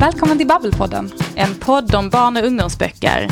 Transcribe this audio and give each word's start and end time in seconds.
Välkommen 0.00 0.38
till 0.38 0.46
Babbelpodden. 0.46 1.12
En 1.34 1.54
podd 1.54 1.94
om 1.94 2.10
barn 2.10 2.36
och 2.36 2.44
ungdomsböcker. 2.44 3.28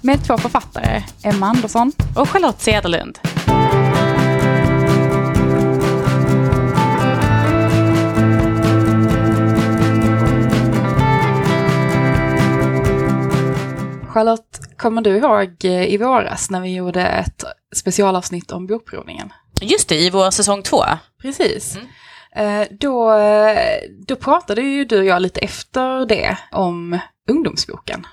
Med 0.00 0.24
två 0.26 0.38
författare, 0.38 1.02
Emma 1.24 1.46
Andersson 1.46 1.92
och 2.16 2.28
Charlotte 2.28 2.60
Cederlund. 2.60 3.18
Charlotte, 14.08 14.60
kommer 14.76 15.02
du 15.02 15.16
ihåg 15.16 15.64
eh, 15.64 15.84
i 15.84 15.96
våras 15.96 16.50
när 16.50 16.60
vi 16.60 16.74
gjorde 16.74 17.06
ett 17.06 17.44
specialavsnitt 17.76 18.52
om 18.52 18.66
bokprovningen? 18.66 19.32
Just 19.60 19.88
det, 19.88 20.00
i 20.00 20.10
vår 20.10 20.30
säsong 20.30 20.62
två. 20.62 20.84
Precis. 21.22 21.76
Mm. 21.76 21.88
Eh, 22.36 22.62
då, 22.70 23.12
eh, 23.12 23.80
då 24.06 24.16
pratade 24.16 24.62
ju 24.62 24.84
du 24.84 24.98
och 24.98 25.04
jag 25.04 25.22
lite 25.22 25.40
efter 25.40 26.06
det 26.06 26.38
om 26.52 26.98
ungdomsboken. 27.30 28.06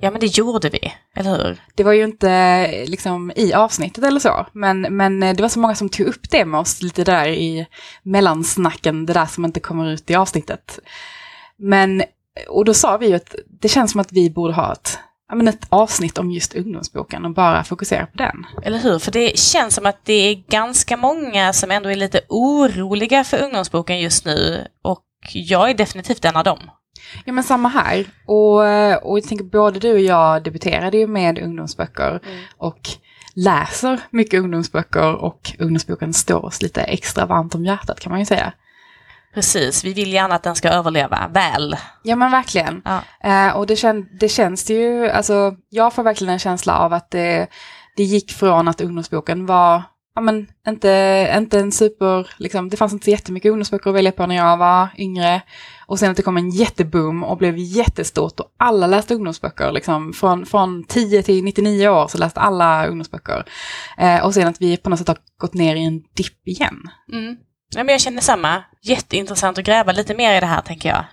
Ja, 0.00 0.10
men 0.10 0.20
det 0.20 0.38
gjorde 0.38 0.68
vi, 0.68 0.92
eller 1.16 1.30
hur? 1.30 1.62
Det 1.74 1.84
var 1.84 1.92
ju 1.92 2.04
inte 2.04 2.84
liksom 2.86 3.32
i 3.36 3.52
avsnittet 3.52 4.04
eller 4.04 4.20
så, 4.20 4.46
men, 4.52 4.80
men 4.80 5.20
det 5.20 5.40
var 5.40 5.48
så 5.48 5.58
många 5.58 5.74
som 5.74 5.88
tog 5.88 6.06
upp 6.06 6.30
det 6.30 6.44
med 6.44 6.60
oss 6.60 6.82
lite 6.82 7.04
där 7.04 7.28
i 7.28 7.66
mellansnacken, 8.02 9.06
det 9.06 9.12
där 9.12 9.26
som 9.26 9.44
inte 9.44 9.60
kommer 9.60 9.90
ut 9.90 10.10
i 10.10 10.14
avsnittet. 10.14 10.78
Men, 11.56 12.02
och 12.48 12.64
då 12.64 12.74
sa 12.74 12.96
vi 12.96 13.08
ju 13.08 13.14
att 13.14 13.34
det 13.60 13.68
känns 13.68 13.92
som 13.92 14.00
att 14.00 14.12
vi 14.12 14.30
borde 14.30 14.54
ha 14.54 14.72
ett 14.72 14.98
ja, 15.32 15.36
men 15.36 15.48
ett 15.48 15.66
avsnitt 15.68 16.18
om 16.18 16.30
just 16.30 16.54
ungdomsboken 16.54 17.24
och 17.24 17.34
bara 17.34 17.64
fokusera 17.64 18.06
på 18.06 18.18
den. 18.18 18.46
Eller 18.62 18.78
hur? 18.78 18.98
För 18.98 19.12
det 19.12 19.38
känns 19.38 19.74
som 19.74 19.86
att 19.86 20.04
det 20.04 20.12
är 20.12 20.34
ganska 20.34 20.96
många 20.96 21.52
som 21.52 21.70
ändå 21.70 21.90
är 21.90 21.96
lite 21.96 22.20
oroliga 22.28 23.24
för 23.24 23.42
ungdomsboken 23.42 24.00
just 24.00 24.24
nu. 24.24 24.66
Och 24.82 25.04
jag 25.32 25.70
är 25.70 25.74
definitivt 25.74 26.24
en 26.24 26.36
av 26.36 26.44
dem. 26.44 26.58
Ja 27.24 27.32
men 27.32 27.44
samma 27.44 27.68
här. 27.68 28.06
Och, 28.26 28.56
och 29.10 29.18
jag 29.18 29.28
tänker 29.28 29.44
både 29.44 29.80
du 29.80 29.92
och 29.92 30.00
jag 30.00 30.42
debuterade 30.42 30.96
ju 30.96 31.06
med 31.06 31.38
ungdomsböcker 31.38 32.20
mm. 32.24 32.44
och 32.56 32.88
läser 33.34 34.00
mycket 34.10 34.40
ungdomsböcker 34.40 35.14
och 35.14 35.52
ungdomsboken 35.58 36.12
står 36.12 36.44
oss 36.44 36.62
lite 36.62 36.82
extra 36.82 37.26
varmt 37.26 37.54
om 37.54 37.64
hjärtat 37.64 38.00
kan 38.00 38.10
man 38.10 38.18
ju 38.18 38.26
säga. 38.26 38.52
Precis, 39.34 39.84
vi 39.84 39.92
vill 39.92 40.12
gärna 40.12 40.34
att 40.34 40.42
den 40.42 40.54
ska 40.54 40.68
överleva 40.68 41.30
väl. 41.34 41.76
Ja 42.02 42.16
men 42.16 42.30
verkligen. 42.30 42.82
Ja. 42.84 43.02
Eh, 43.20 43.56
och 43.56 43.66
det, 43.66 43.76
kän 43.76 44.08
det 44.20 44.28
känns 44.28 44.64
det 44.64 44.74
ju, 44.74 45.08
alltså 45.08 45.56
jag 45.68 45.94
får 45.94 46.02
verkligen 46.02 46.32
en 46.32 46.38
känsla 46.38 46.78
av 46.78 46.92
att 46.92 47.10
det, 47.10 47.46
det 47.96 48.02
gick 48.02 48.32
från 48.32 48.68
att 48.68 48.80
ungdomsboken 48.80 49.46
var, 49.46 49.82
ja 50.14 50.20
men 50.20 50.46
inte, 50.68 51.32
inte 51.36 51.60
en 51.60 51.72
super, 51.72 52.30
liksom, 52.36 52.68
det 52.68 52.76
fanns 52.76 52.92
inte 52.92 53.04
så 53.04 53.10
jättemycket 53.10 53.50
ungdomsböcker 53.50 53.90
att 53.90 53.96
välja 53.96 54.12
på 54.12 54.26
när 54.26 54.36
jag 54.36 54.56
var 54.56 54.88
yngre. 54.98 55.42
Och 55.86 55.98
sen 55.98 56.10
att 56.10 56.16
det 56.16 56.22
kom 56.22 56.36
en 56.36 56.50
jätteboom 56.50 57.24
och 57.24 57.38
blev 57.38 57.54
jättestort 57.58 58.40
och 58.40 58.54
alla 58.58 58.86
läste 58.86 59.14
ungdomsböcker. 59.14 59.72
Liksom, 59.72 60.12
från, 60.12 60.46
från 60.46 60.84
10 60.84 61.22
till 61.22 61.44
99 61.44 61.88
år 61.88 62.08
så 62.08 62.18
läste 62.18 62.40
alla 62.40 62.86
ungdomsböcker. 62.86 63.44
Eh, 63.98 64.24
och 64.24 64.34
sen 64.34 64.48
att 64.48 64.60
vi 64.60 64.76
på 64.76 64.90
något 64.90 64.98
sätt 64.98 65.08
har 65.08 65.18
gått 65.38 65.54
ner 65.54 65.76
i 65.76 65.84
en 65.84 66.00
dipp 66.00 66.48
igen. 66.48 66.90
Mm. 67.12 67.36
Ja, 67.74 67.84
men 67.84 67.92
jag 67.92 68.00
känner 68.00 68.20
samma. 68.20 68.64
Jätteintressant 68.82 69.58
att 69.58 69.64
gräva 69.64 69.92
lite 69.92 70.14
mer 70.14 70.36
i 70.36 70.40
det 70.40 70.46
här 70.46 70.60
tänker 70.62 70.88
jag. 70.88 71.04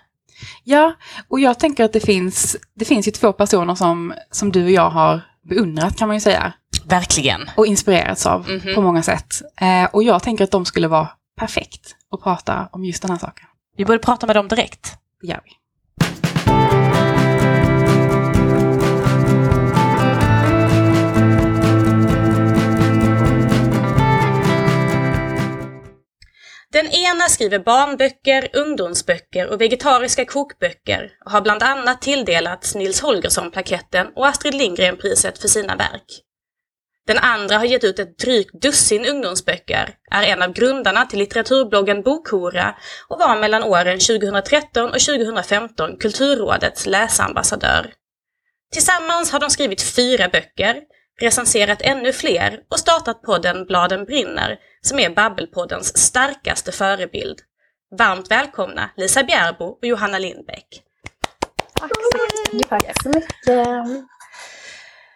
Ja, 0.63 0.93
och 1.27 1.39
jag 1.39 1.59
tänker 1.59 1.83
att 1.83 1.93
det 1.93 1.99
finns, 1.99 2.57
det 2.75 2.85
finns 2.85 3.07
ju 3.07 3.11
två 3.11 3.33
personer 3.33 3.75
som, 3.75 4.13
som 4.31 4.51
du 4.51 4.63
och 4.63 4.71
jag 4.71 4.89
har 4.89 5.21
beundrat 5.49 5.97
kan 5.97 6.07
man 6.07 6.17
ju 6.17 6.21
säga. 6.21 6.53
Verkligen. 6.85 7.49
Och 7.57 7.65
inspirerats 7.65 8.25
av 8.25 8.49
mm 8.49 8.59
-hmm. 8.59 8.75
på 8.75 8.81
många 8.81 9.03
sätt. 9.03 9.41
Eh, 9.61 9.85
och 9.93 10.03
jag 10.03 10.23
tänker 10.23 10.43
att 10.43 10.51
de 10.51 10.65
skulle 10.65 10.87
vara 10.87 11.09
perfekt 11.39 11.95
att 12.11 12.23
prata 12.23 12.69
om 12.71 12.85
just 12.85 13.01
den 13.01 13.11
här 13.11 13.17
saken. 13.17 13.45
Vi 13.77 13.85
borde 13.85 13.99
prata 13.99 14.27
med 14.27 14.35
dem 14.35 14.47
direkt. 14.47 14.97
Det 15.21 15.27
gör 15.27 15.41
vi. 15.45 15.51
Den 26.71 26.87
ena 26.87 27.29
skriver 27.29 27.59
barnböcker, 27.59 28.49
ungdomsböcker 28.53 29.47
och 29.47 29.61
vegetariska 29.61 30.25
kokböcker 30.25 31.11
och 31.25 31.31
har 31.31 31.41
bland 31.41 31.63
annat 31.63 32.01
tilldelats 32.01 32.75
Nils 32.75 33.01
Holgersson-plaketten 33.01 34.07
och 34.15 34.27
Astrid 34.27 34.53
Lindgren-priset 34.53 35.37
för 35.37 35.47
sina 35.47 35.75
verk. 35.75 36.23
Den 37.07 37.17
andra 37.17 37.57
har 37.57 37.65
gett 37.65 37.83
ut 37.83 37.99
ett 37.99 38.17
drygt 38.17 38.61
dussin 38.61 39.05
ungdomsböcker, 39.05 39.89
är 40.11 40.23
en 40.23 40.41
av 40.41 40.53
grundarna 40.53 41.05
till 41.05 41.19
litteraturbloggen 41.19 42.01
Bokhora 42.01 42.75
och 43.07 43.19
var 43.19 43.39
mellan 43.39 43.63
åren 43.63 43.99
2013 43.99 44.89
och 44.89 44.99
2015 44.99 45.97
Kulturrådets 45.97 46.85
läsambassadör. 46.85 47.93
Tillsammans 48.73 49.31
har 49.31 49.39
de 49.39 49.49
skrivit 49.49 49.81
fyra 49.81 50.29
böcker, 50.29 50.81
recenserat 51.19 51.81
ännu 51.81 52.13
fler 52.13 52.59
och 52.71 52.79
startat 52.79 53.21
podden 53.21 53.65
Bladen 53.65 54.05
brinner, 54.05 54.57
som 54.81 54.99
är 54.99 55.09
Babbelpoddens 55.09 55.97
starkaste 55.97 56.71
förebild. 56.71 57.39
Varmt 57.97 58.31
välkomna 58.31 58.89
Lisa 58.97 59.23
Bjärbo 59.23 59.65
och 59.65 59.85
Johanna 59.87 60.19
Lindbäck. 60.19 60.83
Tack 61.79 61.91
så 62.13 62.53
mycket. 62.53 62.69
Tack 62.69 63.03
så 63.03 63.09
mycket. 63.09 63.67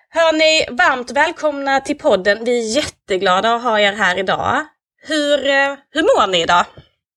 Hörni, 0.09 0.77
varmt 0.77 1.11
välkomna 1.11 1.79
till 1.79 1.97
podden. 1.97 2.43
Vi 2.43 2.59
är 2.59 2.75
jätteglada 2.75 3.55
att 3.55 3.63
ha 3.63 3.79
er 3.79 3.93
här 3.93 4.19
idag. 4.19 4.65
Hur, 5.07 5.47
eh, 5.47 5.75
hur 5.91 6.01
mår 6.01 6.31
ni 6.31 6.41
idag? 6.41 6.65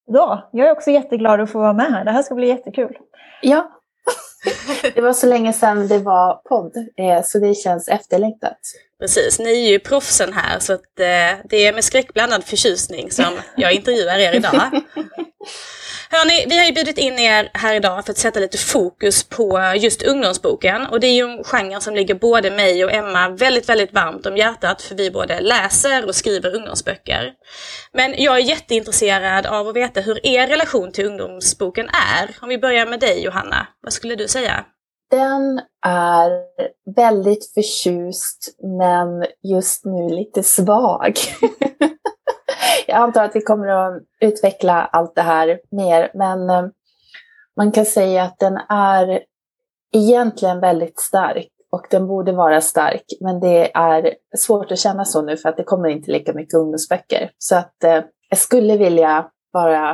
Ja, 0.06 0.50
jag 0.52 0.68
är 0.68 0.72
också 0.72 0.90
jätteglad 0.90 1.40
att 1.40 1.52
få 1.52 1.58
vara 1.58 1.72
med 1.72 1.92
här. 1.92 2.04
Det 2.04 2.10
här 2.10 2.22
ska 2.22 2.34
bli 2.34 2.48
jättekul. 2.48 2.96
Ja, 3.42 3.75
det 4.94 5.00
var 5.00 5.12
så 5.12 5.26
länge 5.26 5.52
sedan 5.52 5.88
det 5.88 5.98
var 5.98 6.34
podd, 6.34 6.76
eh, 6.76 7.24
så 7.24 7.38
det 7.38 7.54
känns 7.54 7.88
efterlängtat. 7.88 8.58
Precis, 9.00 9.38
ni 9.38 9.66
är 9.66 9.70
ju 9.70 9.78
proffsen 9.78 10.32
här 10.32 10.58
så 10.58 10.72
att 10.72 11.00
eh, 11.00 11.44
det 11.44 11.66
är 11.66 11.72
med 11.72 11.84
skräckblandad 11.84 12.44
förtjusning 12.44 13.10
som 13.10 13.38
jag 13.56 13.72
intervjuar 13.72 14.18
er 14.18 14.32
idag. 14.32 14.70
Hörni, 16.10 16.46
vi 16.48 16.58
har 16.58 16.66
ju 16.66 16.72
bjudit 16.72 16.98
in 16.98 17.18
er 17.18 17.50
här 17.54 17.74
idag 17.74 18.04
för 18.04 18.12
att 18.12 18.18
sätta 18.18 18.40
lite 18.40 18.58
fokus 18.58 19.28
på 19.28 19.74
just 19.76 20.02
ungdomsboken. 20.02 20.86
Och 20.86 21.00
det 21.00 21.06
är 21.06 21.14
ju 21.14 21.22
en 21.22 21.44
genre 21.44 21.80
som 21.80 21.94
ligger 21.94 22.14
både 22.14 22.50
mig 22.50 22.84
och 22.84 22.92
Emma 22.92 23.28
väldigt, 23.28 23.68
väldigt 23.68 23.92
varmt 23.92 24.26
om 24.26 24.36
hjärtat 24.36 24.82
för 24.82 24.94
vi 24.94 25.10
både 25.10 25.40
läser 25.40 26.06
och 26.06 26.14
skriver 26.14 26.54
ungdomsböcker. 26.54 27.32
Men 27.92 28.14
jag 28.16 28.36
är 28.36 28.40
jätteintresserad 28.40 29.46
av 29.46 29.68
att 29.68 29.76
veta 29.76 30.00
hur 30.00 30.26
er 30.26 30.46
relation 30.46 30.92
till 30.92 31.06
ungdomsboken 31.06 31.88
är. 31.88 32.36
Om 32.42 32.48
vi 32.48 32.58
börjar 32.58 32.86
med 32.86 33.00
dig 33.00 33.24
Johanna, 33.24 33.66
vad 33.82 33.92
skulle 33.92 34.14
du 34.14 34.28
säga? 34.28 34.64
Den 35.10 35.60
är 35.86 36.30
väldigt 36.96 37.54
förtjust 37.54 38.56
men 38.80 39.26
just 39.42 39.84
nu 39.84 40.08
lite 40.08 40.42
svag. 40.42 41.18
jag 42.88 42.96
antar 42.96 43.24
att 43.24 43.36
vi 43.36 43.40
kommer 43.40 43.68
att 43.68 44.02
utveckla 44.20 44.84
allt 44.84 45.14
det 45.14 45.22
här 45.22 45.60
mer, 45.70 46.10
men 46.14 46.50
eh, 46.50 46.66
man 47.56 47.72
kan 47.72 47.86
säga 47.86 48.22
att 48.22 48.38
den 48.38 48.56
är 48.68 49.22
egentligen 49.92 50.60
väldigt 50.60 51.00
stark 51.00 51.48
och 51.70 51.86
den 51.90 52.06
borde 52.06 52.32
vara 52.32 52.60
stark, 52.60 53.04
men 53.20 53.40
det 53.40 53.76
är 53.76 54.14
svårt 54.36 54.72
att 54.72 54.78
känna 54.78 55.04
så 55.04 55.22
nu 55.22 55.36
för 55.36 55.48
att 55.48 55.56
det 55.56 55.64
kommer 55.64 55.88
inte 55.88 56.10
lika 56.10 56.32
mycket 56.32 56.54
ungdomsböcker. 56.54 57.30
Så 57.38 57.56
att 57.56 57.84
eh, 57.84 58.02
jag 58.28 58.38
skulle 58.38 58.76
vilja 58.76 59.30
vara 59.52 59.90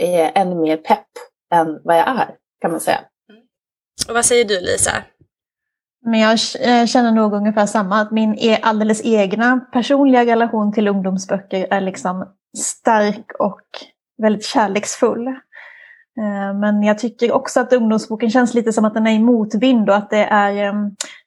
eh, 0.00 0.40
ännu 0.40 0.54
mer 0.54 0.76
pepp 0.76 1.08
än 1.54 1.80
vad 1.84 1.96
jag 1.96 2.08
är, 2.08 2.36
kan 2.60 2.70
man 2.70 2.80
säga. 2.80 3.00
Mm. 3.30 3.42
Och 4.08 4.14
vad 4.14 4.24
säger 4.24 4.44
du 4.44 4.60
Lisa? 4.60 4.92
Men 6.04 6.20
jag 6.20 6.38
eh, 6.60 6.86
känner 6.86 7.12
nog 7.12 7.32
ungefär 7.32 7.66
samma, 7.66 8.00
att 8.00 8.10
min 8.10 8.34
e-, 8.38 8.58
alldeles 8.62 9.04
egna 9.04 9.60
personliga 9.72 10.26
relation 10.26 10.72
till 10.72 10.88
ungdomsböcker 10.88 11.66
är 11.70 11.80
liksom 11.80 12.28
stark 12.58 13.32
och 13.38 13.62
väldigt 14.22 14.44
kärleksfull. 14.44 15.26
Eh, 15.26 16.54
men 16.60 16.82
jag 16.82 16.98
tycker 16.98 17.32
också 17.32 17.60
att 17.60 17.72
ungdomsboken 17.72 18.30
känns 18.30 18.54
lite 18.54 18.72
som 18.72 18.84
att 18.84 18.94
den 18.94 19.06
är 19.06 19.12
i 19.12 19.18
motvind 19.18 19.90
och 19.90 19.96
att 19.96 20.10
det 20.10 20.24
är 20.24 20.66
eh, 20.66 20.74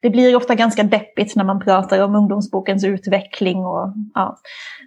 Det 0.02 0.10
blir 0.10 0.36
ofta 0.36 0.56
ganska 0.56 0.84
deppigt 0.84 1.36
när 1.36 1.44
man 1.44 1.60
pratar 1.60 2.04
om 2.04 2.16
ungdomsbokens 2.16 2.84
utveckling 2.84 3.66
och 3.66 3.94
ja. 4.14 4.38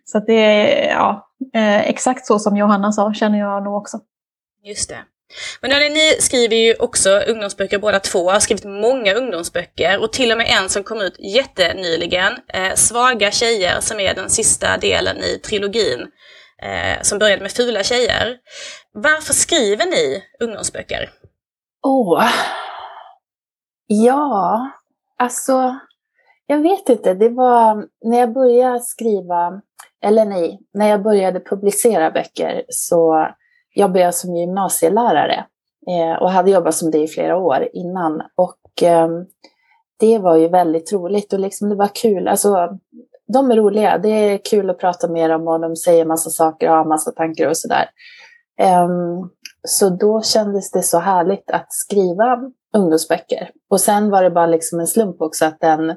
Så 0.05 0.19
att 0.19 0.27
det 0.27 0.33
är 0.33 0.91
ja, 0.91 1.29
exakt 1.85 2.27
så 2.27 2.39
som 2.39 2.57
Johanna 2.57 2.93
sa 2.93 3.15
känner 3.15 3.39
jag 3.39 3.65
nog 3.65 3.77
också. 3.77 4.01
Just 4.65 4.89
det. 4.89 4.99
Men 5.61 5.73
hörni, 5.73 5.89
ni 5.89 6.17
skriver 6.21 6.57
ju 6.57 6.75
också 6.75 7.11
ungdomsböcker 7.11 7.79
båda 7.79 8.01
två, 8.01 8.31
har 8.31 8.41
skrivit 8.41 8.65
många 8.65 9.15
ungdomsböcker 9.15 10.03
och 10.03 10.13
till 10.13 10.33
och 10.33 10.39
med 10.39 10.47
en 10.59 10.69
som 10.69 10.83
kom 10.83 11.01
ut 11.01 11.17
jättenyligen, 11.19 12.33
eh, 12.49 12.75
Svaga 12.75 13.31
tjejer, 13.31 13.81
som 13.81 14.01
är 14.01 14.15
den 14.15 14.31
sista 14.31 14.77
delen 14.79 15.17
i 15.17 15.39
trilogin 15.39 16.01
eh, 16.63 17.03
som 17.03 17.19
började 17.19 17.43
med 17.43 17.53
Fula 17.53 17.83
tjejer. 17.83 18.37
Varför 18.93 19.35
skriver 19.35 19.87
ni 19.87 20.23
ungdomsböcker? 20.41 21.11
Åh, 21.87 22.21
oh. 22.21 22.31
ja, 23.87 24.71
alltså, 25.19 25.79
jag 26.47 26.59
vet 26.63 26.89
inte. 26.89 27.15
Det 27.15 27.29
var 27.29 27.87
när 28.05 28.19
jag 28.19 28.33
började 28.33 28.81
skriva, 28.81 29.61
eller 30.05 30.25
nej, 30.25 30.59
när 30.75 30.89
jag 30.89 31.03
började 31.03 31.41
publicera 31.41 32.11
böcker 32.11 32.65
så 32.69 33.29
jobbade 33.75 34.01
jag 34.01 34.15
som 34.15 34.37
gymnasielärare 34.37 35.47
eh, 35.89 36.23
och 36.23 36.31
hade 36.31 36.51
jobbat 36.51 36.75
som 36.75 36.91
det 36.91 36.99
i 36.99 37.09
flera 37.09 37.37
år 37.37 37.69
innan. 37.73 38.23
Och 38.35 38.83
ehm, 38.83 39.27
det 39.99 40.19
var 40.19 40.37
ju 40.37 40.49
väldigt 40.49 40.93
roligt 40.93 41.33
och 41.33 41.39
liksom 41.39 41.69
det 41.69 41.75
var 41.75 41.91
kul. 41.95 42.29
Alltså, 42.29 42.79
de 43.33 43.51
är 43.51 43.57
roliga. 43.57 43.99
Det 43.99 44.09
är 44.09 44.39
kul 44.51 44.71
att 44.71 44.79
prata 44.79 45.09
med 45.09 45.31
dem 45.31 45.49
och 45.49 45.61
de 45.61 45.77
säger 45.77 46.05
massa 46.05 46.31
saker 46.31 46.71
och 46.71 46.77
har 46.77 46.85
massa 46.85 47.11
tankar 47.11 47.49
och 47.49 47.57
sådär. 47.57 47.91
Ehm, 48.61 49.31
så 49.69 49.89
då 49.91 50.23
kändes 50.23 50.71
det 50.71 50.83
så 50.83 50.99
härligt 50.99 51.51
att 51.51 51.73
skriva 51.73 52.39
ungdomsböcker. 52.77 53.51
Och 53.71 53.81
sen 53.81 54.11
var 54.11 54.23
det 54.23 54.31
bara 54.31 54.47
liksom 54.47 54.81
en 54.81 54.87
slump 54.87 55.21
också 55.21 55.45
att 55.45 55.61
den 55.61 55.97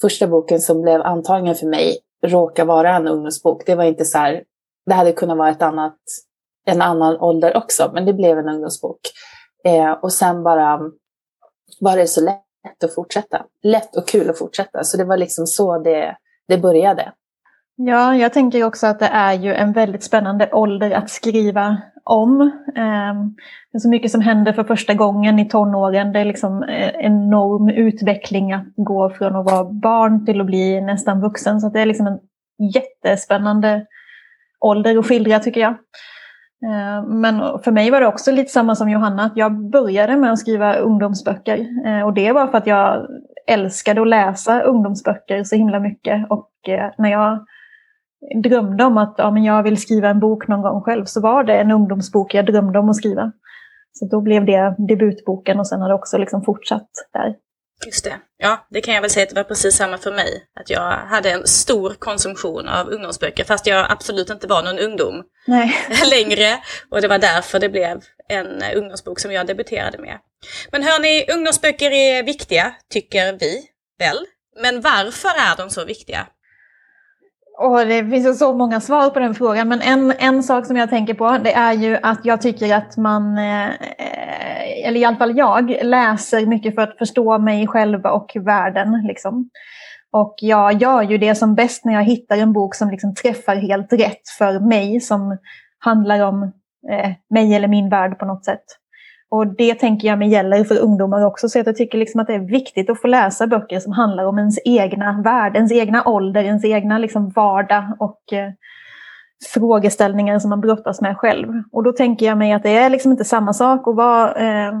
första 0.00 0.26
boken 0.26 0.60
som 0.60 0.82
blev 0.82 1.02
antagen 1.02 1.54
för 1.54 1.66
mig 1.66 1.98
råkar 2.26 2.64
vara 2.64 2.96
en 2.96 3.08
ungdomsbok. 3.08 3.66
Det 3.66 3.74
var 3.74 3.84
inte 3.84 4.04
så 4.04 4.18
här, 4.18 4.42
det 4.86 4.94
hade 4.94 5.12
kunnat 5.12 5.38
vara 5.38 5.50
ett 5.50 5.62
annat, 5.62 5.98
en 6.66 6.82
annan 6.82 7.16
ålder 7.20 7.56
också, 7.56 7.90
men 7.94 8.06
det 8.06 8.12
blev 8.12 8.38
en 8.38 8.48
ungdomsbok. 8.48 9.00
Eh, 9.64 9.90
och 9.90 10.12
sen 10.12 10.42
bara 10.42 10.80
var 11.80 11.96
det 11.96 12.06
så 12.06 12.20
lätt 12.20 12.84
att 12.84 12.94
fortsätta. 12.94 13.44
Lätt 13.62 13.96
och 13.96 14.08
kul 14.08 14.30
att 14.30 14.38
fortsätta. 14.38 14.84
Så 14.84 14.96
det 14.96 15.04
var 15.04 15.16
liksom 15.16 15.46
så 15.46 15.78
det, 15.78 16.16
det 16.48 16.58
började. 16.58 17.12
Ja, 17.76 18.16
jag 18.16 18.32
tänker 18.32 18.64
också 18.64 18.86
att 18.86 18.98
det 18.98 19.06
är 19.06 19.32
ju 19.32 19.54
en 19.54 19.72
väldigt 19.72 20.02
spännande 20.02 20.50
ålder 20.52 20.90
att 20.90 21.10
skriva 21.10 21.76
om. 22.04 22.40
Ehm, 22.76 23.34
det 23.72 23.78
är 23.78 23.78
så 23.78 23.88
mycket 23.88 24.10
som 24.10 24.20
händer 24.20 24.52
för 24.52 24.64
första 24.64 24.94
gången 24.94 25.38
i 25.38 25.48
tonåren. 25.48 26.12
Det 26.12 26.20
är 26.20 26.24
liksom 26.24 26.62
en 26.62 27.00
enorm 27.00 27.68
utveckling 27.68 28.52
att 28.52 28.66
gå 28.76 29.10
från 29.10 29.36
att 29.36 29.44
vara 29.44 29.64
barn 29.64 30.26
till 30.26 30.40
att 30.40 30.46
bli 30.46 30.80
nästan 30.80 31.20
vuxen. 31.20 31.60
Så 31.60 31.68
det 31.68 31.80
är 31.80 31.86
liksom 31.86 32.06
en 32.06 32.18
jättespännande 32.74 33.86
ålder 34.60 34.98
att 34.98 35.06
skildra 35.06 35.38
tycker 35.38 35.60
jag. 35.60 35.74
Eh, 36.64 37.08
men 37.08 37.58
för 37.58 37.72
mig 37.72 37.90
var 37.90 38.00
det 38.00 38.06
också 38.06 38.32
lite 38.32 38.52
samma 38.52 38.74
som 38.74 38.90
Johanna, 38.90 39.24
att 39.24 39.36
jag 39.36 39.70
började 39.70 40.16
med 40.16 40.32
att 40.32 40.38
skriva 40.38 40.74
ungdomsböcker. 40.74 41.66
Eh, 41.86 42.06
och 42.06 42.14
det 42.14 42.32
var 42.32 42.46
för 42.46 42.58
att 42.58 42.66
jag 42.66 43.06
älskade 43.46 44.00
att 44.02 44.08
läsa 44.08 44.60
ungdomsböcker 44.60 45.44
så 45.44 45.56
himla 45.56 45.80
mycket. 45.80 46.26
Och 46.30 46.50
eh, 46.68 46.90
när 46.98 47.10
jag 47.10 47.46
drömde 48.42 48.84
om 48.84 48.98
att 48.98 49.14
ja, 49.18 49.30
men 49.30 49.44
jag 49.44 49.62
vill 49.62 49.80
skriva 49.80 50.08
en 50.08 50.20
bok 50.20 50.48
någon 50.48 50.62
gång 50.62 50.82
själv 50.82 51.04
så 51.04 51.20
var 51.20 51.44
det 51.44 51.58
en 51.58 51.70
ungdomsbok 51.70 52.34
jag 52.34 52.46
drömde 52.46 52.78
om 52.78 52.88
att 52.88 52.96
skriva. 52.96 53.32
Så 53.92 54.08
då 54.08 54.20
blev 54.20 54.44
det 54.44 54.74
debutboken 54.78 55.60
och 55.60 55.66
sen 55.66 55.80
har 55.80 55.88
det 55.88 55.94
också 55.94 56.18
liksom 56.18 56.42
fortsatt 56.42 56.88
där. 57.12 57.34
Just 57.84 58.04
det. 58.04 58.18
Ja, 58.38 58.66
det 58.70 58.80
kan 58.80 58.94
jag 58.94 59.00
väl 59.00 59.10
säga 59.10 59.22
att 59.22 59.28
det 59.28 59.34
var 59.36 59.44
precis 59.44 59.76
samma 59.76 59.98
för 59.98 60.12
mig. 60.12 60.44
Att 60.60 60.70
jag 60.70 60.90
hade 60.90 61.30
en 61.30 61.46
stor 61.46 61.94
konsumtion 61.98 62.68
av 62.68 62.88
ungdomsböcker 62.88 63.44
fast 63.44 63.66
jag 63.66 63.86
absolut 63.90 64.30
inte 64.30 64.46
var 64.46 64.62
någon 64.62 64.78
ungdom 64.78 65.22
Nej. 65.46 65.76
längre. 66.10 66.58
Och 66.90 67.00
det 67.00 67.08
var 67.08 67.18
därför 67.18 67.58
det 67.58 67.68
blev 67.68 68.00
en 68.28 68.62
ungdomsbok 68.76 69.20
som 69.20 69.32
jag 69.32 69.46
debuterade 69.46 69.98
med. 69.98 70.18
Men 70.72 70.82
hörni, 70.82 71.26
ungdomsböcker 71.32 71.90
är 71.90 72.22
viktiga, 72.22 72.74
tycker 72.92 73.32
vi 73.32 73.64
väl? 73.98 74.26
Men 74.60 74.80
varför 74.80 75.28
är 75.28 75.56
de 75.56 75.70
så 75.70 75.84
viktiga? 75.84 76.26
Och 77.58 77.86
det 77.86 78.04
finns 78.04 78.38
så 78.38 78.54
många 78.54 78.80
svar 78.80 79.10
på 79.10 79.18
den 79.18 79.34
frågan, 79.34 79.68
men 79.68 79.80
en, 79.80 80.12
en 80.18 80.42
sak 80.42 80.66
som 80.66 80.76
jag 80.76 80.90
tänker 80.90 81.14
på 81.14 81.38
det 81.44 81.52
är 81.52 81.72
ju 81.72 81.98
att 82.02 82.20
jag 82.24 82.42
tycker 82.42 82.74
att 82.74 82.96
man, 82.96 83.38
eh, 83.38 83.70
eller 84.86 85.00
i 85.00 85.04
alla 85.04 85.16
fall 85.16 85.38
jag, 85.38 85.76
läser 85.82 86.46
mycket 86.46 86.74
för 86.74 86.82
att 86.82 86.98
förstå 86.98 87.38
mig 87.38 87.66
själv 87.66 88.06
och 88.06 88.32
världen. 88.34 89.02
Liksom. 89.08 89.50
Och 90.10 90.34
jag 90.40 90.72
gör 90.72 91.02
ju 91.02 91.18
det 91.18 91.34
som 91.34 91.54
bäst 91.54 91.84
när 91.84 91.92
jag 91.92 92.04
hittar 92.04 92.36
en 92.36 92.52
bok 92.52 92.74
som 92.74 92.90
liksom 92.90 93.14
träffar 93.14 93.56
helt 93.56 93.92
rätt 93.92 94.28
för 94.38 94.60
mig, 94.60 95.00
som 95.00 95.38
handlar 95.78 96.20
om 96.20 96.42
eh, 96.90 97.10
mig 97.30 97.54
eller 97.54 97.68
min 97.68 97.88
värld 97.88 98.18
på 98.18 98.24
något 98.24 98.44
sätt. 98.44 98.64
Och 99.30 99.46
det 99.46 99.74
tänker 99.74 100.08
jag 100.08 100.18
mig 100.18 100.28
gäller 100.28 100.64
för 100.64 100.78
ungdomar 100.78 101.24
också. 101.24 101.48
Så 101.48 101.58
jag 101.58 101.76
tycker 101.76 101.98
liksom 101.98 102.20
att 102.20 102.26
det 102.26 102.34
är 102.34 102.50
viktigt 102.50 102.90
att 102.90 103.00
få 103.00 103.06
läsa 103.06 103.46
böcker 103.46 103.80
som 103.80 103.92
handlar 103.92 104.24
om 104.24 104.38
ens 104.38 104.58
egna 104.64 105.22
värld, 105.24 105.56
ens 105.56 105.72
egna 105.72 106.08
ålder, 106.08 106.44
ens 106.44 106.64
egna 106.64 106.98
liksom 106.98 107.30
vardag 107.30 107.96
och 107.98 108.32
eh, 108.32 108.52
frågeställningar 109.54 110.38
som 110.38 110.50
man 110.50 110.60
brottas 110.60 111.00
med 111.00 111.16
själv. 111.16 111.48
Och 111.72 111.82
då 111.82 111.92
tänker 111.92 112.26
jag 112.26 112.38
mig 112.38 112.52
att 112.52 112.62
det 112.62 112.76
är 112.76 112.90
liksom 112.90 113.12
inte 113.12 113.24
samma 113.24 113.52
sak 113.52 113.88
att 113.88 113.96
vara 113.96 114.34
eh, 114.34 114.72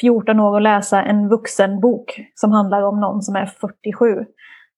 14 0.00 0.40
år 0.40 0.52
och 0.52 0.60
läsa 0.60 1.02
en 1.02 1.28
vuxenbok 1.28 2.20
som 2.34 2.52
handlar 2.52 2.82
om 2.82 3.00
någon 3.00 3.22
som 3.22 3.36
är 3.36 3.46
47. 3.46 4.18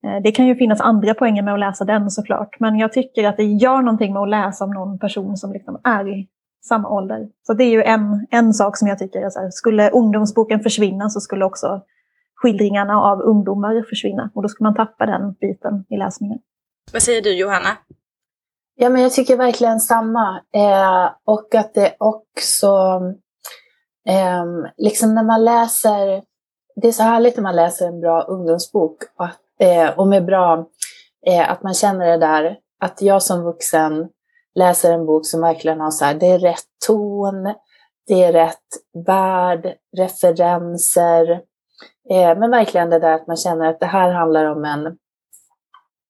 Eh, 0.06 0.23
det 0.23 0.33
kan 0.33 0.47
ju 0.47 0.55
finnas 0.55 0.81
andra 0.81 1.15
poänger 1.15 1.43
med 1.43 1.55
att 1.55 1.61
läsa 1.61 1.85
den 1.85 2.11
såklart, 2.11 2.61
men 2.61 2.79
jag 2.79 2.93
tycker 2.93 3.29
att 3.29 3.37
det 3.37 3.44
gör 3.44 3.83
någonting 3.83 4.12
med 4.12 4.23
att 4.23 4.29
läsa 4.29 4.65
om 4.65 4.71
någon 4.71 4.99
person 4.99 5.37
som 5.37 5.53
liksom 5.53 5.81
är 5.85 6.26
samma 6.62 6.89
ålder. 6.89 7.29
Så 7.47 7.53
det 7.53 7.65
är 7.65 7.71
ju 7.71 7.83
en, 7.83 8.27
en 8.31 8.55
sak 8.55 8.77
som 8.77 8.89
jag 8.89 8.99
tycker, 8.99 9.21
är 9.21 9.31
så 9.31 9.41
här, 9.41 9.51
skulle 9.51 9.91
ungdomsboken 9.91 10.61
försvinna 10.61 11.09
så 11.09 11.21
skulle 11.21 11.45
också 11.45 11.83
skildringarna 12.35 13.01
av 13.01 13.21
ungdomar 13.21 13.85
försvinna. 13.89 14.31
Och 14.35 14.43
då 14.43 14.49
skulle 14.49 14.67
man 14.67 14.75
tappa 14.75 15.07
den 15.07 15.33
biten 15.33 15.85
i 15.89 15.97
läsningen. 15.97 16.39
Vad 16.93 17.03
säger 17.03 17.23
du 17.23 17.37
Johanna? 17.37 17.77
Ja, 18.75 18.89
men 18.89 19.03
jag 19.03 19.12
tycker 19.12 19.37
verkligen 19.37 19.81
samma. 19.81 20.41
Eh, 20.55 21.11
och 21.25 21.55
att 21.55 21.75
det 21.75 21.95
också, 21.99 23.01
eh, 24.09 24.45
liksom 24.77 25.15
när 25.15 25.25
man 25.25 25.45
läser, 25.45 26.23
det 26.77 26.89
är 26.89 26.93
så 26.93 27.03
härligt 27.03 27.37
när 27.37 27.43
man 27.43 27.57
läser 27.57 27.89
en 27.89 28.01
bra 28.01 28.23
ungdomsbok 28.23 28.97
och, 29.17 29.67
eh, 29.67 29.99
och 29.99 30.09
med 30.09 30.25
bra, 30.25 30.67
eh, 31.27 31.51
att 31.51 31.62
man 31.62 31.75
känner 31.75 32.07
det 32.07 32.17
där, 32.17 32.57
att 32.81 33.03
jag 33.03 33.23
som 33.23 33.43
vuxen 33.43 34.09
läser 34.55 34.93
en 34.93 35.06
bok 35.06 35.26
som 35.26 35.41
verkligen 35.41 35.81
har 35.81 35.91
så 35.91 36.05
här, 36.05 36.14
det 36.14 36.26
är 36.26 36.38
rätt 36.38 36.64
ton, 36.87 37.55
det 38.06 38.23
är 38.23 38.32
rätt 38.32 39.06
värld, 39.06 39.75
referenser. 39.97 41.31
Eh, 42.11 42.38
men 42.38 42.50
verkligen 42.50 42.91
det 42.91 42.99
där 42.99 43.12
att 43.12 43.26
man 43.26 43.37
känner 43.37 43.67
att 43.67 43.81
det 43.81 43.87
här 43.87 44.11
handlar 44.11 44.44
om 44.44 44.64
en, 44.64 44.87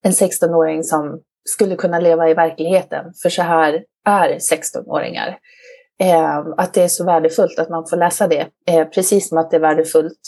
en 0.04 0.12
16-åring 0.12 0.82
som 0.82 1.20
skulle 1.44 1.76
kunna 1.76 1.98
leva 2.00 2.31
i 2.31 2.34
verkligheten, 2.34 3.12
för 3.22 3.28
så 3.28 3.42
här 3.42 3.84
är 4.08 4.38
16-åringar. 4.38 5.38
Eh, 6.02 6.38
att 6.56 6.75
det 6.75 6.82
är 6.82 6.88
så 6.88 7.04
värdefullt 7.04 7.58
att 7.58 7.70
man 7.70 7.87
får 7.87 7.96
läsa 7.96 8.26
det, 8.26 8.48
eh, 8.66 8.88
precis 8.88 9.28
som 9.28 9.38
att 9.38 9.50
det 9.50 9.56
är 9.56 9.60
värdefullt 9.60 10.20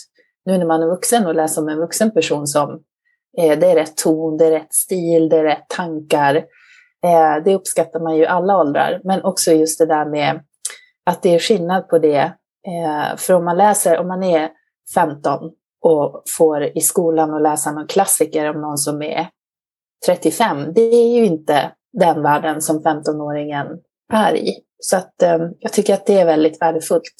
nu 0.44 0.58
när 0.58 0.66
man 0.66 0.82
är 0.82 0.86
vuxen 0.86 1.26
och 1.26 1.34
läsa 1.34 1.60
om 1.60 1.68
en 1.68 1.78
vuxen 1.78 2.10
person 2.10 2.46
som 2.46 2.70
eh, 3.38 3.58
det 3.58 3.66
är 3.66 3.74
rätt 3.74 3.96
ton, 3.96 4.36
det 4.36 4.46
är 4.46 4.50
rätt 4.50 4.74
stil, 4.74 5.28
det 5.28 5.36
är 5.36 5.44
rätt 5.44 5.68
tankar. 5.68 6.44
Eh, 7.04 7.44
det 7.44 7.54
uppskattar 7.54 8.00
man 8.00 8.16
ju 8.16 8.26
alla 8.26 8.58
åldrar, 8.58 9.00
men 9.04 9.24
också 9.24 9.52
just 9.52 9.78
det 9.78 9.86
där 9.86 10.04
med 10.04 10.40
att 11.06 11.22
det 11.22 11.34
är 11.34 11.38
skillnad 11.38 11.88
på 11.88 11.98
det. 11.98 12.32
Eh, 12.66 13.16
för 13.16 13.34
om 13.34 13.44
man 13.44 13.56
läser, 13.56 13.98
om 13.98 14.08
man 14.08 14.22
är 14.22 14.50
15 14.94 15.50
och 15.82 16.22
får 16.36 16.76
i 16.78 16.80
skolan 16.80 17.34
att 17.34 17.42
läsa 17.42 17.72
någon 17.72 17.86
klassiker 17.86 18.50
om 18.50 18.60
någon 18.60 18.78
som 18.78 19.02
är 19.02 19.28
35, 20.06 20.72
det 20.74 20.80
är 20.80 21.14
ju 21.14 21.24
inte 21.24 21.72
den 21.92 22.22
världen 22.22 22.62
som 22.62 22.82
15-åringen 22.82 23.66
är 24.12 24.36
i. 24.36 24.52
Så 24.78 24.96
att 24.96 25.22
eh, 25.22 25.38
jag 25.58 25.72
tycker 25.72 25.94
att 25.94 26.06
det 26.06 26.20
är 26.20 26.26
väldigt 26.26 26.62
värdefullt. 26.62 27.12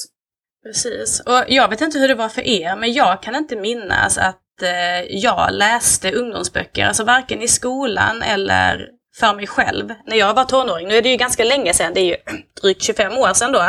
Precis, 0.65 1.21
och 1.21 1.45
jag 1.49 1.69
vet 1.69 1.81
inte 1.81 1.99
hur 1.99 2.09
det 2.09 2.15
var 2.15 2.29
för 2.29 2.43
er, 2.43 2.77
men 2.77 2.93
jag 2.93 3.23
kan 3.23 3.35
inte 3.35 3.57
minnas 3.57 4.19
att 4.19 4.63
eh, 4.63 5.03
jag 5.09 5.53
läste 5.53 6.13
ungdomsböcker, 6.13 6.87
alltså 6.87 7.05
varken 7.05 7.43
i 7.43 7.49
skolan 7.49 8.23
eller 8.23 8.89
för 9.21 9.35
mig 9.35 9.47
själv 9.47 9.89
när 10.07 10.17
jag 10.17 10.35
var 10.35 10.45
tonåring. 10.45 10.89
Nu 10.89 10.97
är 10.97 11.03
det 11.03 11.09
ju 11.09 11.17
ganska 11.17 11.45
länge 11.45 11.75
sedan, 11.75 11.95
det 11.95 12.01
är 12.01 12.05
ju 12.05 12.17
drygt 12.63 12.83
25 12.83 13.13
år 13.13 13.33
sedan 13.33 13.53
då. 13.53 13.63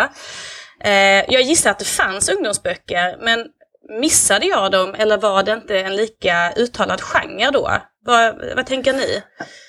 Eh, 0.84 1.34
jag 1.34 1.42
gissar 1.42 1.72
att 1.72 1.80
det 1.80 1.86
fanns 1.86 2.30
ungdomsböcker, 2.30 3.18
men 3.22 3.46
missade 4.00 4.46
jag 4.46 4.72
dem 4.72 4.96
eller 4.98 5.18
var 5.18 5.44
det 5.44 5.54
inte 5.54 5.80
en 5.80 5.96
lika 5.96 6.54
uttalad 6.56 7.02
genre 7.02 7.52
då? 7.52 7.70
Vad, 8.06 8.36
vad 8.56 8.66
tänker 8.66 8.94
ni? 8.94 9.22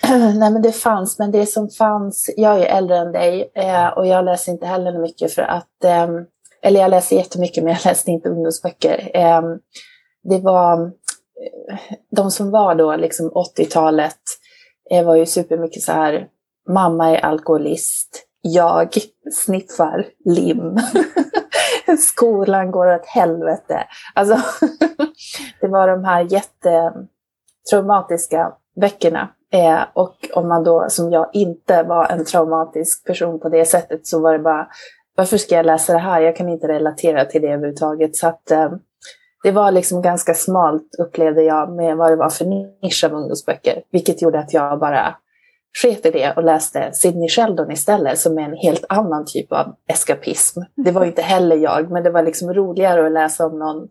Nej 0.38 0.50
men 0.50 0.62
det 0.62 0.73
fanns, 0.73 1.19
men 1.19 1.31
det 1.31 1.47
som 1.47 1.69
fanns, 1.69 2.31
jag 2.37 2.61
är 2.61 2.66
äldre 2.76 2.97
än 2.97 3.12
dig 3.12 3.52
eh, 3.54 3.87
och 3.87 4.07
jag 4.07 4.25
läser 4.25 4.52
inte 4.52 4.66
heller 4.66 4.99
mycket 4.99 5.35
för 5.35 5.43
att, 5.43 5.85
ehm, 5.85 6.11
eller 6.62 6.81
jag 6.81 6.90
läser 6.90 7.16
jättemycket 7.16 7.64
men 7.64 7.73
jag 7.73 7.85
läste 7.85 8.11
inte 8.11 8.28
ungdomsböcker. 8.28 9.11
Ehm, 9.14 9.45
det 10.31 10.38
var 10.38 10.83
eh, 10.83 11.78
de 12.16 12.31
som 12.31 12.50
var 12.50 12.75
då 12.75 12.97
liksom 12.97 13.31
80-talet, 13.31 14.19
det 14.91 15.03
var 15.03 15.17
ju 15.17 15.26
supermycket 15.26 15.83
så 15.83 15.93
här, 15.93 16.29
mamma 16.69 17.11
är 17.11 17.25
alkoholist, 17.25 18.26
jag 18.41 18.88
sniffar 19.33 20.07
lim. 20.25 20.79
Skolan 21.99 22.71
går 22.71 22.95
åt 22.95 23.07
helvete. 23.07 23.85
Alltså, 24.14 24.38
det 25.61 25.69
var 25.69 25.88
de 25.88 26.05
här 26.05 26.21
jättetraumatiska 26.21 28.53
böckerna. 28.81 29.29
Eh, 29.53 29.81
och 29.93 30.17
om 30.33 30.49
man 30.49 30.64
då, 30.64 30.87
som 30.88 31.12
jag, 31.12 31.31
inte 31.33 31.83
var 31.83 32.07
en 32.07 32.25
traumatisk 32.25 33.07
person 33.07 33.41
på 33.41 33.49
det 33.49 33.64
sättet 33.64 34.07
så 34.07 34.21
var 34.21 34.33
det 34.33 34.38
bara, 34.38 34.69
varför 35.17 35.37
ska 35.37 35.55
jag 35.55 35.67
läsa 35.67 35.93
det 35.93 35.99
här? 35.99 36.21
Jag 36.21 36.37
kan 36.37 36.49
inte 36.49 36.69
relatera 36.69 37.25
till 37.25 37.43
det 37.43 37.49
överhuvudtaget. 37.49 38.17
Så 38.17 38.29
att, 38.29 38.50
eh, 38.50 38.73
det 39.44 39.50
var 39.50 39.72
liksom 39.72 40.02
ganska 40.02 40.34
smalt 40.34 40.94
upplevde 40.98 41.42
jag 41.42 41.76
med 41.76 41.96
vad 41.96 42.12
det 42.12 42.16
var 42.16 42.30
för 42.30 42.44
nisch 42.44 43.04
av 43.04 43.12
ungdomsböcker. 43.12 43.82
Vilket 43.92 44.22
gjorde 44.22 44.38
att 44.38 44.54
jag 44.54 44.78
bara 44.78 45.14
sket 45.82 46.06
i 46.06 46.10
det 46.10 46.32
och 46.36 46.44
läste 46.44 46.92
Sidney 46.92 47.28
Sheldon 47.28 47.70
istället 47.70 48.18
som 48.18 48.38
är 48.38 48.42
en 48.42 48.56
helt 48.56 48.84
annan 48.88 49.24
typ 49.26 49.52
av 49.52 49.74
eskapism. 49.88 50.60
Det 50.76 50.90
var 50.90 51.04
inte 51.04 51.22
heller 51.22 51.56
jag, 51.56 51.90
men 51.90 52.02
det 52.02 52.10
var 52.10 52.22
liksom 52.22 52.54
roligare 52.54 53.06
att 53.06 53.12
läsa 53.12 53.46
om 53.46 53.58
någon 53.58 53.88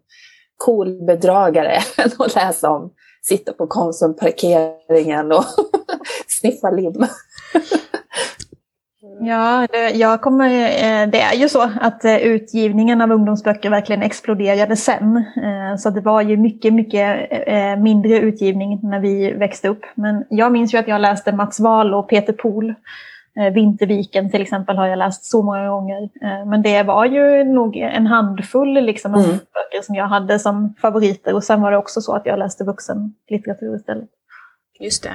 cool 0.58 1.06
bedragare 1.06 1.80
än 1.98 2.12
att 2.20 2.36
läsa 2.36 2.70
om 2.70 2.92
sitta 3.22 3.54
på 3.54 3.68
Konsumparkeringen 3.68 5.32
och 5.32 5.46
sniffa 6.28 6.70
lim. 6.70 7.06
Ja, 9.20 9.68
det, 9.72 9.90
jag 9.90 10.22
kommer, 10.22 10.50
eh, 10.50 11.10
det 11.10 11.22
är 11.22 11.34
ju 11.34 11.50
så 11.50 11.72
att 11.82 12.06
eh, 12.06 12.18
utgivningen 12.18 13.02
av 13.02 13.12
ungdomsböcker 13.12 13.70
verkligen 13.70 14.02
exploderade 14.02 14.76
sen. 14.76 15.18
Eh, 15.18 15.78
så 15.78 15.90
det 15.90 16.02
var 16.02 16.22
ju 16.22 16.38
mycket, 16.38 16.74
mycket 16.74 17.30
mindre 17.80 18.20
utgivning 18.20 18.80
när 18.84 19.00
vi 19.00 19.32
växte 19.32 19.68
upp. 19.68 19.86
Men 19.96 20.26
jag 20.30 20.52
minns 20.52 20.74
ju 20.74 20.78
att 20.78 20.88
jag 20.88 21.02
läste 21.02 21.32
Mats 21.32 21.60
Wahl 21.60 21.94
och 21.94 22.10
Peter 22.10 22.34
Pohl. 22.34 22.74
Vinterviken 23.54 24.32
till 24.32 24.42
exempel 24.42 24.78
har 24.78 24.88
jag 24.88 24.98
läst 24.98 25.26
så 25.26 25.42
många 25.42 25.70
gånger. 25.70 26.10
Men 26.46 26.62
det 26.62 26.84
var 26.84 27.06
ju 27.06 27.44
nog 27.44 27.78
en 27.78 28.08
handfull 28.08 28.74
liksom, 28.74 29.14
mm. 29.14 29.30
böcker 29.30 29.82
som 29.84 29.96
jag 29.96 30.08
hade 30.08 30.40
som 30.40 30.74
favoriter. 30.82 31.36
Och 31.36 31.44
sen 31.44 31.62
var 31.62 31.72
det 31.72 31.78
också 31.78 32.02
så 32.02 32.16
att 32.16 32.26
jag 32.26 32.40
läste 32.40 32.64
vuxenlitteratur 32.64 33.76
istället. 33.76 34.10
Just 34.80 35.04
det. 35.04 35.14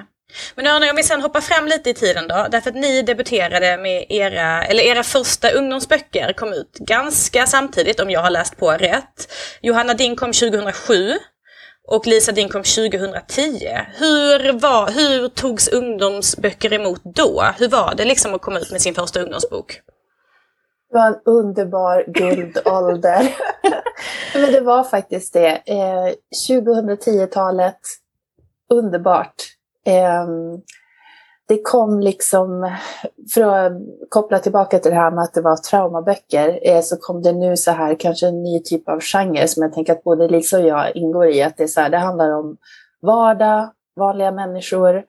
Men 0.55 0.67
hörni, 0.67 0.91
om 0.91 0.97
vi 0.97 1.03
sen 1.03 1.23
hoppar 1.23 1.41
fram 1.41 1.67
lite 1.67 1.91
i 1.91 1.95
tiden 1.95 2.29
då, 2.29 2.47
därför 2.51 2.71
att 2.71 2.77
ni 2.77 3.03
debuterade 3.03 3.77
med 3.77 4.07
era, 4.09 4.65
eller 4.65 4.83
era 4.83 5.03
första 5.03 5.51
ungdomsböcker 5.51 6.33
kom 6.33 6.53
ut 6.53 6.79
ganska 6.79 7.47
samtidigt 7.47 8.01
om 8.01 8.11
jag 8.11 8.21
har 8.21 8.31
läst 8.31 8.57
på 8.57 8.71
rätt. 8.71 9.33
Johanna 9.63 9.95
din 9.95 10.17
kom 10.17 10.33
2007 10.33 11.13
och 11.89 12.07
Lisa 12.07 12.33
din 12.33 12.49
kom 12.49 12.63
2010. 12.63 13.69
Hur, 13.99 14.61
var, 14.61 14.91
hur 14.91 15.29
togs 15.29 15.69
ungdomsböcker 15.69 16.73
emot 16.73 17.01
då? 17.05 17.45
Hur 17.59 17.69
var 17.69 17.95
det 17.97 18.05
liksom 18.05 18.35
att 18.35 18.41
komma 18.41 18.59
ut 18.59 18.71
med 18.71 18.81
sin 18.83 18.95
första 18.95 19.21
ungdomsbok? 19.21 19.81
Det 20.91 20.99
var 20.99 21.07
en 21.07 21.21
underbar 21.25 22.05
guldålder. 22.09 23.37
Men 24.35 24.53
det 24.53 24.61
var 24.61 24.85
faktiskt 24.85 25.33
det. 25.33 25.63
Eh, 25.67 26.15
2010-talet, 26.49 27.81
underbart. 28.71 29.58
Ehm, 29.89 30.61
det 31.49 31.63
kom 31.63 32.01
liksom, 32.01 32.77
för 33.35 33.43
att 33.43 33.73
koppla 34.09 34.39
tillbaka 34.39 34.79
till 34.79 34.91
det 34.91 34.97
här 34.97 35.11
med 35.11 35.25
att 35.25 35.35
det 35.35 35.41
var 35.41 35.57
traumaböcker, 35.57 36.61
eh, 36.63 36.81
så 36.81 36.97
kom 36.97 37.23
det 37.23 37.33
nu 37.33 37.57
så 37.57 37.71
här 37.71 37.95
kanske 38.01 38.27
en 38.27 38.43
ny 38.43 38.63
typ 38.63 38.89
av 38.89 39.01
genre 39.01 39.49
som 39.49 39.63
jag 39.63 39.73
tänker 39.73 39.93
att 39.93 40.05
både 40.05 40.29
Lisa 40.29 40.59
och 40.59 40.67
jag 40.67 40.97
ingår 40.97 41.27
i. 41.27 41.43
Att 41.43 41.57
det, 41.57 41.63
är 41.63 41.67
så 41.67 41.81
här, 41.81 41.91
det 41.91 41.99
handlar 41.99 42.31
om 42.31 42.57
vardag, 43.03 43.71
vanliga 43.97 44.33
människor. 44.33 45.05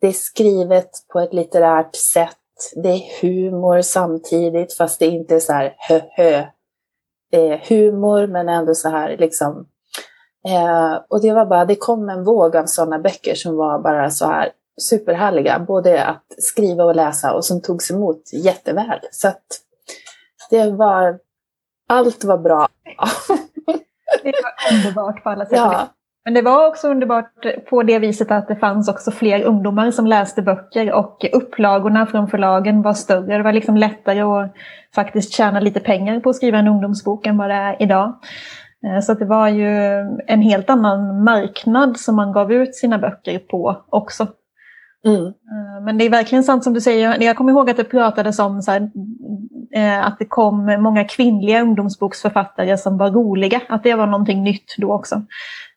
Det 0.00 0.06
är 0.06 0.12
skrivet 0.12 0.90
på 1.12 1.20
ett 1.20 1.34
litterärt 1.34 1.96
sätt. 1.96 2.36
Det 2.76 2.88
är 2.88 3.20
humor 3.22 3.80
samtidigt, 3.80 4.76
fast 4.76 4.98
det 4.98 5.06
inte 5.06 5.34
är 5.34 5.40
så 5.40 5.52
här 5.52 5.74
hö-hö. 5.78 6.44
Eh, 7.32 7.58
humor, 7.68 8.26
men 8.26 8.48
ändå 8.48 8.74
så 8.74 8.88
här 8.88 9.16
liksom 9.16 9.66
Eh, 10.48 11.00
och 11.08 11.22
det 11.22 11.32
var 11.32 11.46
bara, 11.46 11.64
det 11.64 11.76
kom 11.76 12.08
en 12.08 12.24
våg 12.24 12.56
av 12.56 12.66
sådana 12.66 12.98
böcker 12.98 13.34
som 13.34 13.56
var 13.56 13.78
bara 13.78 14.10
så 14.10 14.26
här 14.26 14.48
superhärliga, 14.80 15.58
både 15.58 16.04
att 16.04 16.24
skriva 16.38 16.84
och 16.84 16.96
läsa 16.96 17.32
och 17.32 17.44
som 17.44 17.62
togs 17.62 17.90
emot 17.90 18.22
jätteväl. 18.32 19.00
Så 19.10 19.28
att 19.28 19.44
det 20.50 20.70
var, 20.70 21.18
allt 21.88 22.24
var 22.24 22.38
bra. 22.38 22.68
det 24.22 24.32
var 24.42 24.76
underbart 24.76 25.22
på 25.22 25.30
alla 25.30 25.46
sätt 25.46 25.56
ja. 25.56 25.88
Men 26.24 26.34
det 26.34 26.42
var 26.42 26.66
också 26.66 26.88
underbart 26.88 27.46
på 27.70 27.82
det 27.82 27.98
viset 27.98 28.30
att 28.30 28.48
det 28.48 28.56
fanns 28.56 28.88
också 28.88 29.10
fler 29.10 29.42
ungdomar 29.42 29.90
som 29.90 30.06
läste 30.06 30.42
böcker 30.42 30.92
och 30.92 31.24
upplagorna 31.32 32.06
från 32.06 32.28
förlagen 32.28 32.82
var 32.82 32.94
större. 32.94 33.36
Det 33.36 33.42
var 33.42 33.52
liksom 33.52 33.76
lättare 33.76 34.20
att 34.20 34.54
faktiskt 34.94 35.32
tjäna 35.32 35.60
lite 35.60 35.80
pengar 35.80 36.20
på 36.20 36.30
att 36.30 36.36
skriva 36.36 36.58
en 36.58 36.68
ungdomsbok 36.68 37.26
än 37.26 37.38
vad 37.38 37.50
det 37.50 37.54
är 37.54 37.82
idag. 37.82 38.14
Eh, 38.86 39.00
så 39.00 39.14
det 39.14 39.24
var 39.24 39.48
ju 39.48 39.68
en 40.26 40.42
helt 40.42 40.70
annan 40.70 41.24
marknad 41.24 42.00
som 42.00 42.16
man 42.16 42.32
gav 42.32 42.52
ut 42.52 42.74
sina 42.74 42.98
böcker 42.98 43.38
på 43.38 43.84
också. 43.88 44.26
Mm. 45.04 45.26
Eh, 45.26 45.84
men 45.84 45.98
det 45.98 46.04
är 46.04 46.10
verkligen 46.10 46.44
sant 46.44 46.64
som 46.64 46.74
du 46.74 46.80
säger. 46.80 47.22
Jag 47.22 47.36
kommer 47.36 47.52
ihåg 47.52 47.70
att 47.70 47.76
det 47.76 47.84
pratades 47.84 48.38
om 48.38 48.62
så 48.62 48.70
här, 48.70 48.90
eh, 49.74 50.06
att 50.06 50.18
det 50.18 50.24
kom 50.24 50.82
många 50.82 51.04
kvinnliga 51.04 51.62
ungdomsboksförfattare 51.62 52.78
som 52.78 52.98
var 52.98 53.10
roliga. 53.10 53.60
Att 53.68 53.82
det 53.82 53.94
var 53.94 54.06
någonting 54.06 54.42
nytt 54.42 54.74
då 54.78 54.92
också. 54.92 55.22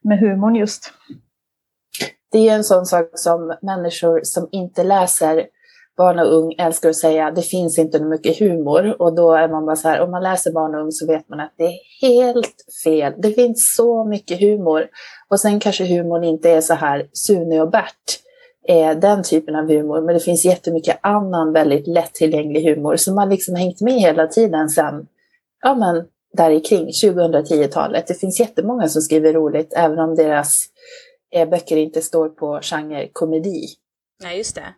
Med 0.04 0.20
humorn 0.20 0.56
just. 0.56 0.94
Det 2.32 2.50
är 2.50 2.56
en 2.56 2.64
sån 2.64 2.86
sak 2.86 3.10
som 3.14 3.56
människor 3.62 4.20
som 4.24 4.48
inte 4.52 4.84
läser 4.84 5.46
barn 6.02 6.20
och 6.20 6.34
ung 6.34 6.56
älskar 6.58 6.90
att 6.90 6.96
säga 6.96 7.32
det 7.32 7.42
finns 7.42 7.80
inte 7.80 8.04
mycket 8.04 8.40
humor 8.40 9.02
och 9.02 9.16
då 9.16 9.34
är 9.34 9.48
man 9.48 9.66
bara 9.66 9.76
så 9.76 9.88
här, 9.88 10.02
om 10.02 10.12
man 10.12 10.24
läser 10.24 10.52
barn 10.52 10.76
och 10.76 10.82
ung 10.82 10.92
så 10.92 11.08
vet 11.08 11.30
man 11.30 11.40
att 11.40 11.54
det 11.58 11.64
är 11.64 11.78
helt 12.02 12.56
fel. 12.84 13.14
Det 13.18 13.32
finns 13.32 13.76
så 13.76 14.06
mycket 14.06 14.40
humor 14.40 14.88
och 15.30 15.40
sen 15.40 15.60
kanske 15.60 15.86
humorn 15.86 16.24
inte 16.24 16.50
är 16.50 16.62
så 16.62 16.74
här 16.74 17.08
Sune 17.14 17.62
och 17.62 17.72
Bert, 17.72 18.08
eh, 18.68 18.92
den 18.92 19.24
typen 19.24 19.56
av 19.56 19.68
humor, 19.68 20.02
men 20.02 20.14
det 20.14 20.20
finns 20.20 20.46
jättemycket 20.46 21.00
annan 21.02 21.54
väldigt 21.54 21.88
lättillgänglig 21.88 22.70
humor 22.70 22.96
som 22.96 23.18
har 23.18 23.26
liksom 23.26 23.56
hängt 23.56 23.82
med 23.82 23.94
hela 23.94 24.28
tiden 24.28 24.70
sen, 24.70 25.08
ja 25.62 25.76
men 25.76 26.06
där 26.34 26.64
kring 26.66 26.88
2010-talet. 26.88 28.08
Det 28.08 28.14
finns 28.14 28.40
jättemånga 28.40 28.88
som 28.88 29.02
skriver 29.02 29.34
roligt 29.34 29.74
även 29.78 30.00
om 30.00 30.16
deras 30.16 30.66
eh, 31.36 31.50
böcker 31.50 31.78
inte 31.78 32.02
står 32.02 32.30
på 32.30 32.60
genre 32.62 33.10
komedi. 33.14 33.68
Nej, 34.24 34.38
just 34.38 34.56
det. 34.56 34.74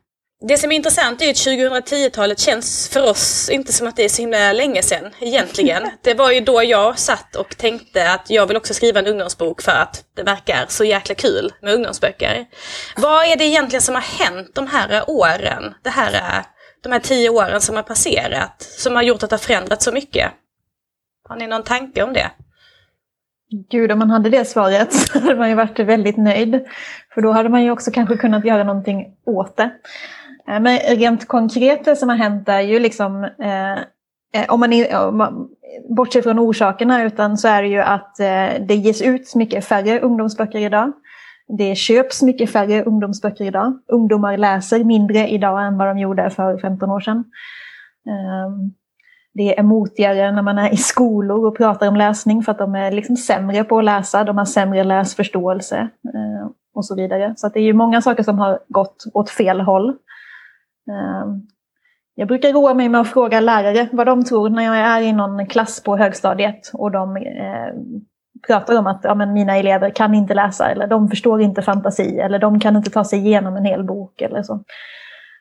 Det 0.47 0.57
som 0.57 0.71
är 0.71 0.75
intressant 0.75 1.21
är 1.21 1.29
att 1.29 1.35
2010-talet 1.35 2.39
känns 2.39 2.89
för 2.89 3.09
oss 3.09 3.49
inte 3.49 3.73
som 3.73 3.87
att 3.87 3.95
det 3.95 4.03
är 4.03 4.09
så 4.09 4.21
himla 4.21 4.53
länge 4.53 4.81
sedan 4.81 5.11
egentligen. 5.19 5.83
Det 6.01 6.13
var 6.13 6.31
ju 6.31 6.39
då 6.39 6.63
jag 6.63 6.99
satt 6.99 7.35
och 7.35 7.57
tänkte 7.57 8.11
att 8.11 8.29
jag 8.29 8.47
vill 8.47 8.57
också 8.57 8.73
skriva 8.73 8.99
en 8.99 9.07
ungdomsbok 9.07 9.61
för 9.61 9.71
att 9.71 10.03
det 10.15 10.23
verkar 10.23 10.65
så 10.67 10.83
jäkla 10.83 11.15
kul 11.15 11.53
med 11.61 11.73
ungdomsböcker. 11.73 12.45
Vad 12.97 13.25
är 13.25 13.35
det 13.35 13.45
egentligen 13.45 13.81
som 13.81 13.95
har 13.95 14.01
hänt 14.01 14.55
de 14.55 14.67
här 14.67 15.03
åren? 15.07 15.73
Det 15.81 15.89
här, 15.89 16.43
de 16.83 16.91
här 16.91 16.99
tio 16.99 17.29
åren 17.29 17.61
som 17.61 17.75
har 17.75 17.83
passerat, 17.83 18.61
som 18.61 18.95
har 18.95 19.03
gjort 19.03 19.23
att 19.23 19.29
det 19.29 19.33
har 19.33 19.39
förändrats 19.39 19.85
så 19.85 19.91
mycket? 19.91 20.31
Har 21.29 21.35
ni 21.35 21.47
någon 21.47 21.63
tanke 21.63 22.03
om 22.03 22.13
det? 22.13 22.31
Gud, 23.69 23.91
om 23.91 23.99
man 23.99 24.09
hade 24.09 24.29
det 24.29 24.45
svaret 24.45 24.93
så 24.93 25.19
hade 25.19 25.35
man 25.35 25.49
ju 25.49 25.55
varit 25.55 25.79
väldigt 25.79 26.17
nöjd. 26.17 26.65
För 27.13 27.21
då 27.21 27.31
hade 27.31 27.49
man 27.49 27.63
ju 27.63 27.71
också 27.71 27.91
kanske 27.91 28.17
kunnat 28.17 28.45
göra 28.45 28.63
någonting 28.63 29.15
åt 29.25 29.57
det. 29.57 29.71
Men 30.45 30.79
rent 30.79 31.27
konkret 31.27 31.85
det 31.85 31.95
som 31.95 32.09
har 32.09 32.15
hänt 32.15 32.49
är 32.49 32.61
ju 32.61 32.79
liksom, 32.79 33.23
eh, 33.23 33.73
eh 34.33 34.49
om, 34.49 34.59
man, 34.59 34.71
om 35.09 35.17
man 35.17 35.47
bortser 35.89 36.21
från 36.21 36.39
orsakerna, 36.39 37.03
utan 37.03 37.37
så 37.37 37.47
är 37.47 37.61
det 37.61 37.67
ju 37.67 37.79
att 37.79 38.19
eh, 38.19 38.65
det 38.67 38.75
ges 38.75 39.01
ut 39.01 39.35
mycket 39.35 39.65
färre 39.65 39.99
ungdomsböcker 39.99 40.59
idag. 40.59 40.91
Det 41.57 41.75
köps 41.75 42.21
mycket 42.21 42.51
färre 42.51 42.83
ungdomsböcker 42.83 43.45
idag. 43.45 43.79
Ungdomar 43.87 44.37
läser 44.37 44.83
mindre 44.83 45.27
idag 45.27 45.67
än 45.67 45.77
vad 45.77 45.87
de 45.87 45.97
gjorde 45.97 46.29
för 46.29 46.57
15 46.57 46.89
år 46.89 46.99
sedan. 46.99 47.23
Eh, 48.07 48.73
det 49.33 49.59
är 49.59 49.63
motigare 49.63 50.31
när 50.31 50.41
man 50.41 50.57
är 50.57 50.73
i 50.73 50.77
skolor 50.77 51.47
och 51.47 51.57
pratar 51.57 51.87
om 51.87 51.95
läsning 51.95 52.43
för 52.43 52.51
att 52.51 52.57
de 52.57 52.75
är 52.75 52.91
liksom 52.91 53.17
sämre 53.17 53.63
på 53.63 53.77
att 53.77 53.85
läsa, 53.85 54.23
de 54.23 54.37
har 54.37 54.45
sämre 54.45 54.83
läsförståelse 54.83 55.77
eh, 56.13 56.47
och 56.73 56.85
så 56.85 56.95
vidare. 56.95 57.33
Så 57.37 57.49
det 57.49 57.59
är 57.59 57.63
ju 57.63 57.73
många 57.73 58.01
saker 58.01 58.23
som 58.23 58.39
har 58.39 58.59
gått 58.67 59.03
åt 59.13 59.29
fel 59.29 59.61
håll. 59.61 59.95
Ehm, 60.91 61.41
jag 62.15 62.27
brukar 62.27 62.53
roa 62.53 62.73
mig 62.73 62.89
med 62.89 63.01
att 63.01 63.07
fråga 63.07 63.39
lärare 63.39 63.89
vad 63.91 64.07
de 64.07 64.23
tror 64.23 64.49
när 64.49 64.63
jag 64.63 64.77
är 64.77 65.01
i 65.01 65.13
någon 65.13 65.45
klass 65.45 65.83
på 65.83 65.97
högstadiet 65.97 66.71
och 66.73 66.91
de 66.91 67.17
eh, 67.17 67.73
pratar 68.47 68.79
om 68.79 68.87
att 68.87 69.01
ja, 69.03 69.15
men 69.15 69.33
mina 69.33 69.57
elever 69.57 69.89
kan 69.89 70.13
inte 70.13 70.33
läsa 70.33 70.71
eller 70.71 70.87
de 70.87 71.09
förstår 71.09 71.41
inte 71.41 71.61
fantasi 71.61 72.19
eller 72.19 72.39
de 72.39 72.59
kan 72.59 72.75
inte 72.75 72.91
ta 72.91 73.03
sig 73.03 73.19
igenom 73.19 73.57
en 73.57 73.65
hel 73.65 73.83
bok 73.83 74.21
eller 74.21 74.43
så. 74.43 74.63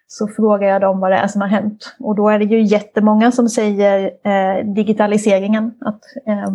Så 0.06 0.28
frågar 0.28 0.68
jag 0.68 0.80
dem 0.80 1.00
vad 1.00 1.10
det 1.10 1.16
är 1.16 1.26
som 1.26 1.40
har 1.40 1.48
hänt. 1.48 1.96
Och 2.00 2.16
då 2.16 2.28
är 2.28 2.38
det 2.38 2.44
ju 2.44 2.62
jättemånga 2.62 3.32
som 3.32 3.48
säger 3.48 4.10
eh, 4.24 4.64
digitaliseringen. 4.74 5.74
Att 5.80 6.00
eh, 6.26 6.52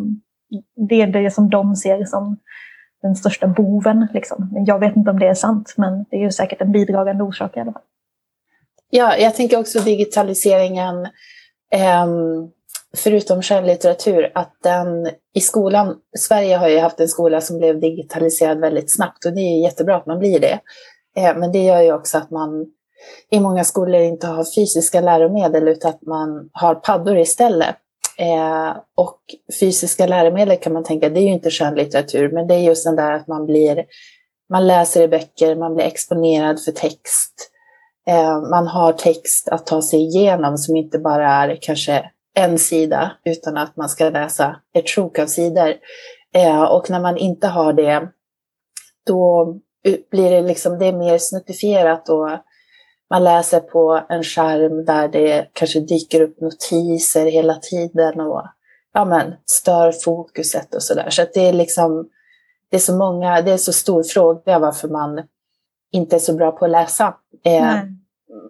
det 0.90 1.02
är 1.02 1.08
det 1.08 1.32
som 1.32 1.50
de 1.50 1.76
ser 1.76 2.06
som 2.06 2.38
den 3.02 3.16
största 3.16 3.48
boven. 3.48 4.08
Liksom. 4.14 4.50
Jag 4.66 4.80
vet 4.80 4.96
inte 4.96 5.12
om 5.12 5.20
det 5.20 5.28
är 5.28 5.34
sant, 5.34 5.74
men 5.78 6.06
det 6.10 6.16
är 6.16 6.22
ju 6.22 6.32
säkert 6.32 6.62
en 6.62 6.72
bidragande 6.72 7.24
orsak 7.24 7.58
i 7.58 7.60
alla 7.60 7.72
fall. 7.72 7.82
Ja, 8.90 9.18
jag 9.18 9.36
tänker 9.36 9.60
också 9.60 9.80
digitaliseringen, 9.80 11.08
ehm, 11.72 12.50
förutom 12.98 13.42
skönlitteratur, 13.42 14.32
att 14.36 14.58
den 14.64 15.10
i 15.34 15.42
skolan, 15.42 15.96
Sverige 16.18 16.56
har 16.56 16.68
ju 16.68 16.80
haft 16.80 17.00
en 17.00 17.08
skola 17.08 17.42
som 17.42 17.58
blev 17.58 17.80
digitaliserad 17.80 18.60
väldigt 18.60 18.96
snabbt 18.96 19.26
och 19.26 19.34
det 19.34 19.42
är 19.42 19.64
jättebra 19.64 19.96
att 19.96 20.06
man 20.06 20.20
blir 20.20 20.40
det. 20.40 20.60
Eh, 21.18 21.38
men 21.38 21.52
det 21.52 21.64
gör 21.64 21.82
ju 21.82 21.94
också 21.94 22.18
att 22.18 22.32
man 22.32 22.66
i 23.32 23.40
många 23.40 23.64
skolor 23.64 24.02
inte 24.02 24.28
har 24.28 24.56
fysiska 24.56 25.02
läromedel 25.02 25.68
utan 25.68 25.90
att 25.90 26.02
man 26.02 26.50
har 26.52 26.76
paddor 26.76 27.18
istället. 27.18 27.76
Eh, 28.18 28.78
och 28.96 29.20
fysiska 29.60 30.08
läromedel 30.08 30.58
kan 30.58 30.74
man 30.74 30.84
tänka, 30.84 31.10
det 31.10 31.20
är 31.20 31.24
ju 31.24 31.34
inte 31.34 31.52
skönlitteratur, 31.52 32.32
men 32.32 32.48
det 32.48 32.56
är 32.56 32.60
just 32.60 32.86
den 32.86 32.96
där 32.96 33.12
att 33.12 33.28
man 33.28 33.46
blir, 33.46 33.86
man 34.50 34.68
läser 34.68 35.02
i 35.02 35.08
böcker, 35.08 35.56
man 35.56 35.76
blir 35.76 35.86
exponerad 35.86 36.64
för 36.64 36.72
text. 36.72 37.52
Eh, 38.08 38.42
man 38.42 38.68
har 38.68 38.94
text 38.94 39.50
att 39.50 39.66
ta 39.66 39.82
sig 39.82 40.00
igenom 40.00 40.58
som 40.58 40.76
inte 40.76 41.00
bara 41.00 41.32
är 41.32 41.58
kanske 41.62 42.12
en 42.36 42.60
sida, 42.60 43.12
utan 43.26 43.58
att 43.58 43.76
man 43.76 43.90
ska 43.90 44.10
läsa 44.10 44.56
ett 44.74 44.90
sjok 44.90 45.20
av 45.20 45.26
sidor. 45.26 45.74
Eh, 46.34 46.64
och 46.64 46.90
när 46.90 47.00
man 47.00 47.18
inte 47.18 47.48
har 47.48 47.74
det, 47.74 48.08
då 49.06 49.54
blir 50.12 50.32
det 50.32 50.42
liksom, 50.42 50.80
det 50.80 50.86
är 50.86 50.94
mer 50.94 51.18
snuttifierat 51.18 52.10
och 52.10 52.30
man 53.10 53.24
läser 53.24 53.60
på 53.60 54.02
en 54.10 54.24
skärm 54.24 54.86
där 54.86 55.08
det 55.08 55.50
kanske 55.54 55.80
dyker 55.80 56.22
upp 56.22 56.42
notiser 56.42 57.26
hela 57.26 57.56
tiden 57.56 58.20
och 58.20 58.44
ja, 58.94 59.06
men, 59.06 59.34
stör 59.46 59.92
fokuset 59.92 60.76
och 60.76 60.84
sådär. 60.84 61.10
Så 61.10 61.22
att 61.22 61.34
det 61.34 61.48
är 61.48 61.54
liksom, 61.54 62.10
det 62.70 62.78
är 62.78 62.82
så 62.82 62.96
många, 62.98 63.42
det 63.42 63.52
är 63.52 63.58
så 63.58 63.74
stor 63.74 64.04
fråga 64.04 64.60
varför 64.60 64.88
man 64.88 65.22
inte 65.92 66.16
är 66.16 66.20
så 66.20 66.34
bra 66.34 66.52
på 66.52 66.66
att 66.66 66.72
läsa. 66.72 67.16
Eh, 67.46 67.76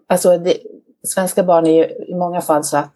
alltså 0.08 0.38
det, 0.38 0.58
svenska 1.04 1.44
barn 1.44 1.68
är 1.68 1.72
ju 1.72 1.84
i 1.84 2.16
många 2.16 2.42
fall 2.42 2.64
så 2.64 2.78
att 2.78 2.94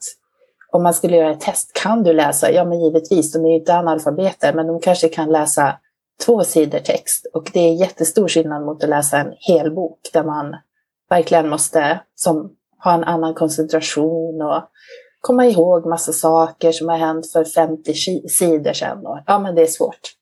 om 0.72 0.84
man 0.84 0.94
skulle 0.94 1.18
göra 1.18 1.32
ett 1.32 1.42
test, 1.42 1.74
kan 1.74 2.04
du 2.04 2.14
läsa? 2.14 2.52
Ja, 2.52 2.66
men 2.66 2.82
givetvis, 2.82 3.32
de 3.32 3.46
är 3.46 3.50
ju 3.50 3.56
inte 3.56 3.76
analfabeter, 3.76 4.54
men 4.54 4.68
de 4.68 4.80
kanske 4.80 5.10
kan 5.10 5.30
läsa 5.30 5.80
två 6.26 6.44
sidor 6.44 6.80
text. 6.80 7.26
Och 7.34 7.50
det 7.54 7.60
är 7.60 7.74
jättestor 7.74 8.28
skillnad 8.28 8.66
mot 8.66 8.84
att 8.84 8.90
läsa 8.90 9.18
en 9.18 9.34
hel 9.38 9.76
bok 9.76 10.00
där 10.14 10.24
man 10.24 10.56
verkligen 11.10 11.50
måste 11.50 12.00
som, 12.16 12.56
ha 12.84 12.94
en 12.94 13.04
annan 13.04 13.34
koncentration 13.34 14.42
och 14.42 14.64
komma 15.22 15.46
ihåg 15.46 15.86
massa 15.86 16.12
saker 16.12 16.72
som 16.72 16.90
har 16.90 16.98
hänt 16.98 17.32
för 17.32 17.44
50 17.44 17.94
sidor 18.30 18.74
sedan. 18.74 19.06
Och, 19.06 19.20
ja, 19.26 19.40
men 19.40 19.56
det 19.56 19.62
är 19.62 19.68
svårt. 19.68 20.21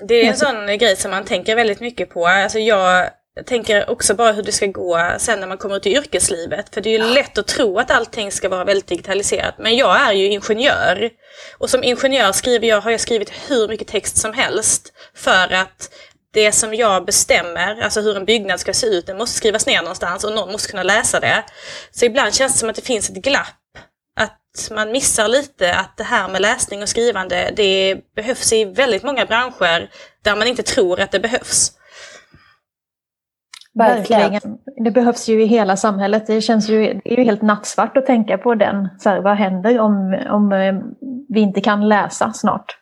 Det 0.00 0.14
är 0.14 0.24
en 0.24 0.36
sån 0.36 0.78
grej 0.78 0.96
som 0.96 1.10
man 1.10 1.24
tänker 1.24 1.56
väldigt 1.56 1.80
mycket 1.80 2.10
på. 2.10 2.26
Alltså 2.26 2.58
jag 2.58 3.10
tänker 3.46 3.90
också 3.90 4.14
bara 4.14 4.32
hur 4.32 4.42
det 4.42 4.52
ska 4.52 4.66
gå 4.66 5.12
sen 5.18 5.40
när 5.40 5.46
man 5.46 5.58
kommer 5.58 5.76
ut 5.76 5.86
i 5.86 5.96
yrkeslivet. 5.96 6.74
För 6.74 6.80
det 6.80 6.90
är 6.90 6.98
ju 6.98 7.14
lätt 7.14 7.38
att 7.38 7.46
tro 7.46 7.78
att 7.78 7.90
allting 7.90 8.32
ska 8.32 8.48
vara 8.48 8.64
väldigt 8.64 8.86
digitaliserat. 8.86 9.54
Men 9.58 9.76
jag 9.76 10.00
är 10.00 10.12
ju 10.12 10.26
ingenjör. 10.26 11.10
Och 11.58 11.70
som 11.70 11.84
ingenjör 11.84 12.32
skriver 12.32 12.68
jag, 12.68 12.80
har 12.80 12.90
jag 12.90 13.00
skrivit 13.00 13.32
hur 13.48 13.68
mycket 13.68 13.88
text 13.88 14.16
som 14.16 14.32
helst. 14.32 14.92
För 15.14 15.52
att 15.52 15.90
det 16.32 16.52
som 16.52 16.74
jag 16.74 17.04
bestämmer, 17.04 17.80
alltså 17.80 18.00
hur 18.00 18.16
en 18.16 18.24
byggnad 18.24 18.60
ska 18.60 18.72
se 18.72 18.86
ut, 18.86 19.06
det 19.06 19.14
måste 19.14 19.36
skrivas 19.36 19.66
ner 19.66 19.82
någonstans 19.82 20.24
och 20.24 20.32
någon 20.32 20.52
måste 20.52 20.70
kunna 20.70 20.82
läsa 20.82 21.20
det. 21.20 21.44
Så 21.90 22.04
ibland 22.04 22.34
känns 22.34 22.52
det 22.52 22.58
som 22.58 22.68
att 22.68 22.76
det 22.76 22.82
finns 22.82 23.10
ett 23.10 23.16
glapp. 23.16 23.46
Att 24.54 24.70
man 24.76 24.92
missar 24.92 25.28
lite 25.28 25.74
att 25.74 25.96
det 25.96 26.04
här 26.04 26.28
med 26.28 26.42
läsning 26.42 26.82
och 26.82 26.88
skrivande, 26.88 27.52
det 27.56 28.00
behövs 28.14 28.52
i 28.52 28.64
väldigt 28.64 29.02
många 29.02 29.26
branscher 29.26 29.90
där 30.22 30.36
man 30.36 30.46
inte 30.46 30.62
tror 30.62 31.00
att 31.00 31.12
det 31.12 31.20
behövs. 31.20 31.72
Verkligen. 33.74 34.58
Det 34.84 34.90
behövs 34.90 35.28
ju 35.28 35.42
i 35.42 35.46
hela 35.46 35.76
samhället. 35.76 36.26
Det 36.26 36.40
känns 36.40 36.68
ju, 36.68 37.00
det 37.04 37.12
är 37.12 37.16
ju 37.16 37.24
helt 37.24 37.42
nattsvart 37.42 37.96
att 37.96 38.06
tänka 38.06 38.38
på 38.38 38.54
den. 38.54 38.88
Så 38.98 39.10
här, 39.10 39.20
vad 39.20 39.36
händer 39.36 39.80
om, 39.80 40.24
om 40.30 40.52
eh, 40.52 40.74
vi 41.28 41.40
inte 41.40 41.60
kan 41.60 41.88
läsa 41.88 42.32
snart? 42.32 42.76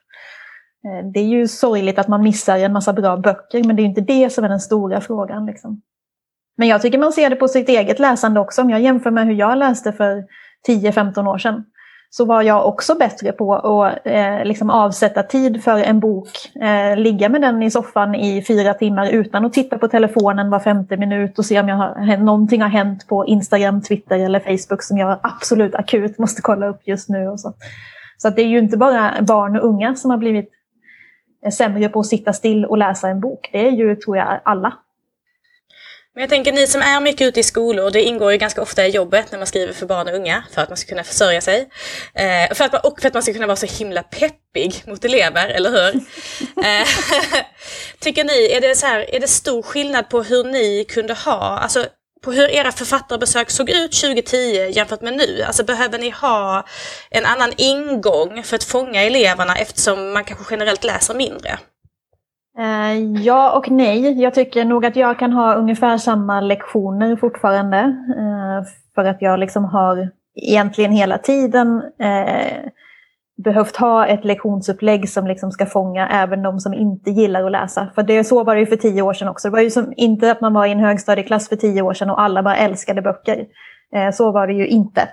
Eh, 0.87 1.11
det 1.13 1.21
är 1.21 1.25
ju 1.25 1.49
sorgligt 1.49 1.99
att 1.99 2.09
man 2.09 2.23
missar 2.23 2.59
en 2.59 2.73
massa 2.73 2.93
bra 2.93 3.17
böcker, 3.17 3.65
men 3.65 3.77
det 3.77 3.83
är 3.83 3.85
inte 3.85 4.01
det 4.01 4.33
som 4.33 4.45
är 4.45 4.49
den 4.49 4.61
stora 4.61 5.01
frågan. 5.01 5.47
Liksom. 5.47 5.83
Men 6.57 6.69
jag 6.69 6.83
tycker 6.83 6.99
man 6.99 7.13
ser 7.13 7.31
det 7.31 7.37
på 7.37 7.49
sitt 7.49 7.69
eget 7.69 7.99
läsande 7.99 8.41
också. 8.41 8.63
Om 8.63 8.71
jag 8.71 8.81
jämför 8.81 9.11
med 9.11 9.27
hur 9.27 9.35
jag 9.35 9.59
läste 9.59 9.93
för 9.93 10.25
10-15 10.69 11.29
år 11.29 11.39
sedan 11.39 11.65
så 12.11 12.25
var 12.25 12.43
jag 12.43 12.67
också 12.67 12.95
bättre 12.95 13.33
på 13.33 13.55
att 13.55 13.99
eh, 14.05 14.45
liksom 14.45 14.71
avsätta 14.71 15.23
tid 15.23 15.65
för 15.65 15.79
en 15.79 16.01
bok. 16.01 16.29
Eh, 16.63 16.97
ligga 16.97 17.29
med 17.29 17.41
den 17.41 17.63
i 17.63 17.71
soffan 17.71 18.15
i 18.15 18.45
fyra 18.45 18.75
timmar 18.75 19.11
utan 19.11 19.45
att 19.45 19.53
titta 19.53 19.79
på 19.79 19.89
telefonen 19.89 20.51
var 20.51 20.61
femte 20.61 20.97
minut 20.97 21.39
och 21.39 21.45
se 21.45 21.61
om 21.61 21.69
jag 21.69 21.77
har, 21.77 22.17
någonting 22.17 22.63
har 22.63 22.69
hänt 22.69 23.07
på 23.09 23.27
Instagram, 23.27 23.83
Twitter 23.83 24.19
eller 24.19 24.41
Facebook 24.41 24.83
som 24.83 24.99
jag 24.99 25.19
absolut 25.23 25.75
akut 25.75 26.19
måste 26.19 26.43
kolla 26.43 26.67
upp 26.67 26.81
just 26.85 27.09
nu. 27.09 27.29
Och 27.29 27.41
så 27.41 27.55
så 28.17 28.31
det 28.31 28.43
är 28.43 28.47
ju 28.47 28.59
inte 28.59 28.76
bara 28.76 29.15
barn 29.23 29.57
och 29.57 29.65
unga 29.65 29.95
som 29.95 30.11
har 30.11 30.19
blivit 30.19 30.50
eh, 31.45 31.50
sämre 31.50 31.89
på 31.89 32.00
att 32.00 32.07
sitta 32.07 32.33
still 32.33 32.65
och 32.65 32.78
läsa 32.78 33.09
en 33.09 33.21
bok. 33.21 33.49
Det 33.52 33.67
är 33.67 33.71
ju, 33.71 33.97
tror 33.97 34.17
jag, 34.17 34.41
alla. 34.45 34.73
Men 36.17 36.21
jag 36.21 36.31
tänker 36.31 36.52
ni 36.52 36.67
som 36.67 36.83
är 36.83 37.00
mycket 37.00 37.26
ute 37.26 37.41
i 37.41 37.43
skolor, 37.43 37.91
det 37.91 38.02
ingår 38.02 38.33
ju 38.33 38.39
ganska 38.39 38.63
ofta 38.63 38.87
i 38.87 38.91
jobbet 38.91 39.33
när 39.33 39.39
man 39.39 39.47
skriver 39.47 39.73
för 39.73 39.87
barn 39.87 40.09
och 40.09 40.15
unga 40.15 40.45
för 40.52 40.63
att 40.63 40.69
man 40.69 40.76
ska 40.76 40.89
kunna 40.89 41.05
försörja 41.05 41.41
sig. 41.41 41.69
Eh, 42.15 42.55
för 42.55 42.65
att 42.65 42.73
man, 42.73 42.81
och 42.85 43.00
för 43.00 43.09
att 43.09 43.15
man 43.15 43.23
ska 43.23 43.33
kunna 43.33 43.47
vara 43.47 43.57
så 43.57 43.67
himla 43.67 44.02
peppig 44.02 44.83
mot 44.87 45.05
elever, 45.05 45.49
eller 45.49 45.71
hur? 45.71 45.95
eh, 46.65 46.87
tycker 48.00 48.25
ni, 48.25 48.52
är 48.52 48.61
det, 48.61 48.75
så 48.75 48.87
här, 48.87 49.15
är 49.15 49.21
det 49.21 49.29
stor 49.29 49.63
skillnad 49.63 50.09
på 50.09 50.23
hur 50.23 50.45
ni 50.45 50.85
kunde 50.89 51.15
ha, 51.15 51.59
alltså 51.59 51.87
på 52.25 52.33
hur 52.33 52.50
era 52.50 52.73
författarbesök 52.73 53.50
såg 53.50 53.71
ut 53.71 53.93
2010 53.93 54.37
jämfört 54.71 55.00
med 55.00 55.17
nu? 55.17 55.43
Alltså 55.43 55.65
behöver 55.65 55.99
ni 55.99 56.11
ha 56.11 56.67
en 57.11 57.26
annan 57.26 57.52
ingång 57.57 58.43
för 58.43 58.57
att 58.57 58.65
fånga 58.65 59.02
eleverna 59.02 59.57
eftersom 59.57 60.13
man 60.13 60.25
kanske 60.25 60.45
generellt 60.50 60.85
läser 60.85 61.15
mindre? 61.15 61.59
Eh, 62.58 63.23
ja 63.23 63.56
och 63.58 63.71
nej. 63.71 64.21
Jag 64.23 64.34
tycker 64.34 64.64
nog 64.64 64.86
att 64.86 64.97
jag 64.97 65.19
kan 65.19 65.32
ha 65.32 65.54
ungefär 65.54 65.99
samma 65.99 66.40
lektioner 66.40 67.16
fortfarande. 67.16 67.78
Eh, 68.19 68.69
för 68.95 69.04
att 69.04 69.23
jag 69.23 69.40
liksom 69.40 69.64
har 69.64 70.10
egentligen 70.34 70.92
hela 70.92 71.19
tiden 71.19 71.82
eh, 72.00 72.71
behövt 73.45 73.76
ha 73.76 74.06
ett 74.06 74.25
lektionsupplägg 74.25 75.08
som 75.08 75.26
liksom 75.26 75.50
ska 75.50 75.66
fånga 75.66 76.08
även 76.08 76.42
de 76.42 76.60
som 76.60 76.75
inte 76.75 77.10
gillar 77.10 77.45
att 77.45 77.52
läsa. 77.52 77.88
För 77.95 78.02
det, 78.02 78.25
så 78.25 78.45
var 78.45 78.54
det 78.54 78.60
ju 78.60 78.66
för 78.66 78.76
tio 78.76 79.02
år 79.02 79.12
sedan 79.12 79.28
också. 79.28 79.49
Det 79.49 79.52
var 79.52 79.60
ju 79.60 79.71
som, 79.71 79.92
inte 79.97 80.30
att 80.30 80.40
man 80.40 80.54
var 80.54 80.66
i 80.66 80.73
en 80.73 80.80
högstadieklass 80.80 81.49
för 81.49 81.56
tio 81.56 81.82
år 81.82 81.95
sedan 81.95 82.10
och 82.10 82.21
alla 82.21 82.42
bara 82.42 82.56
älskade 82.56 83.02
böcker. 83.02 83.47
Eh, 83.95 84.10
så 84.10 84.32
var 84.32 84.47
det 84.47 84.52
ju 84.52 84.66
inte. 84.66 85.08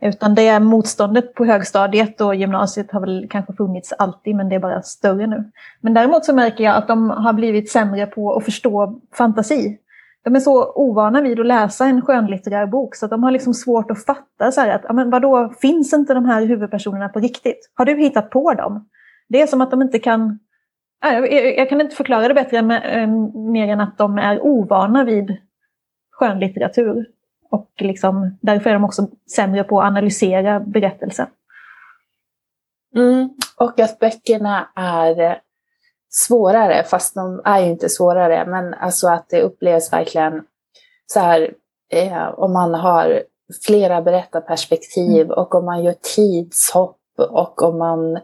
Utan 0.00 0.34
det 0.34 0.60
motståndet 0.60 1.34
på 1.34 1.44
högstadiet 1.44 2.20
och 2.20 2.34
gymnasiet 2.34 2.90
har 2.90 3.00
väl 3.00 3.26
kanske 3.30 3.52
funnits 3.52 3.92
alltid, 3.92 4.36
men 4.36 4.48
det 4.48 4.54
är 4.54 4.60
bara 4.60 4.82
större 4.82 5.26
nu. 5.26 5.50
Men 5.80 5.94
däremot 5.94 6.24
så 6.24 6.34
märker 6.34 6.64
jag 6.64 6.76
att 6.76 6.88
de 6.88 7.10
har 7.10 7.32
blivit 7.32 7.70
sämre 7.70 8.06
på 8.06 8.36
att 8.36 8.44
förstå 8.44 9.00
fantasi 9.12 9.78
de 10.24 10.36
är 10.36 10.40
så 10.40 10.72
ovana 10.74 11.20
vid 11.20 11.40
att 11.40 11.46
läsa 11.46 11.86
en 11.86 12.02
skönlitterär 12.02 12.66
bok 12.66 12.94
så 12.94 13.06
att 13.06 13.10
de 13.10 13.22
har 13.22 13.30
liksom 13.30 13.54
svårt 13.54 13.90
att 13.90 14.04
fatta 14.04 14.52
så 14.52 14.60
att, 14.60 14.94
men 14.94 15.10
vadå, 15.10 15.54
finns 15.60 15.92
inte 15.92 16.14
de 16.14 16.24
här 16.24 16.46
huvudpersonerna 16.46 17.08
på 17.08 17.20
riktigt? 17.20 17.70
Har 17.74 17.84
du 17.84 17.96
hittat 17.96 18.30
på 18.30 18.54
dem? 18.54 18.88
Det 19.28 19.42
är 19.42 19.46
som 19.46 19.60
att 19.60 19.70
de 19.70 19.82
inte 19.82 19.98
kan... 19.98 20.38
Jag 21.56 21.68
kan 21.68 21.80
inte 21.80 21.96
förklara 21.96 22.28
det 22.28 22.34
bättre 22.34 22.62
med, 22.62 23.02
eh, 23.02 23.08
mer 23.52 23.68
än 23.68 23.80
att 23.80 23.98
de 23.98 24.18
är 24.18 24.40
ovana 24.40 25.04
vid 25.04 25.36
skönlitteratur. 26.10 27.06
Och 27.54 27.70
liksom, 27.78 28.38
därför 28.42 28.70
är 28.70 28.74
de 28.74 28.84
också 28.84 29.08
sämre 29.34 29.64
på 29.64 29.80
att 29.80 29.86
analysera 29.86 30.60
berättelsen. 30.60 31.26
Mm, 32.96 33.28
och 33.56 33.80
att 33.80 33.98
böckerna 33.98 34.68
är 34.76 35.40
svårare, 36.10 36.84
fast 36.84 37.14
de 37.14 37.42
är 37.44 37.60
ju 37.60 37.70
inte 37.70 37.88
svårare, 37.88 38.46
men 38.46 38.74
alltså 38.74 39.08
att 39.08 39.28
det 39.28 39.42
upplevs 39.42 39.92
verkligen 39.92 40.42
så 41.06 41.20
här, 41.20 41.54
eh, 41.92 42.28
om 42.38 42.52
man 42.52 42.74
har 42.74 43.22
flera 43.66 44.02
berättarperspektiv 44.02 45.20
mm. 45.20 45.30
och 45.30 45.54
om 45.54 45.64
man 45.64 45.84
gör 45.84 45.94
tidshopp 46.14 47.00
och 47.30 47.62
om 47.62 47.78
man 47.78 48.16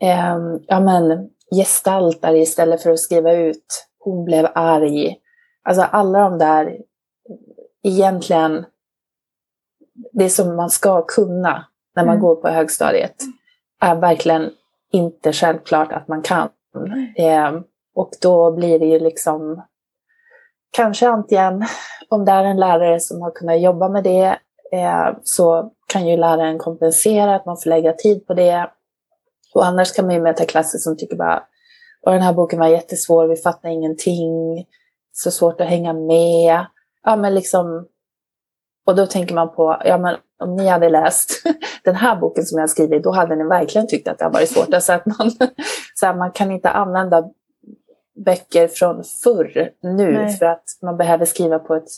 eh, 0.00 0.38
ja, 0.66 0.80
men, 0.80 1.28
gestaltar 1.56 2.34
istället 2.34 2.82
för 2.82 2.90
att 2.90 3.00
skriva 3.00 3.32
ut 3.32 3.88
hon 3.98 4.24
blev 4.24 4.46
arg. 4.54 5.16
Alltså 5.62 5.82
alla 5.82 6.18
de 6.18 6.38
där, 6.38 6.78
egentligen, 7.82 8.64
det 10.12 10.30
som 10.30 10.56
man 10.56 10.70
ska 10.70 11.02
kunna 11.02 11.66
när 11.96 12.04
man 12.04 12.14
mm. 12.14 12.22
går 12.22 12.36
på 12.36 12.48
högstadiet, 12.48 13.14
är 13.80 13.94
verkligen 13.94 14.50
inte 14.92 15.32
självklart 15.32 15.92
att 15.92 16.08
man 16.08 16.22
kan. 16.22 16.48
Eh, 17.16 17.60
och 17.94 18.10
då 18.20 18.52
blir 18.52 18.78
det 18.78 18.86
ju 18.86 18.98
liksom 18.98 19.62
kanske 20.70 21.08
antingen 21.08 21.64
om 22.08 22.24
det 22.24 22.32
är 22.32 22.44
en 22.44 22.60
lärare 22.60 23.00
som 23.00 23.22
har 23.22 23.30
kunnat 23.30 23.60
jobba 23.60 23.88
med 23.88 24.04
det 24.04 24.38
eh, 24.72 25.16
så 25.24 25.72
kan 25.86 26.06
ju 26.06 26.16
läraren 26.16 26.58
kompensera 26.58 27.34
att 27.34 27.46
man 27.46 27.56
får 27.56 27.70
lägga 27.70 27.92
tid 27.92 28.26
på 28.26 28.34
det. 28.34 28.70
Och 29.54 29.66
annars 29.66 29.92
kan 29.92 30.06
man 30.06 30.14
ju 30.14 30.20
möta 30.20 30.44
klasser 30.44 30.78
som 30.78 30.96
tycker 30.96 31.16
bara 31.16 31.42
och 32.06 32.12
den 32.12 32.22
här 32.22 32.32
boken 32.32 32.58
var 32.58 32.68
jättesvår, 32.68 33.28
vi 33.28 33.36
fattar 33.36 33.68
ingenting, 33.68 34.66
så 35.12 35.30
svårt 35.30 35.60
att 35.60 35.68
hänga 35.68 35.92
med. 35.92 36.66
Ja, 37.08 37.16
men 37.16 37.34
liksom, 37.34 37.86
och 38.86 38.96
då 38.96 39.06
tänker 39.06 39.34
man 39.34 39.54
på, 39.54 39.82
ja 39.84 39.98
men 39.98 40.16
om 40.38 40.56
ni 40.56 40.68
hade 40.68 40.88
läst 40.88 41.42
den 41.84 41.94
här 41.94 42.16
boken 42.16 42.44
som 42.44 42.58
jag 42.58 42.70
skrivit, 42.70 43.02
då 43.04 43.10
hade 43.10 43.36
ni 43.36 43.44
verkligen 43.44 43.86
tyckt 43.86 44.08
att 44.08 44.18
det 44.18 44.24
har 44.24 44.32
varit 44.32 44.48
svårt. 44.48 44.74
Alltså 44.74 44.92
att 44.92 45.06
man, 45.06 45.30
så 45.94 46.06
här, 46.06 46.14
man 46.14 46.30
kan 46.30 46.50
inte 46.50 46.70
använda 46.70 47.24
böcker 48.24 48.68
från 48.68 49.04
förr 49.24 49.70
nu 49.82 50.12
Nej. 50.12 50.32
för 50.36 50.46
att 50.46 50.64
man 50.82 50.96
behöver 50.96 51.24
skriva 51.24 51.58
på 51.58 51.74
ett 51.74 51.88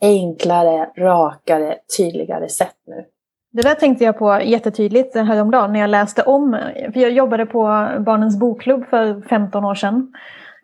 enklare, 0.00 0.90
rakare, 0.96 1.76
tydligare 1.96 2.48
sätt 2.48 2.76
nu. 2.86 3.04
Det 3.52 3.62
där 3.62 3.74
tänkte 3.74 4.04
jag 4.04 4.18
på 4.18 4.40
jättetydligt 4.42 5.14
häromdagen 5.14 5.72
när 5.72 5.80
jag 5.80 5.90
läste 5.90 6.22
om, 6.22 6.58
för 6.92 7.00
jag 7.00 7.10
jobbade 7.10 7.46
på 7.46 7.62
Barnens 8.00 8.38
bokklubb 8.38 8.84
för 8.86 9.20
15 9.28 9.64
år 9.64 9.74
sedan. 9.74 10.12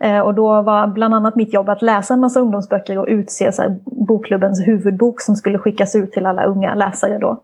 Eh, 0.00 0.20
och 0.20 0.34
då 0.34 0.62
var 0.62 0.86
bland 0.86 1.14
annat 1.14 1.36
mitt 1.36 1.54
jobb 1.54 1.68
att 1.68 1.82
läsa 1.82 2.14
en 2.14 2.20
massa 2.20 2.40
ungdomsböcker 2.40 2.98
och 2.98 3.06
utse 3.08 3.52
så 3.52 3.62
här, 3.62 3.78
bokklubbens 3.84 4.66
huvudbok 4.66 5.20
som 5.20 5.36
skulle 5.36 5.58
skickas 5.58 5.94
ut 5.94 6.12
till 6.12 6.26
alla 6.26 6.44
unga 6.44 6.74
läsare 6.74 7.18
då. 7.18 7.42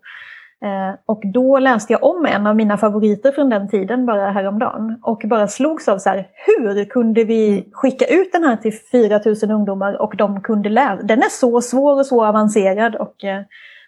Eh, 0.64 0.94
och 1.06 1.22
då 1.24 1.58
läste 1.58 1.92
jag 1.92 2.04
om 2.04 2.26
en 2.26 2.46
av 2.46 2.56
mina 2.56 2.76
favoriter 2.76 3.32
från 3.32 3.48
den 3.48 3.68
tiden 3.68 4.06
bara 4.06 4.30
häromdagen. 4.30 4.98
Och 5.02 5.22
bara 5.24 5.48
slogs 5.48 5.88
av 5.88 5.98
så 5.98 6.08
här, 6.08 6.28
hur 6.46 6.84
kunde 6.84 7.24
vi 7.24 7.68
skicka 7.72 8.04
ut 8.06 8.32
den 8.32 8.44
här 8.44 8.56
till 8.56 8.72
4000 8.72 9.50
ungdomar 9.50 10.02
och 10.02 10.16
de 10.16 10.40
kunde 10.40 10.68
läsa? 10.68 11.02
Den 11.02 11.18
är 11.18 11.30
så 11.30 11.60
svår 11.60 11.98
och 11.98 12.06
så 12.06 12.24
avancerad. 12.24 12.96
Och, 12.96 13.24
eh, 13.24 13.42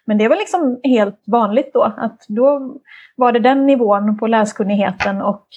men 0.05 0.17
det 0.17 0.27
var 0.27 0.35
liksom 0.35 0.79
helt 0.83 1.23
vanligt 1.27 1.73
då. 1.73 1.83
Att 1.97 2.25
då 2.27 2.75
var 3.15 3.31
det 3.31 3.39
den 3.39 3.65
nivån 3.65 4.17
på 4.17 4.27
läskunnigheten 4.27 5.21
och 5.21 5.47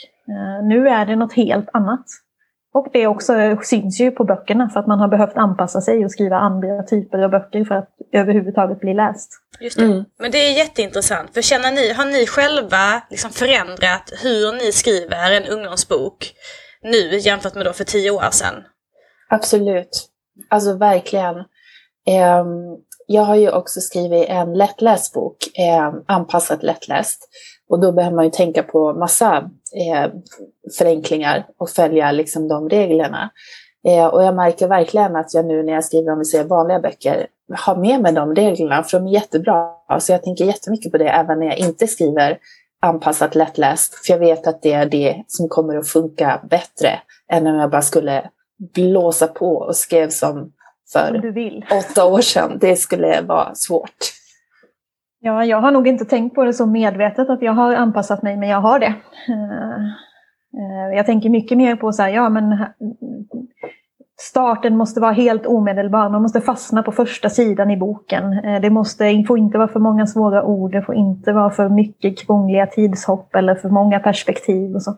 nu 0.62 0.88
är 0.88 1.06
det 1.06 1.16
något 1.16 1.32
helt 1.32 1.68
annat. 1.72 2.04
Och 2.74 2.86
det 2.92 3.06
också 3.06 3.32
syns 3.62 4.00
ju 4.00 4.10
på 4.10 4.24
böckerna 4.24 4.68
för 4.68 4.80
att 4.80 4.86
man 4.86 5.00
har 5.00 5.08
behövt 5.08 5.36
anpassa 5.36 5.80
sig 5.80 6.04
och 6.04 6.10
skriva 6.10 6.36
andra 6.36 6.82
typer 6.82 7.18
av 7.18 7.30
böcker 7.30 7.64
för 7.64 7.74
att 7.74 7.88
överhuvudtaget 8.12 8.80
bli 8.80 8.94
läst. 8.94 9.30
Just 9.60 9.78
det. 9.78 9.84
Mm. 9.84 10.04
Men 10.18 10.30
det 10.30 10.38
är 10.38 10.58
jätteintressant. 10.58 11.34
För 11.34 11.42
känner 11.42 11.72
ni, 11.72 11.92
har 11.92 12.04
ni 12.04 12.26
själva 12.26 13.02
liksom 13.10 13.30
förändrat 13.30 14.12
hur 14.22 14.52
ni 14.52 14.72
skriver 14.72 15.32
en 15.32 15.44
ungdomsbok 15.44 16.32
nu 16.82 17.18
jämfört 17.18 17.54
med 17.54 17.66
då 17.66 17.72
för 17.72 17.84
tio 17.84 18.10
år 18.10 18.30
sedan? 18.30 18.54
Absolut. 19.28 20.08
Alltså 20.48 20.76
verkligen. 20.76 21.36
Um, 21.36 22.78
jag 23.06 23.22
har 23.22 23.36
ju 23.36 23.50
också 23.50 23.80
skrivit 23.80 24.28
en 24.28 24.54
lättläst 24.54 25.14
bok, 25.14 25.36
eh, 25.58 25.92
anpassat 26.06 26.62
lättläst. 26.62 27.28
Och 27.68 27.80
då 27.80 27.92
behöver 27.92 28.16
man 28.16 28.24
ju 28.24 28.30
tänka 28.30 28.62
på 28.62 28.92
massa 28.92 29.50
eh, 29.74 30.10
förenklingar 30.78 31.46
och 31.58 31.70
följa 31.70 32.12
liksom 32.12 32.48
de 32.48 32.68
reglerna. 32.68 33.30
Eh, 33.88 34.06
och 34.06 34.22
jag 34.22 34.34
märker 34.34 34.68
verkligen 34.68 35.16
att 35.16 35.34
jag 35.34 35.46
nu 35.46 35.62
när 35.62 35.72
jag 35.72 35.84
skriver 35.84 36.12
om 36.12 36.18
vi 36.18 36.24
säger 36.24 36.44
vanliga 36.44 36.80
böcker 36.80 37.26
har 37.54 37.76
med 37.76 38.00
mig 38.02 38.12
de 38.12 38.34
reglerna, 38.34 38.82
för 38.82 38.98
de 38.98 39.06
är 39.06 39.12
jättebra. 39.12 39.70
Så 39.98 40.12
jag 40.12 40.22
tänker 40.22 40.44
jättemycket 40.44 40.92
på 40.92 40.98
det 40.98 41.08
även 41.08 41.38
när 41.38 41.46
jag 41.46 41.58
inte 41.58 41.86
skriver 41.86 42.38
anpassat 42.82 43.34
lättläst. 43.34 44.06
För 44.06 44.12
jag 44.12 44.18
vet 44.18 44.46
att 44.46 44.62
det 44.62 44.72
är 44.72 44.86
det 44.86 45.24
som 45.26 45.48
kommer 45.48 45.76
att 45.76 45.88
funka 45.88 46.40
bättre 46.50 46.98
än 47.32 47.46
om 47.46 47.54
jag 47.54 47.70
bara 47.70 47.82
skulle 47.82 48.30
blåsa 48.74 49.26
på 49.26 49.56
och 49.56 49.76
skrev 49.76 50.10
som 50.10 50.52
för 50.92 51.22
åtta 51.78 52.04
år 52.04 52.20
sedan. 52.20 52.58
Det 52.60 52.76
skulle 52.76 53.20
vara 53.20 53.54
svårt. 53.54 54.17
Ja, 55.20 55.44
jag 55.44 55.60
har 55.60 55.70
nog 55.70 55.88
inte 55.88 56.04
tänkt 56.04 56.34
på 56.34 56.44
det 56.44 56.52
så 56.52 56.66
medvetet 56.66 57.30
att 57.30 57.42
jag 57.42 57.52
har 57.52 57.74
anpassat 57.74 58.22
mig, 58.22 58.36
men 58.36 58.48
jag 58.48 58.60
har 58.60 58.78
det. 58.78 58.94
Eh, 59.28 59.84
eh, 60.58 60.96
jag 60.96 61.06
tänker 61.06 61.30
mycket 61.30 61.58
mer 61.58 61.76
på 61.76 61.92
så 61.92 62.02
här, 62.02 62.10
ja 62.10 62.28
men 62.28 62.66
starten 64.20 64.76
måste 64.76 65.00
vara 65.00 65.12
helt 65.12 65.46
omedelbar. 65.46 66.08
Man 66.08 66.22
måste 66.22 66.40
fastna 66.40 66.82
på 66.82 66.92
första 66.92 67.30
sidan 67.30 67.70
i 67.70 67.76
boken. 67.76 68.32
Eh, 68.32 68.60
det 68.60 68.70
måste, 68.70 69.24
får 69.28 69.38
inte 69.38 69.58
vara 69.58 69.68
för 69.68 69.80
många 69.80 70.06
svåra 70.06 70.44
ord, 70.44 70.72
det 70.72 70.82
får 70.82 70.94
inte 70.94 71.32
vara 71.32 71.50
för 71.50 71.68
mycket 71.68 72.18
krångliga 72.18 72.66
tidshopp 72.66 73.34
eller 73.34 73.54
för 73.54 73.68
många 73.68 74.00
perspektiv 74.00 74.74
och 74.74 74.82
så. 74.82 74.96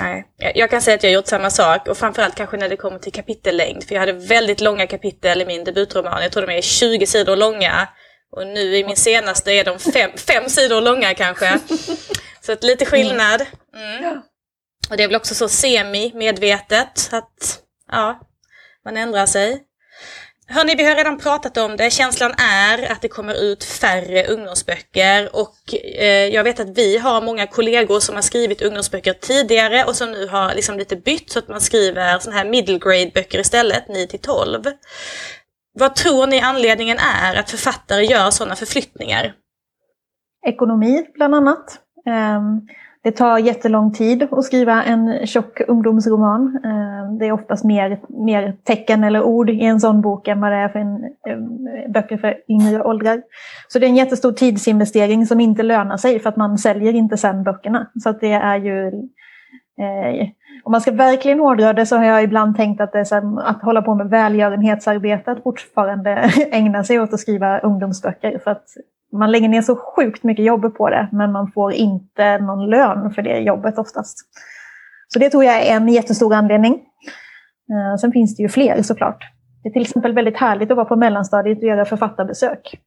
Nej, 0.00 0.26
jag 0.54 0.70
kan 0.70 0.80
säga 0.80 0.94
att 0.94 1.02
jag 1.02 1.10
har 1.10 1.14
gjort 1.14 1.26
samma 1.26 1.50
sak 1.50 1.88
och 1.88 1.96
framförallt 1.96 2.34
kanske 2.34 2.56
när 2.56 2.68
det 2.68 2.76
kommer 2.76 2.98
till 2.98 3.12
kapitellängd. 3.12 3.84
För 3.84 3.94
jag 3.94 4.00
hade 4.00 4.12
väldigt 4.12 4.60
långa 4.60 4.86
kapitel 4.86 5.42
i 5.42 5.46
min 5.46 5.64
debutroman. 5.64 6.22
Jag 6.22 6.32
tror 6.32 6.46
de 6.46 6.52
är 6.52 6.60
20 6.60 7.06
sidor 7.06 7.36
långa. 7.36 7.88
Och 8.36 8.46
nu 8.46 8.76
i 8.76 8.84
min 8.84 8.96
senaste 8.96 9.52
är 9.52 9.64
de 9.64 9.78
fem, 9.78 10.10
fem 10.16 10.48
sidor 10.48 10.80
långa 10.80 11.14
kanske. 11.14 11.58
Så 12.40 12.52
att 12.52 12.64
lite 12.64 12.86
skillnad. 12.86 13.46
Mm. 13.76 14.20
Och 14.90 14.96
det 14.96 15.02
är 15.02 15.08
väl 15.08 15.16
också 15.16 15.34
så 15.34 15.48
semi-medvetet 15.48 17.08
att 17.12 17.60
ja, 17.92 18.20
man 18.84 18.96
ändrar 18.96 19.26
sig. 19.26 19.62
Hörni, 20.48 20.74
vi 20.74 20.84
har 20.84 20.94
redan 20.94 21.18
pratat 21.18 21.56
om 21.56 21.76
det. 21.76 21.90
Känslan 21.90 22.34
är 22.38 22.92
att 22.92 23.02
det 23.02 23.08
kommer 23.08 23.34
ut 23.34 23.64
färre 23.64 24.26
ungdomsböcker 24.26 25.36
och 25.36 25.74
eh, 25.74 26.28
jag 26.28 26.44
vet 26.44 26.60
att 26.60 26.78
vi 26.78 26.98
har 26.98 27.20
många 27.20 27.46
kollegor 27.46 28.00
som 28.00 28.14
har 28.14 28.22
skrivit 28.22 28.62
ungdomsböcker 28.62 29.12
tidigare 29.12 29.84
och 29.84 29.96
som 29.96 30.12
nu 30.12 30.26
har 30.26 30.54
liksom 30.54 30.78
lite 30.78 30.96
bytt 30.96 31.30
så 31.30 31.38
att 31.38 31.48
man 31.48 31.60
skriver 31.60 32.18
sådana 32.18 32.38
här 32.38 32.48
middle 32.48 32.78
grade 32.78 33.10
böcker 33.14 33.38
istället, 33.38 33.88
9 33.88 34.06
till 34.06 34.20
12. 34.20 34.64
Vad 35.78 35.94
tror 35.94 36.26
ni 36.26 36.40
anledningen 36.40 36.96
är 36.98 37.40
att 37.40 37.50
författare 37.50 38.04
gör 38.04 38.30
sådana 38.30 38.54
förflyttningar? 38.54 39.32
Ekonomi 40.46 41.06
bland 41.14 41.34
annat. 41.34 41.80
Ehm, 42.06 42.60
det 43.02 43.12
tar 43.12 43.38
jättelång 43.38 43.92
tid 43.92 44.28
att 44.30 44.44
skriva 44.44 44.84
en 44.84 45.26
tjock 45.26 45.60
ungdomsroman. 45.68 46.60
Ehm, 46.64 47.18
det 47.18 47.26
är 47.26 47.32
oftast 47.32 47.64
mer, 47.64 48.00
mer 48.08 48.56
tecken 48.64 49.04
eller 49.04 49.22
ord 49.22 49.50
i 49.50 49.64
en 49.64 49.80
sån 49.80 50.00
bok 50.00 50.28
än 50.28 50.40
vad 50.40 50.52
det 50.52 50.56
är 50.56 50.68
för 50.68 50.78
en, 50.78 51.04
ehm, 51.28 51.92
böcker 51.92 52.16
för 52.16 52.36
yngre 52.48 52.82
åldrar. 52.82 53.22
Så 53.68 53.78
det 53.78 53.86
är 53.86 53.88
en 53.88 53.96
jättestor 53.96 54.32
tidsinvestering 54.32 55.26
som 55.26 55.40
inte 55.40 55.62
lönar 55.62 55.96
sig 55.96 56.18
för 56.18 56.28
att 56.28 56.36
man 56.36 56.58
säljer 56.58 56.92
inte 56.92 57.16
sen 57.16 57.44
böckerna. 57.44 57.90
Så 58.02 58.08
att 58.08 58.20
det 58.20 58.32
är 58.32 58.56
ju... 58.56 58.86
Eh, 59.80 60.28
om 60.66 60.72
man 60.72 60.80
ska 60.80 60.92
verkligen 60.92 61.38
hårdra 61.38 61.72
det 61.72 61.86
så 61.86 61.96
har 61.96 62.04
jag 62.04 62.22
ibland 62.22 62.56
tänkt 62.56 62.80
att 62.80 62.92
det 62.92 62.98
är 62.98 63.04
så 63.04 63.40
att 63.44 63.62
hålla 63.62 63.82
på 63.82 63.94
med 63.94 64.10
välgörenhetsarbete 64.10 65.30
att 65.30 65.42
fortfarande 65.42 66.10
ägna 66.52 66.84
sig 66.84 67.00
åt 67.00 67.12
att 67.12 67.20
skriva 67.20 67.58
ungdomsböcker. 67.58 68.38
För 68.38 68.50
att 68.50 68.64
man 69.12 69.32
lägger 69.32 69.48
ner 69.48 69.62
så 69.62 69.76
sjukt 69.76 70.22
mycket 70.22 70.44
jobb 70.44 70.76
på 70.76 70.90
det, 70.90 71.08
men 71.12 71.32
man 71.32 71.52
får 71.52 71.72
inte 71.72 72.38
någon 72.38 72.70
lön 72.70 73.10
för 73.10 73.22
det 73.22 73.38
jobbet 73.38 73.78
oftast. 73.78 74.18
Så 75.08 75.18
det 75.18 75.30
tror 75.30 75.44
jag 75.44 75.66
är 75.66 75.76
en 75.76 75.88
jättestor 75.88 76.34
anledning. 76.34 76.72
Eh, 77.70 77.96
sen 78.00 78.12
finns 78.12 78.36
det 78.36 78.42
ju 78.42 78.48
fler 78.48 78.82
såklart. 78.82 79.24
Det 79.62 79.68
är 79.68 79.72
till 79.72 79.82
exempel 79.82 80.12
väldigt 80.12 80.36
härligt 80.36 80.70
att 80.70 80.76
vara 80.76 80.86
på 80.86 80.96
mellanstadiet 80.96 81.58
och 81.58 81.64
göra 81.64 81.84
författarbesök. 81.84 82.80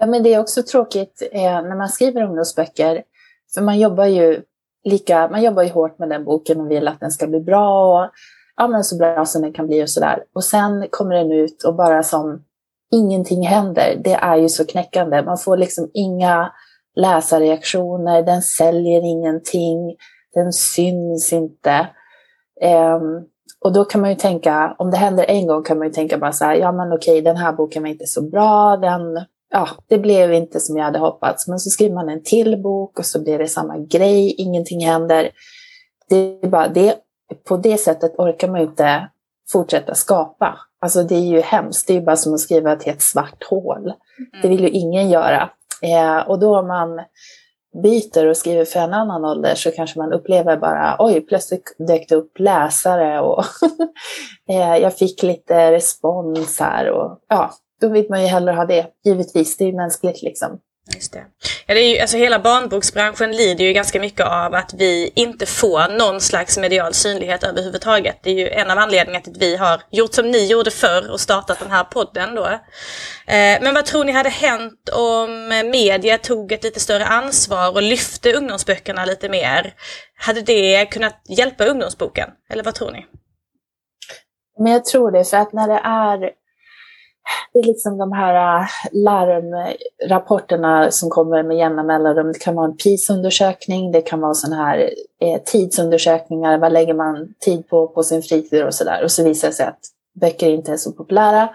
Ja, 0.00 0.06
men 0.06 0.22
det 0.22 0.34
är 0.34 0.40
också 0.40 0.62
tråkigt 0.62 1.28
eh, 1.32 1.62
när 1.62 1.76
man 1.76 1.88
skriver 1.88 2.22
ungdomsböcker, 2.22 3.02
för 3.54 3.62
man 3.62 3.78
jobbar 3.78 4.04
ju 4.04 4.42
lika, 4.84 5.28
man 5.28 5.42
jobbar 5.42 5.62
ju 5.62 5.70
hårt 5.70 5.98
med 5.98 6.08
den 6.08 6.24
boken 6.24 6.60
och 6.60 6.70
vill 6.70 6.88
att 6.88 7.00
den 7.00 7.10
ska 7.10 7.26
bli 7.26 7.40
bra 7.40 8.02
och 8.04 8.10
ja, 8.56 8.68
men 8.68 8.84
så 8.84 8.96
bra 8.96 9.24
som 9.24 9.42
den 9.42 9.52
kan 9.52 9.66
bli 9.66 9.84
och 9.84 9.90
sådär. 9.90 10.24
Och 10.34 10.44
sen 10.44 10.86
kommer 10.90 11.14
den 11.14 11.32
ut 11.32 11.64
och 11.64 11.74
bara 11.74 12.02
som 12.02 12.44
ingenting 12.92 13.46
händer. 13.46 14.00
Det 14.04 14.14
är 14.14 14.36
ju 14.36 14.48
så 14.48 14.66
knäckande. 14.66 15.22
Man 15.22 15.38
får 15.38 15.56
liksom 15.56 15.90
inga 15.94 16.52
läsarreaktioner, 16.96 18.22
den 18.22 18.42
säljer 18.42 19.04
ingenting, 19.04 19.96
den 20.34 20.52
syns 20.52 21.32
inte. 21.32 21.88
Um, 22.64 23.26
och 23.64 23.72
då 23.72 23.84
kan 23.84 24.00
man 24.00 24.10
ju 24.10 24.16
tänka, 24.16 24.74
om 24.78 24.90
det 24.90 24.96
händer 24.96 25.24
en 25.28 25.46
gång 25.46 25.62
kan 25.62 25.78
man 25.78 25.86
ju 25.86 25.92
tänka 25.92 26.18
bara 26.18 26.32
så 26.32 26.44
här, 26.44 26.54
ja 26.54 26.72
men 26.72 26.92
okej, 26.92 27.22
den 27.22 27.36
här 27.36 27.52
boken 27.52 27.82
var 27.82 27.90
inte 27.90 28.06
så 28.06 28.22
bra, 28.22 28.76
den, 28.76 29.24
ja, 29.50 29.68
det 29.88 29.98
blev 29.98 30.32
inte 30.32 30.60
som 30.60 30.76
jag 30.76 30.84
hade 30.84 30.98
hoppats. 30.98 31.48
Men 31.48 31.58
så 31.58 31.70
skriver 31.70 31.94
man 31.94 32.08
en 32.08 32.22
till 32.22 32.62
bok 32.62 32.98
och 32.98 33.06
så 33.06 33.22
blir 33.22 33.38
det 33.38 33.48
samma 33.48 33.78
grej, 33.78 34.34
ingenting 34.38 34.86
händer. 34.86 35.30
Det 36.08 36.16
är 36.16 36.48
bara, 36.48 36.68
det, 36.68 36.96
på 37.48 37.56
det 37.56 37.78
sättet 37.78 38.14
orkar 38.18 38.48
man 38.48 38.60
inte 38.60 39.08
fortsätta 39.52 39.94
skapa. 39.94 40.58
Alltså 40.80 41.02
det 41.02 41.14
är 41.14 41.26
ju 41.26 41.40
hemskt, 41.40 41.86
det 41.86 41.92
är 41.92 41.98
ju 41.98 42.04
bara 42.04 42.16
som 42.16 42.34
att 42.34 42.40
skriva 42.40 42.76
till 42.76 42.92
ett 42.92 43.02
svart 43.02 43.44
hål. 43.50 43.84
Mm. 43.84 43.94
Det 44.42 44.48
vill 44.48 44.60
ju 44.60 44.68
ingen 44.68 45.10
göra. 45.10 45.50
Eh, 45.82 46.28
och 46.28 46.38
då 46.38 46.58
om 46.58 46.68
man 46.68 47.00
byter 47.82 48.26
och 48.26 48.36
skriver 48.36 48.64
för 48.64 48.80
en 48.80 48.94
annan 48.94 49.24
ålder 49.24 49.54
så 49.54 49.70
kanske 49.70 49.98
man 49.98 50.12
upplever 50.12 50.56
bara 50.56 50.96
oj, 50.98 51.20
plötsligt 51.20 51.76
dök 51.78 52.08
det 52.08 52.14
upp 52.14 52.38
läsare 52.38 53.20
och 53.20 53.44
eh, 54.48 54.76
jag 54.76 54.96
fick 54.96 55.22
lite 55.22 55.72
respons 55.72 56.60
här. 56.60 56.90
Och, 56.90 57.18
ja, 57.28 57.50
då 57.80 57.88
vill 57.88 58.06
man 58.10 58.22
ju 58.22 58.26
hellre 58.26 58.52
ha 58.52 58.64
det, 58.64 58.86
givetvis. 59.04 59.56
Det 59.56 59.64
är 59.64 59.66
ju 59.66 59.76
mänskligt 59.76 60.22
liksom. 60.22 60.60
Just 60.94 61.12
det. 61.12 61.24
Ja, 61.66 61.74
det 61.74 61.80
är 61.80 61.94
ju, 61.94 61.98
alltså 61.98 62.16
hela 62.16 62.38
barnboksbranschen 62.38 63.32
lider 63.36 63.64
ju 63.64 63.72
ganska 63.72 64.00
mycket 64.00 64.26
av 64.26 64.54
att 64.54 64.74
vi 64.74 65.12
inte 65.14 65.46
får 65.46 65.98
någon 65.98 66.20
slags 66.20 66.58
medial 66.58 66.94
synlighet 66.94 67.44
överhuvudtaget. 67.44 68.18
Det 68.22 68.30
är 68.30 68.34
ju 68.34 68.48
en 68.48 68.70
av 68.70 68.78
anledningarna 68.78 69.22
till 69.24 69.32
att 69.32 69.42
vi 69.42 69.56
har 69.56 69.82
gjort 69.90 70.14
som 70.14 70.30
ni 70.30 70.46
gjorde 70.46 70.70
förr 70.70 71.10
och 71.10 71.20
startat 71.20 71.58
den 71.58 71.70
här 71.70 71.84
podden 71.84 72.34
då. 72.34 72.46
Eh, 72.46 73.58
men 73.62 73.74
vad 73.74 73.86
tror 73.86 74.04
ni 74.04 74.12
hade 74.12 74.28
hänt 74.28 74.88
om 74.92 75.48
media 75.48 76.18
tog 76.18 76.52
ett 76.52 76.64
lite 76.64 76.80
större 76.80 77.06
ansvar 77.06 77.72
och 77.72 77.82
lyfte 77.82 78.32
ungdomsböckerna 78.32 79.04
lite 79.04 79.28
mer? 79.28 79.74
Hade 80.18 80.42
det 80.42 80.86
kunnat 80.86 81.22
hjälpa 81.28 81.64
ungdomsboken? 81.64 82.30
Eller 82.50 82.62
vad 82.62 82.74
tror 82.74 82.90
ni? 82.90 83.06
Men 84.58 84.72
jag 84.72 84.84
tror 84.84 85.10
det, 85.10 85.24
för 85.24 85.36
att 85.36 85.52
när 85.52 85.68
det 85.68 85.80
är 85.84 86.30
det 87.52 87.58
är 87.58 87.64
liksom 87.64 87.98
de 87.98 88.12
här 88.12 88.60
äh, 88.60 88.66
larmrapporterna 88.92 90.90
som 90.90 91.10
kommer 91.10 91.42
med 91.42 91.56
jämna 91.56 91.82
mellanrum. 91.82 92.32
Det 92.32 92.38
kan 92.38 92.54
vara 92.54 92.66
en 92.66 92.76
PIS-undersökning, 92.76 93.92
det 93.92 94.00
kan 94.00 94.20
vara 94.20 94.34
sådana 94.34 94.64
här 94.64 94.90
eh, 95.20 95.42
tidsundersökningar. 95.44 96.58
Vad 96.58 96.72
lägger 96.72 96.94
man 96.94 97.34
tid 97.40 97.68
på 97.68 97.86
på 97.86 98.02
sin 98.02 98.22
fritid 98.22 98.64
och 98.64 98.74
sådär. 98.74 99.04
Och 99.04 99.10
så 99.10 99.24
visar 99.24 99.48
det 99.48 99.54
sig 99.54 99.66
att 99.66 99.80
böcker 100.20 100.50
inte 100.50 100.72
är 100.72 100.76
så 100.76 100.92
populära. 100.92 101.48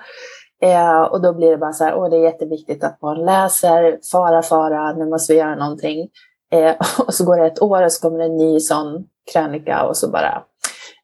Eh, 0.62 1.01
och 1.01 1.21
då 1.21 1.33
blir 1.33 1.51
det 1.51 1.57
bara 1.57 1.73
så 1.73 1.83
här, 1.83 1.95
åh 1.95 2.09
det 2.09 2.17
är 2.17 2.23
jätteviktigt 2.23 2.83
att 2.83 2.99
barn 2.99 3.25
läser, 3.25 3.99
fara, 4.12 4.41
fara, 4.41 4.93
nu 4.93 5.05
måste 5.05 5.33
vi 5.33 5.39
göra 5.39 5.55
någonting. 5.55 6.09
Eh, 6.51 6.75
och 7.07 7.13
så 7.13 7.25
går 7.25 7.38
det 7.38 7.47
ett 7.47 7.62
år 7.62 7.83
och 7.83 7.91
så 7.91 8.01
kommer 8.01 8.19
det 8.19 8.25
en 8.25 8.38
ny 8.38 8.59
sån 8.59 9.05
krönika 9.33 9.83
och 9.83 9.97
så 9.97 10.09
bara 10.09 10.43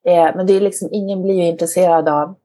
Eh, 0.05 0.35
men 0.35 0.47
det 0.47 0.53
är 0.53 0.61
liksom, 0.61 0.89
ingen 0.91 1.21
blir 1.21 1.35
ju 1.35 1.45
intresserad 1.45 2.09
av, 2.09 2.35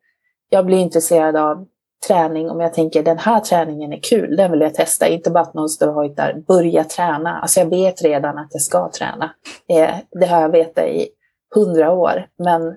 jag 0.49 0.67
blir 0.67 0.79
intresserad 0.79 1.37
av 1.37 1.67
träning 2.07 2.51
om 2.51 2.61
jag 2.61 2.75
tänker 2.75 3.03
den 3.03 3.19
här 3.19 3.41
träningen 3.41 3.93
är 3.93 4.01
kul, 4.01 4.37
den 4.37 4.51
vill 4.51 4.61
jag 4.61 4.75
testa. 4.75 5.09
Inte 5.09 5.31
bara 5.31 5.43
att 5.43 5.55
någon 5.55 5.69
står 5.69 5.89
och 5.89 5.95
hojtar, 5.95 6.43
börja 6.47 6.85
träna. 6.85 7.39
Alltså 7.41 7.61
jag 7.61 7.67
vet 7.67 8.03
redan 8.03 8.39
att 8.39 8.49
jag 8.51 8.63
ska 8.63 8.91
träna. 8.91 9.35
Eh, 9.69 9.97
det 10.21 10.27
har 10.27 10.41
jag 10.41 10.49
vetat 10.49 10.85
i 10.85 11.09
hundra 11.55 11.93
år. 11.93 12.27
Men 12.37 12.77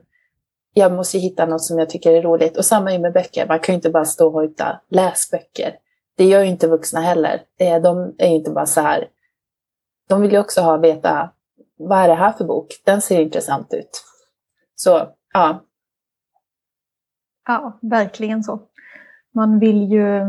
jag 0.74 0.92
måste 0.92 1.18
hitta 1.18 1.46
något 1.46 1.64
som 1.64 1.80
jag 1.80 1.90
tycker 1.90 2.12
är 2.12 2.22
roligt. 2.22 2.58
Och 2.58 2.66
samma 2.66 2.94
ju 2.94 3.00
med 3.00 3.14
böcker. 3.14 3.48
Man 3.48 3.60
kan 3.60 3.74
ju 3.74 3.76
inte 3.76 3.90
bara 3.90 4.06
stå 4.06 4.28
och 4.28 4.34
hojta, 4.34 4.82
läs 4.90 5.32
böcker. 5.32 5.76
Det 6.18 6.26
gör 6.26 6.42
ju 6.42 6.48
inte 6.48 6.68
vuxna 6.68 7.00
heller. 7.00 7.42
Eh, 7.60 7.82
de 7.82 8.16
är 8.18 8.28
ju 8.28 8.36
inte 8.36 8.52
bara 8.52 8.66
så 8.66 8.82
här. 8.82 9.08
De 10.10 10.22
vill 10.22 10.32
ju 10.32 10.40
också 10.40 10.62
ha 10.62 10.78
veta, 10.78 11.30
vad 11.78 12.00
är 12.00 12.08
det 12.08 12.16
här 12.16 12.32
för 12.32 12.46
bok? 12.46 12.68
Den 12.84 13.02
ser 13.02 13.22
intressant 13.22 13.74
ut. 13.74 14.04
Så, 14.76 15.08
ja. 15.34 15.64
Ja, 17.48 17.80
verkligen 17.82 18.44
så. 18.44 18.60
Man 19.36 19.60
vill 19.60 19.92
ju... 19.92 20.22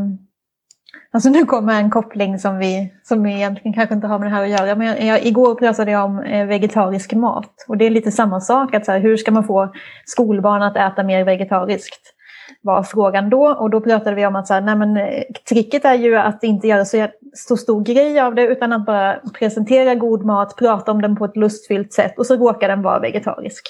Alltså 1.11 1.31
nu 1.31 1.45
kommer 1.45 1.81
en 1.81 1.91
koppling 1.91 2.39
som 2.39 2.59
vi, 2.59 2.93
som 3.03 3.23
vi 3.23 3.35
egentligen 3.35 3.73
kanske 3.73 3.95
inte 3.95 4.07
har 4.07 4.19
med 4.19 4.29
det 4.29 4.35
här 4.35 4.43
att 4.43 4.51
göra. 4.51 4.75
Men 4.75 4.87
jag, 4.87 5.03
jag, 5.03 5.27
igår 5.27 5.55
pratade 5.55 5.91
jag 5.91 6.05
om 6.05 6.19
eh, 6.19 6.47
vegetarisk 6.47 7.13
mat. 7.13 7.65
Och 7.69 7.77
det 7.77 7.87
är 7.87 7.91
lite 7.91 8.13
samma 8.13 8.41
sak. 8.41 8.75
Att 8.75 8.85
så 8.85 8.93
här, 8.93 8.99
hur 9.01 9.17
ska 9.17 9.31
man 9.31 9.45
få 9.45 9.73
skolbarn 10.05 10.63
att 10.63 10.77
äta 10.77 11.03
mer 11.03 11.25
vegetariskt? 11.25 12.15
Var 12.63 12.83
frågan 12.83 13.31
då. 13.31 13.49
Och 13.49 13.71
då 13.71 13.81
pratade 13.81 14.17
vi 14.17 14.27
om 14.27 14.37
att 14.37 14.47
så 14.47 14.55
här, 14.55 14.61
nej 14.61 14.77
men, 14.77 14.97
eh, 14.97 15.23
tricket 15.49 15.85
är 15.85 15.95
ju 15.95 16.17
att 16.17 16.45
inte 16.45 16.69
göra 16.69 16.85
så, 16.85 17.09
så 17.33 17.57
stor 17.57 17.85
grej 17.85 18.21
av 18.21 18.35
det. 18.35 18.47
Utan 18.47 18.73
att 18.73 18.87
bara 18.87 19.21
presentera 19.39 19.95
god 19.95 20.25
mat, 20.25 20.57
prata 20.57 20.93
om 20.93 21.03
den 21.03 21.17
på 21.17 21.25
ett 21.25 21.37
lustfyllt 21.37 21.93
sätt. 21.93 22.19
Och 22.19 22.27
så 22.27 22.37
råkar 22.37 22.69
den 22.69 22.83
vara 22.83 23.01
vegetarisk. 23.01 23.65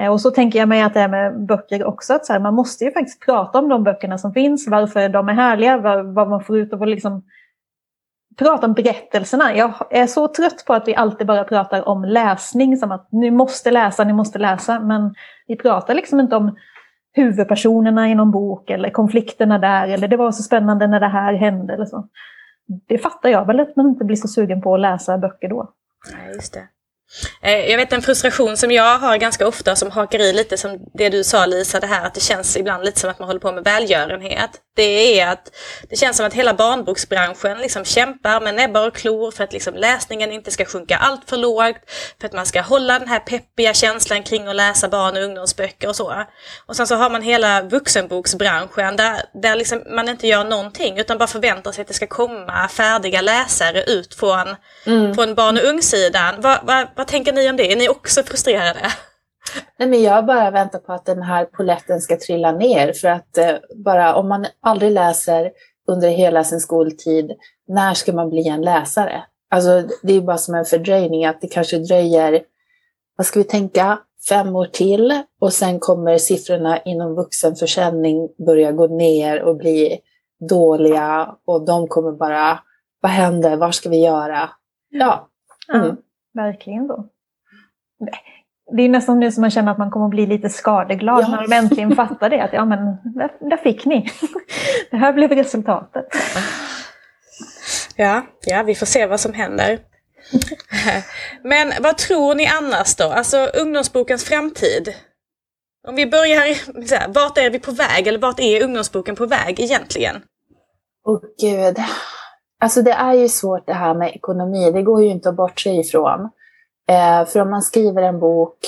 Eh, 0.00 0.12
och 0.12 0.20
så 0.20 0.30
tänker 0.30 0.58
jag 0.58 0.68
mig 0.68 0.82
att 0.82 0.94
det 0.94 1.00
är 1.00 1.08
med 1.08 1.46
böcker 1.46 1.84
också, 1.84 2.14
att 2.14 2.26
så 2.26 2.32
här, 2.32 2.40
man 2.40 2.54
måste 2.54 2.84
ju 2.84 2.92
faktiskt 2.92 3.24
prata 3.24 3.58
om 3.58 3.68
de 3.68 3.84
böckerna 3.84 4.18
som 4.18 4.32
finns, 4.32 4.68
varför 4.68 5.08
de 5.08 5.28
är 5.28 5.32
härliga, 5.32 5.78
vad, 5.78 6.14
vad 6.14 6.28
man 6.28 6.44
får 6.44 6.58
ut 6.58 6.72
av 6.72 6.82
att 6.82 6.88
liksom 6.88 7.22
prata 8.38 8.66
om 8.66 8.72
berättelserna. 8.72 9.56
Jag 9.56 9.72
är 9.90 10.06
så 10.06 10.28
trött 10.28 10.64
på 10.66 10.74
att 10.74 10.88
vi 10.88 10.94
alltid 10.94 11.26
bara 11.26 11.44
pratar 11.44 11.88
om 11.88 12.04
läsning, 12.04 12.76
som 12.76 12.92
att 12.92 13.12
ni 13.12 13.30
måste 13.30 13.70
läsa, 13.70 14.04
ni 14.04 14.12
måste 14.12 14.38
läsa, 14.38 14.80
men 14.80 15.14
vi 15.46 15.56
pratar 15.56 15.94
liksom 15.94 16.20
inte 16.20 16.36
om 16.36 16.56
huvudpersonerna 17.12 18.08
i 18.08 18.14
någon 18.14 18.30
bok 18.30 18.70
eller 18.70 18.90
konflikterna 18.90 19.58
där, 19.58 19.88
eller 19.88 20.08
det 20.08 20.16
var 20.16 20.32
så 20.32 20.42
spännande 20.42 20.86
när 20.86 21.00
det 21.00 21.08
här 21.08 21.32
hände 21.32 21.74
eller 21.74 21.86
så. 21.86 22.08
Det 22.88 22.98
fattar 22.98 23.28
jag 23.28 23.46
väl 23.46 23.60
att 23.60 23.76
man 23.76 23.88
inte 23.88 24.04
blir 24.04 24.16
så 24.16 24.28
sugen 24.28 24.62
på 24.62 24.74
att 24.74 24.80
läsa 24.80 25.18
böcker 25.18 25.48
då. 25.48 25.72
Ja, 26.12 26.34
just 26.34 26.54
det. 26.54 26.68
Eh, 27.42 27.70
jag 27.70 27.76
vet 27.76 27.92
en 27.92 28.02
frustration 28.02 28.56
som 28.56 28.70
jag 28.70 28.98
har 28.98 29.16
ganska 29.16 29.46
ofta 29.48 29.76
som 29.76 29.90
hakar 29.90 30.18
i 30.18 30.32
lite 30.32 30.56
som 30.56 30.78
det 30.94 31.08
du 31.08 31.24
sa 31.24 31.46
Lisa, 31.46 31.80
det 31.80 31.86
här 31.86 32.06
att 32.06 32.14
det 32.14 32.20
känns 32.20 32.56
ibland 32.56 32.84
lite 32.84 33.00
som 33.00 33.10
att 33.10 33.18
man 33.18 33.28
håller 33.28 33.40
på 33.40 33.52
med 33.52 33.64
välgörenhet. 33.64 34.50
Det 34.76 35.20
är 35.20 35.26
att 35.26 35.52
det 35.90 35.96
känns 35.96 36.16
som 36.16 36.26
att 36.26 36.34
hela 36.34 36.54
barnboksbranschen 36.54 37.58
liksom 37.58 37.84
kämpar 37.84 38.40
med 38.40 38.54
näbbar 38.54 38.86
och 38.86 38.94
klor 38.94 39.30
för 39.30 39.44
att 39.44 39.52
liksom 39.52 39.74
läsningen 39.74 40.32
inte 40.32 40.50
ska 40.50 40.64
sjunka 40.64 40.96
allt 40.96 41.30
för 41.30 41.36
lågt. 41.36 41.76
För 42.20 42.26
att 42.26 42.32
man 42.32 42.46
ska 42.46 42.60
hålla 42.60 42.98
den 42.98 43.08
här 43.08 43.18
peppiga 43.18 43.74
känslan 43.74 44.22
kring 44.22 44.46
att 44.46 44.56
läsa 44.56 44.88
barn 44.88 45.16
och 45.16 45.22
ungdomsböcker 45.22 45.88
och 45.88 45.96
så. 45.96 46.24
Och 46.66 46.76
sen 46.76 46.86
så 46.86 46.94
har 46.94 47.10
man 47.10 47.22
hela 47.22 47.62
vuxenboksbranschen 47.62 48.96
där, 48.96 49.22
där 49.42 49.56
liksom 49.56 49.82
man 49.90 50.08
inte 50.08 50.26
gör 50.26 50.44
någonting 50.44 50.98
utan 50.98 51.18
bara 51.18 51.26
förväntar 51.26 51.72
sig 51.72 51.82
att 51.82 51.88
det 51.88 51.94
ska 51.94 52.06
komma 52.06 52.68
färdiga 52.68 53.20
läsare 53.20 53.82
ut 53.82 54.14
från, 54.14 54.56
mm. 54.86 55.14
från 55.14 55.34
barn 55.34 55.56
och 55.56 55.64
ungsidan. 55.64 56.34
Vad, 56.40 56.58
vad, 56.62 56.88
vad 57.00 57.06
tänker 57.06 57.32
ni 57.32 57.50
om 57.50 57.56
det? 57.56 57.72
Är 57.72 57.76
ni 57.76 57.88
också 57.88 58.22
frustrerade? 58.22 58.80
Nej, 59.78 59.88
men 59.88 60.02
jag 60.02 60.26
bara 60.26 60.50
väntar 60.50 60.78
på 60.78 60.92
att 60.92 61.06
den 61.06 61.22
här 61.22 61.44
poletten 61.44 62.00
ska 62.00 62.16
trilla 62.16 62.52
ner. 62.52 62.92
För 62.92 63.08
att 63.08 63.38
eh, 63.38 63.54
bara 63.84 64.14
om 64.14 64.28
man 64.28 64.46
aldrig 64.62 64.92
läser 64.92 65.50
under 65.88 66.08
hela 66.08 66.44
sin 66.44 66.60
skoltid, 66.60 67.30
när 67.68 67.94
ska 67.94 68.12
man 68.12 68.30
bli 68.30 68.48
en 68.48 68.62
läsare? 68.62 69.22
Alltså 69.50 69.82
det 70.02 70.12
är 70.12 70.20
bara 70.20 70.38
som 70.38 70.54
en 70.54 70.64
fördröjning 70.64 71.26
att 71.26 71.40
det 71.40 71.48
kanske 71.48 71.78
dröjer, 71.78 72.42
vad 73.16 73.26
ska 73.26 73.38
vi 73.38 73.44
tänka, 73.44 73.98
fem 74.28 74.56
år 74.56 74.66
till 74.66 75.22
och 75.40 75.52
sen 75.52 75.80
kommer 75.80 76.18
siffrorna 76.18 76.78
inom 76.78 77.14
vuxenförsäljning 77.14 78.28
börja 78.46 78.72
gå 78.72 78.86
ner 78.86 79.42
och 79.42 79.56
bli 79.56 79.98
dåliga 80.48 81.34
och 81.46 81.66
de 81.66 81.88
kommer 81.88 82.12
bara, 82.12 82.60
vad 83.00 83.12
händer, 83.12 83.56
vad 83.56 83.74
ska 83.74 83.88
vi 83.88 84.04
göra? 84.04 84.50
Ja. 84.90 85.28
Mm. 85.74 85.96
Verkligen 86.34 86.86
då 86.86 87.08
det 88.72 88.82
är 88.82 88.88
nästan 88.88 89.20
nu 89.20 89.32
som 89.32 89.40
man 89.40 89.50
känner 89.50 89.72
att 89.72 89.78
man 89.78 89.90
kommer 89.90 90.06
att 90.06 90.10
bli 90.10 90.26
lite 90.26 90.48
skadeglad 90.48 91.22
ja. 91.22 91.28
när 91.28 91.42
de 91.48 91.52
äntligen 91.52 91.96
fattar 91.96 92.30
det. 92.30 92.42
Att 92.42 92.52
ja, 92.52 92.64
men 92.64 92.78
där, 93.04 93.48
där 93.50 93.56
fick 93.56 93.84
ni. 93.84 94.10
Det 94.90 94.96
här 94.96 95.12
blev 95.12 95.30
resultatet. 95.30 96.06
Ja, 97.96 98.22
ja, 98.46 98.62
vi 98.62 98.74
får 98.74 98.86
se 98.86 99.06
vad 99.06 99.20
som 99.20 99.32
händer. 99.32 99.78
Men 101.44 101.72
vad 101.80 101.98
tror 101.98 102.34
ni 102.34 102.46
annars 102.46 102.96
då? 102.96 103.04
Alltså 103.04 103.36
ungdomsbokens 103.36 104.24
framtid? 104.24 104.94
Om 105.88 105.94
vi 105.94 106.06
börjar, 106.06 106.54
så 106.86 106.94
här, 106.94 107.08
vart 107.08 107.38
är 107.38 107.50
vi 107.50 107.58
på 107.58 107.72
väg? 107.72 108.06
Eller 108.06 108.18
vart 108.18 108.40
är 108.40 108.64
ungdomsboken 108.64 109.16
på 109.16 109.26
väg 109.26 109.60
egentligen? 109.60 110.16
Åh 111.06 111.16
oh, 111.16 111.20
gud. 111.40 111.76
Alltså 112.60 112.82
det 112.82 112.92
är 112.92 113.14
ju 113.14 113.28
svårt 113.28 113.66
det 113.66 113.72
här 113.72 113.94
med 113.94 114.14
ekonomi. 114.14 114.70
Det 114.70 114.82
går 114.82 115.02
ju 115.02 115.08
inte 115.08 115.28
att 115.28 115.36
bortse 115.36 115.70
ifrån. 115.70 116.30
Eh, 116.88 117.26
för 117.26 117.40
om 117.40 117.50
man 117.50 117.62
skriver 117.62 118.02
en 118.02 118.20
bok 118.20 118.58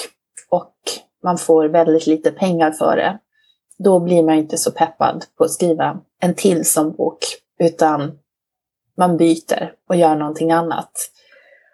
och 0.50 0.74
man 1.22 1.38
får 1.38 1.64
väldigt 1.64 2.06
lite 2.06 2.30
pengar 2.30 2.70
för 2.70 2.96
det, 2.96 3.18
då 3.78 4.00
blir 4.00 4.22
man 4.22 4.34
inte 4.34 4.58
så 4.58 4.70
peppad 4.70 5.24
på 5.38 5.44
att 5.44 5.50
skriva 5.50 6.00
en 6.20 6.34
till 6.34 6.64
som 6.64 6.92
bok, 6.92 7.18
utan 7.58 8.18
man 8.96 9.16
byter 9.16 9.72
och 9.88 9.96
gör 9.96 10.16
någonting 10.16 10.52
annat. 10.52 10.92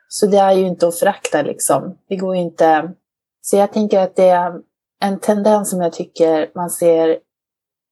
Så 0.09 0.27
det 0.27 0.39
är 0.39 0.53
ju 0.53 0.67
inte 0.67 0.89
att 0.89 0.99
förakta 0.99 1.43
liksom. 1.43 1.99
Det 2.09 2.17
går 2.17 2.37
inte... 2.37 2.93
Så 3.41 3.57
jag 3.57 3.73
tänker 3.73 4.01
att 4.01 4.17
det 4.17 4.29
är 4.29 4.53
en 5.01 5.21
tendens 5.21 5.71
som 5.71 5.81
jag 5.81 5.93
tycker 5.93 6.51
man 6.55 6.71
ser 6.71 7.19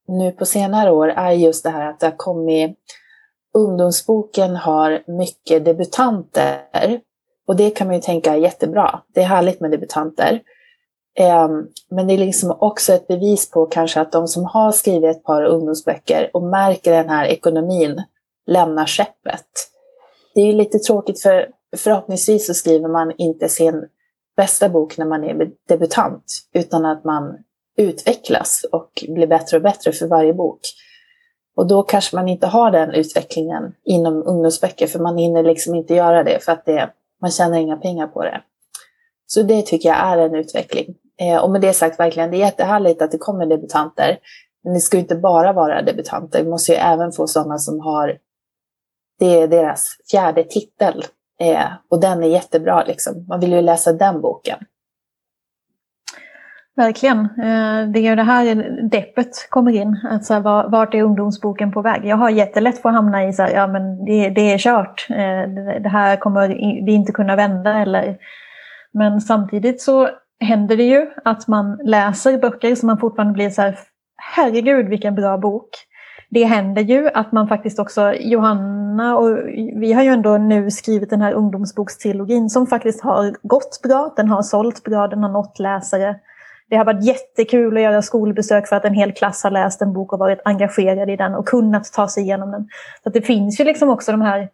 nu 0.08 0.32
på 0.32 0.46
senare 0.46 0.90
år 0.90 1.08
är 1.08 1.30
just 1.30 1.64
det 1.64 1.70
här 1.70 1.90
att 1.90 2.00
det 2.00 2.06
har 2.06 2.16
kommit... 2.16 2.78
Ungdomsboken 3.56 4.56
har 4.56 5.02
mycket 5.06 5.64
debutanter 5.64 7.00
och 7.46 7.56
det 7.56 7.70
kan 7.70 7.86
man 7.86 7.96
ju 7.96 8.02
tänka 8.02 8.32
är 8.32 8.36
jättebra. 8.36 9.00
Det 9.14 9.20
är 9.20 9.24
härligt 9.24 9.60
med 9.60 9.70
debutanter. 9.70 10.40
Ehm, 11.18 11.66
men 11.90 12.06
det 12.06 12.14
är 12.14 12.18
liksom 12.18 12.56
också 12.60 12.92
ett 12.92 13.06
bevis 13.06 13.50
på 13.50 13.66
kanske 13.66 14.00
att 14.00 14.12
de 14.12 14.28
som 14.28 14.44
har 14.44 14.72
skrivit 14.72 15.16
ett 15.16 15.24
par 15.24 15.44
ungdomsböcker 15.44 16.30
och 16.32 16.42
märker 16.42 16.92
den 16.92 17.08
här 17.08 17.26
ekonomin 17.26 18.02
lämnar 18.46 18.86
skeppet. 18.86 19.46
Det 20.34 20.40
är 20.40 20.46
ju 20.46 20.52
lite 20.52 20.78
tråkigt 20.78 21.22
för 21.22 21.48
förhoppningsvis 21.76 22.46
så 22.46 22.54
skriver 22.54 22.88
man 22.88 23.12
inte 23.18 23.48
sin 23.48 23.88
bästa 24.36 24.68
bok 24.68 24.98
när 24.98 25.06
man 25.06 25.24
är 25.24 25.50
debutant 25.68 26.24
utan 26.52 26.84
att 26.84 27.04
man 27.04 27.38
utvecklas 27.76 28.64
och 28.72 29.04
blir 29.08 29.26
bättre 29.26 29.56
och 29.56 29.62
bättre 29.62 29.92
för 29.92 30.06
varje 30.06 30.34
bok. 30.34 30.60
Och 31.56 31.66
då 31.66 31.82
kanske 31.82 32.16
man 32.16 32.28
inte 32.28 32.46
har 32.46 32.70
den 32.70 32.90
utvecklingen 32.90 33.74
inom 33.84 34.22
ungdomsböcker 34.26 34.86
för 34.86 34.98
man 34.98 35.16
hinner 35.16 35.42
liksom 35.42 35.74
inte 35.74 35.94
göra 35.94 36.24
det 36.24 36.44
för 36.44 36.52
att 36.52 36.64
det 36.64 36.90
man 37.20 37.30
tjänar 37.30 37.58
inga 37.58 37.76
pengar 37.76 38.06
på 38.06 38.22
det. 38.22 38.40
Så 39.26 39.42
det 39.42 39.62
tycker 39.62 39.88
jag 39.88 39.98
är 39.98 40.18
en 40.18 40.34
utveckling. 40.34 40.94
Eh, 41.20 41.36
och 41.36 41.50
med 41.50 41.60
det 41.60 41.72
sagt, 41.72 42.00
verkligen, 42.00 42.30
det 42.30 42.36
är 42.36 42.38
jättehärligt 42.38 43.02
att 43.02 43.10
det 43.10 43.18
kommer 43.18 43.46
debutanter. 43.46 44.18
Men 44.64 44.74
det 44.74 44.80
ska 44.80 44.96
ju 44.96 45.00
inte 45.00 45.16
bara 45.16 45.52
vara 45.52 45.82
debutanter. 45.82 46.42
Vi 46.44 46.50
måste 46.50 46.72
ju 46.72 46.78
även 46.78 47.12
få 47.12 47.26
sådana 47.26 47.58
som 47.58 47.80
har, 47.80 48.18
det 49.18 49.40
är 49.40 49.48
deras 49.48 49.88
fjärde 50.10 50.44
titel. 50.44 51.04
Eh, 51.40 51.68
och 51.90 52.00
den 52.00 52.22
är 52.22 52.28
jättebra 52.28 52.84
liksom. 52.84 53.26
Man 53.28 53.40
vill 53.40 53.52
ju 53.52 53.60
läsa 53.60 53.92
den 53.92 54.20
boken. 54.20 54.58
Verkligen. 56.76 57.18
Eh, 57.18 57.88
det 57.88 57.98
är 57.98 58.10
ju 58.10 58.16
det 58.16 58.22
här 58.22 58.54
deppet 58.90 59.50
kommer 59.50 59.72
in. 59.72 60.00
Alltså, 60.10 60.40
vart 60.40 60.94
är 60.94 61.02
ungdomsboken 61.02 61.72
på 61.72 61.82
väg? 61.82 62.04
Jag 62.04 62.16
har 62.16 62.30
jättelätt 62.30 62.82
för 62.82 62.88
att 62.88 62.94
hamna 62.94 63.28
i 63.28 63.32
så 63.32 63.42
här, 63.42 63.50
ja 63.50 63.66
men 63.66 64.04
det, 64.04 64.30
det 64.30 64.52
är 64.52 64.58
kört. 64.58 65.06
Eh, 65.10 65.80
det 65.82 65.88
här 65.88 66.16
kommer 66.16 66.48
vi 66.86 66.92
inte 66.92 67.12
kunna 67.12 67.36
vända. 67.36 67.78
Eller... 67.78 68.16
Men 68.92 69.20
samtidigt 69.20 69.80
så 69.80 70.08
händer 70.40 70.76
det 70.76 70.82
ju 70.82 71.06
att 71.24 71.48
man 71.48 71.78
läser 71.84 72.38
böcker 72.38 72.74
som 72.74 72.86
man 72.86 72.98
fortfarande 72.98 73.34
blir 73.34 73.50
så 73.50 73.62
här, 73.62 73.78
herregud 74.16 74.88
vilken 74.88 75.14
bra 75.14 75.38
bok. 75.38 75.68
Det 76.30 76.44
händer 76.44 76.82
ju 76.82 77.10
att 77.14 77.32
man 77.32 77.48
faktiskt 77.48 77.78
också, 77.78 78.14
Johanna 78.14 79.16
och 79.16 79.38
vi 79.80 79.92
har 79.92 80.02
ju 80.02 80.08
ändå 80.08 80.38
nu 80.38 80.70
skrivit 80.70 81.10
den 81.10 81.22
här 81.22 81.32
ungdomsbokstrilogin 81.32 82.50
som 82.50 82.66
faktiskt 82.66 83.02
har 83.02 83.34
gått 83.42 83.80
bra, 83.82 84.14
den 84.16 84.28
har 84.28 84.42
sålt 84.42 84.84
bra, 84.84 85.08
den 85.08 85.22
har 85.22 85.30
nått 85.30 85.58
läsare. 85.58 86.16
Det 86.70 86.76
har 86.76 86.85
varit 86.85 87.05
jättekul 87.05 87.76
att 87.76 87.83
göra 87.83 88.02
skolbesök 88.02 88.68
för 88.68 88.76
att 88.76 88.85
en 88.85 88.94
hel 88.94 89.12
klass 89.12 89.42
har 89.42 89.50
läst 89.50 89.83
en 89.83 89.92
bok 89.92 90.12
och 90.12 90.18
varit 90.18 90.40
engagerad 90.44 91.11
i 91.11 91.16
den 91.16 91.35
och 91.35 91.48
kunnat 91.48 91.92
ta 91.92 92.09
sig 92.09 92.22
igenom 92.22 92.50
den. 92.50 92.68
Så 93.02 93.11
det 93.11 93.22
finns 93.22 93.61
ju 93.61 93.64
liksom 93.64 93.90
också 93.90 94.12
de 94.12 94.20
här, 94.20 94.48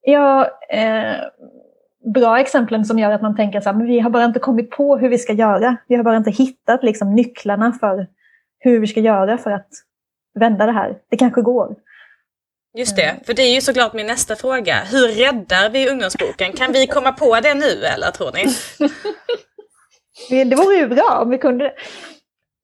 ja, 0.00 0.48
eh, 0.70 1.16
bra 2.14 2.40
exemplen 2.40 2.84
som 2.84 2.98
gör 2.98 3.10
att 3.10 3.22
man 3.22 3.36
tänker 3.36 3.60
så 3.60 3.68
här, 3.68 3.76
men 3.76 3.86
vi 3.86 4.00
har 4.00 4.10
bara 4.10 4.24
inte 4.24 4.38
kommit 4.38 4.70
på 4.70 4.96
hur 4.96 5.08
vi 5.08 5.18
ska 5.18 5.32
göra. 5.32 5.76
Vi 5.88 5.94
har 5.94 6.04
bara 6.04 6.16
inte 6.16 6.30
hittat 6.30 6.82
liksom, 6.82 7.14
nycklarna 7.14 7.72
för 7.72 8.06
hur 8.58 8.80
vi 8.80 8.86
ska 8.86 9.00
göra 9.00 9.38
för 9.38 9.50
att 9.50 9.68
vända 10.34 10.66
det 10.66 10.72
här. 10.72 10.98
Det 11.10 11.16
kanske 11.16 11.42
går. 11.42 11.76
Just 12.74 12.96
det, 12.96 13.14
för 13.26 13.34
det 13.34 13.42
är 13.42 13.54
ju 13.54 13.60
såklart 13.60 13.92
min 13.92 14.06
nästa 14.06 14.36
fråga. 14.36 14.74
Hur 14.90 15.08
räddar 15.08 15.70
vi 15.70 15.90
ungdomsboken? 15.90 16.52
Kan 16.52 16.72
vi 16.72 16.86
komma 16.86 17.12
på 17.12 17.40
det 17.40 17.54
nu 17.54 17.84
eller 17.84 18.10
tror 18.10 18.32
ni? 18.32 18.44
det, 20.30 20.56
vore 20.56 20.76
ju 20.76 20.88
bra 20.88 21.20
om 21.22 21.30
vi 21.30 21.38
kunde 21.38 21.64
det. 21.64 21.72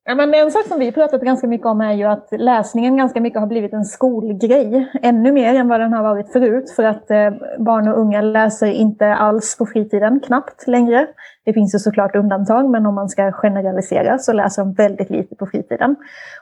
Ja, 0.04 0.14
men 0.14 0.34
en 0.34 0.50
sak 0.50 0.66
som 0.66 0.78
vi 0.78 0.92
pratat 0.92 1.20
ganska 1.20 1.46
mycket 1.46 1.66
om 1.66 1.80
är 1.80 1.92
ju 1.92 2.04
att 2.04 2.28
läsningen 2.30 2.96
ganska 2.96 3.20
mycket 3.20 3.40
har 3.40 3.46
blivit 3.46 3.72
en 3.72 3.84
skolgrej. 3.84 4.92
Ännu 5.02 5.32
mer 5.32 5.54
än 5.54 5.68
vad 5.68 5.80
den 5.80 5.92
har 5.92 6.02
varit 6.02 6.32
förut. 6.32 6.70
För 6.76 6.84
att 6.84 7.10
eh, 7.10 7.30
barn 7.58 7.88
och 7.88 7.98
unga 7.98 8.20
läser 8.20 8.66
inte 8.66 9.14
alls 9.14 9.56
på 9.58 9.66
fritiden, 9.66 10.20
knappt 10.20 10.66
längre. 10.66 11.06
Det 11.44 11.52
finns 11.52 11.74
ju 11.74 11.78
såklart 11.78 12.16
undantag, 12.16 12.70
men 12.70 12.86
om 12.86 12.94
man 12.94 13.08
ska 13.08 13.32
generalisera 13.32 14.18
så 14.18 14.32
läser 14.32 14.62
de 14.62 14.74
väldigt 14.74 15.10
lite 15.10 15.34
på 15.34 15.46
fritiden. 15.46 15.96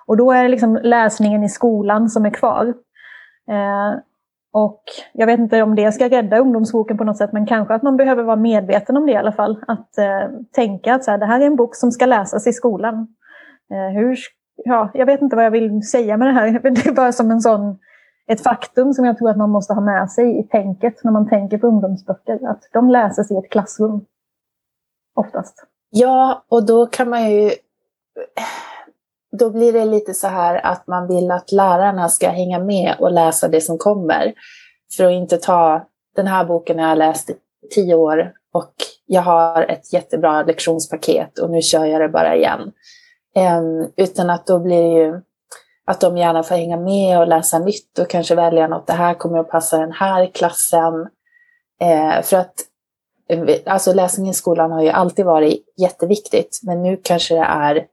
Och 0.07 0.17
då 0.17 0.33
är 0.33 0.43
det 0.43 0.49
liksom 0.49 0.79
läsningen 0.83 1.45
i 1.45 1.49
skolan 1.49 2.11
som 2.11 2.27
är 2.27 2.31
kvar. 2.31 2.67
Eh, 3.51 3.99
och 4.57 4.83
jag 5.13 5.27
vet 5.27 5.41
inte 5.41 5.63
om 5.63 5.75
det 5.75 5.93
ska 5.93 6.09
rädda 6.09 6.39
ungdomsboken 6.39 6.99
på 6.99 7.05
något 7.05 7.17
sätt, 7.17 7.33
men 7.33 7.47
kanske 7.47 7.75
att 7.75 7.83
man 7.83 7.97
behöver 7.97 8.23
vara 8.23 8.37
medveten 8.37 8.97
om 8.97 9.07
det 9.07 9.13
i 9.13 9.17
alla 9.17 9.33
fall. 9.33 9.65
Att 9.67 9.99
eh, 9.99 10.31
tänka 10.53 10.95
att 10.95 11.05
så 11.05 11.11
här, 11.11 11.19
det 11.19 11.27
här 11.27 11.41
är 11.41 11.47
en 11.47 11.57
bok 11.57 11.77
som 11.77 11.93
ska 11.93 12.07
läsas 12.07 12.47
i 12.47 12.53
skolan. 12.53 12.95
Eh, 13.73 13.95
hur, 13.95 14.19
ja, 14.65 14.91
jag 14.95 15.07
vet 15.07 15.23
inte 15.23 15.37
vad 15.37 15.45
jag 15.45 15.51
vill 15.51 15.83
säga 15.83 16.17
med 16.17 16.29
det 16.29 16.33
här. 16.33 16.61
Det 16.63 16.87
är 16.87 16.95
bara 16.95 17.13
som 17.13 17.31
en 17.31 17.41
sån, 17.41 17.79
ett 18.27 18.43
faktum 18.43 18.95
som 18.95 19.05
jag 19.05 19.19
tror 19.19 19.31
att 19.31 19.37
man 19.37 19.51
måste 19.51 19.75
ha 19.75 19.81
med 19.81 20.11
sig 20.11 20.39
i 20.41 20.43
tänket 20.43 21.05
när 21.05 21.13
man 21.13 21.29
tänker 21.29 21.59
på 21.59 21.67
ungdomsböcker. 21.67 22.49
Att 22.51 22.63
de 22.73 22.91
läses 22.91 23.31
i 23.31 23.37
ett 23.37 23.51
klassrum. 23.51 24.05
Oftast. 25.15 25.67
Ja, 25.91 26.45
och 26.49 26.67
då 26.67 26.87
kan 26.87 27.11
man 27.11 27.31
ju... 27.31 27.51
Då 29.39 29.51
blir 29.51 29.73
det 29.73 29.85
lite 29.85 30.15
så 30.15 30.29
här 30.29 30.67
att 30.67 30.87
man 30.87 31.09
vill 31.09 31.31
att 31.31 31.53
lärarna 31.53 32.09
ska 32.09 32.29
hänga 32.29 32.59
med 32.59 32.95
och 32.99 33.13
läsa 33.13 33.49
det 33.49 33.61
som 33.61 33.79
kommer. 33.79 34.35
För 34.97 35.05
att 35.05 35.13
inte 35.13 35.37
ta 35.37 35.87
den 36.17 36.27
här 36.27 36.45
boken 36.45 36.79
jag 36.79 36.89
har 36.89 36.97
läst 36.97 37.31
i 37.31 37.35
tio 37.75 37.95
år 37.95 38.33
och 38.53 38.75
jag 39.07 39.23
har 39.23 39.63
ett 39.63 39.93
jättebra 39.93 40.43
lektionspaket 40.43 41.39
och 41.39 41.51
nu 41.51 41.63
kör 41.63 41.85
jag 41.85 42.01
det 42.01 42.09
bara 42.09 42.37
igen. 42.37 42.73
Um, 43.37 43.93
utan 43.97 44.31
att 44.31 44.47
då 44.47 44.59
blir 44.59 44.83
det 44.83 45.05
ju 45.05 45.21
att 45.87 46.01
de 46.01 46.17
gärna 46.17 46.43
får 46.43 46.55
hänga 46.55 46.77
med 46.77 47.21
och 47.21 47.29
läsa 47.29 47.59
nytt 47.59 47.99
och 47.99 48.11
kanske 48.11 48.35
välja 48.35 48.69
något. 48.69 48.87
Det 48.87 48.93
här 48.93 49.15
kommer 49.15 49.39
att 49.39 49.51
passa 49.51 49.79
den 49.79 49.93
här 49.93 50.31
klassen. 50.35 50.95
Uh, 51.83 52.23
för 52.23 52.37
att 52.37 52.55
eh, 53.29 53.57
alltså 53.67 53.93
läsning 53.93 54.29
i 54.29 54.35
skolan 54.35 54.73
har 54.73 54.83
ju 54.83 54.91
alltid 54.91 55.25
varit 55.25 55.75
jätteviktigt, 55.77 56.61
men 56.63 56.83
nu 56.83 57.01
kanske 57.03 57.35
det 57.35 57.47
är 57.49 57.87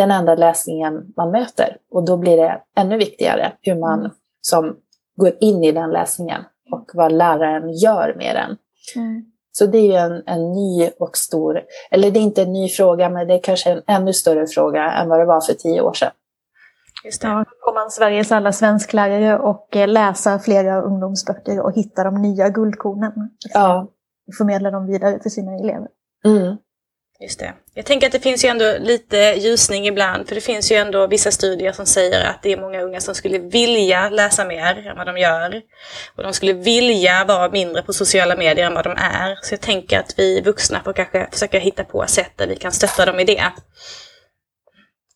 den 0.00 0.10
enda 0.10 0.34
läsningen 0.34 1.12
man 1.16 1.30
möter. 1.30 1.76
Och 1.90 2.04
då 2.04 2.16
blir 2.16 2.36
det 2.36 2.60
ännu 2.76 2.96
viktigare 2.96 3.52
hur 3.60 3.74
man 3.74 3.98
mm. 3.98 4.10
som 4.40 4.76
går 5.16 5.32
in 5.40 5.64
i 5.64 5.72
den 5.72 5.90
läsningen 5.90 6.42
och 6.72 6.90
vad 6.94 7.12
läraren 7.12 7.72
gör 7.72 8.14
med 8.16 8.36
den. 8.36 8.56
Mm. 8.96 9.24
Så 9.52 9.66
det 9.66 9.78
är 9.78 9.86
ju 9.86 9.94
en, 9.94 10.22
en 10.26 10.52
ny 10.52 10.90
och 10.98 11.16
stor, 11.16 11.60
eller 11.90 12.10
det 12.10 12.18
är 12.18 12.22
inte 12.22 12.42
en 12.42 12.52
ny 12.52 12.68
fråga, 12.68 13.10
men 13.10 13.28
det 13.28 13.34
är 13.34 13.42
kanske 13.42 13.70
en 13.70 13.82
ännu 13.86 14.12
större 14.12 14.46
fråga 14.46 14.92
än 14.92 15.08
vad 15.08 15.20
det 15.20 15.24
var 15.24 15.40
för 15.40 15.54
tio 15.54 15.80
år 15.80 15.92
sedan. 15.92 16.10
Just 17.04 17.22
det. 17.22 17.28
Ja, 17.28 17.44
får 17.64 17.74
man 17.74 17.90
Sveriges 17.90 18.32
alla 18.32 18.52
svensklärare 18.52 19.38
och 19.38 19.76
eh, 19.76 19.88
läsa 19.88 20.38
flera 20.38 20.82
ungdomsböcker 20.82 21.60
och 21.60 21.72
hitta 21.72 22.04
de 22.04 22.22
nya 22.22 22.48
guldkornen. 22.48 23.12
Ja. 23.54 23.88
Förmedla 24.38 24.70
dem 24.70 24.86
vidare 24.86 25.18
till 25.18 25.30
sina 25.30 25.54
elever. 25.54 25.88
Mm. 26.24 26.56
Just 27.22 27.38
det. 27.38 27.54
Jag 27.74 27.86
tänker 27.86 28.06
att 28.06 28.12
det 28.12 28.20
finns 28.20 28.44
ju 28.44 28.48
ändå 28.48 28.64
lite 28.80 29.16
ljusning 29.16 29.86
ibland, 29.86 30.28
för 30.28 30.34
det 30.34 30.40
finns 30.40 30.72
ju 30.72 30.76
ändå 30.76 31.06
vissa 31.06 31.30
studier 31.30 31.72
som 31.72 31.86
säger 31.86 32.24
att 32.24 32.42
det 32.42 32.52
är 32.52 32.60
många 32.60 32.80
unga 32.80 33.00
som 33.00 33.14
skulle 33.14 33.38
vilja 33.38 34.08
läsa 34.08 34.44
mer 34.44 34.86
än 34.86 34.96
vad 34.96 35.06
de 35.06 35.18
gör. 35.18 35.62
Och 36.16 36.22
de 36.22 36.32
skulle 36.32 36.52
vilja 36.52 37.24
vara 37.28 37.50
mindre 37.50 37.82
på 37.82 37.92
sociala 37.92 38.36
medier 38.36 38.66
än 38.66 38.74
vad 38.74 38.84
de 38.84 38.92
är. 38.96 39.38
Så 39.42 39.54
jag 39.54 39.60
tänker 39.60 39.98
att 39.98 40.14
vi 40.16 40.40
vuxna 40.40 40.80
får 40.84 40.92
kanske 40.92 41.28
försöka 41.32 41.58
hitta 41.58 41.84
på 41.84 42.06
sätt 42.06 42.32
där 42.36 42.46
vi 42.46 42.56
kan 42.56 42.72
stötta 42.72 43.06
dem 43.06 43.20
i 43.20 43.24
det. 43.24 43.44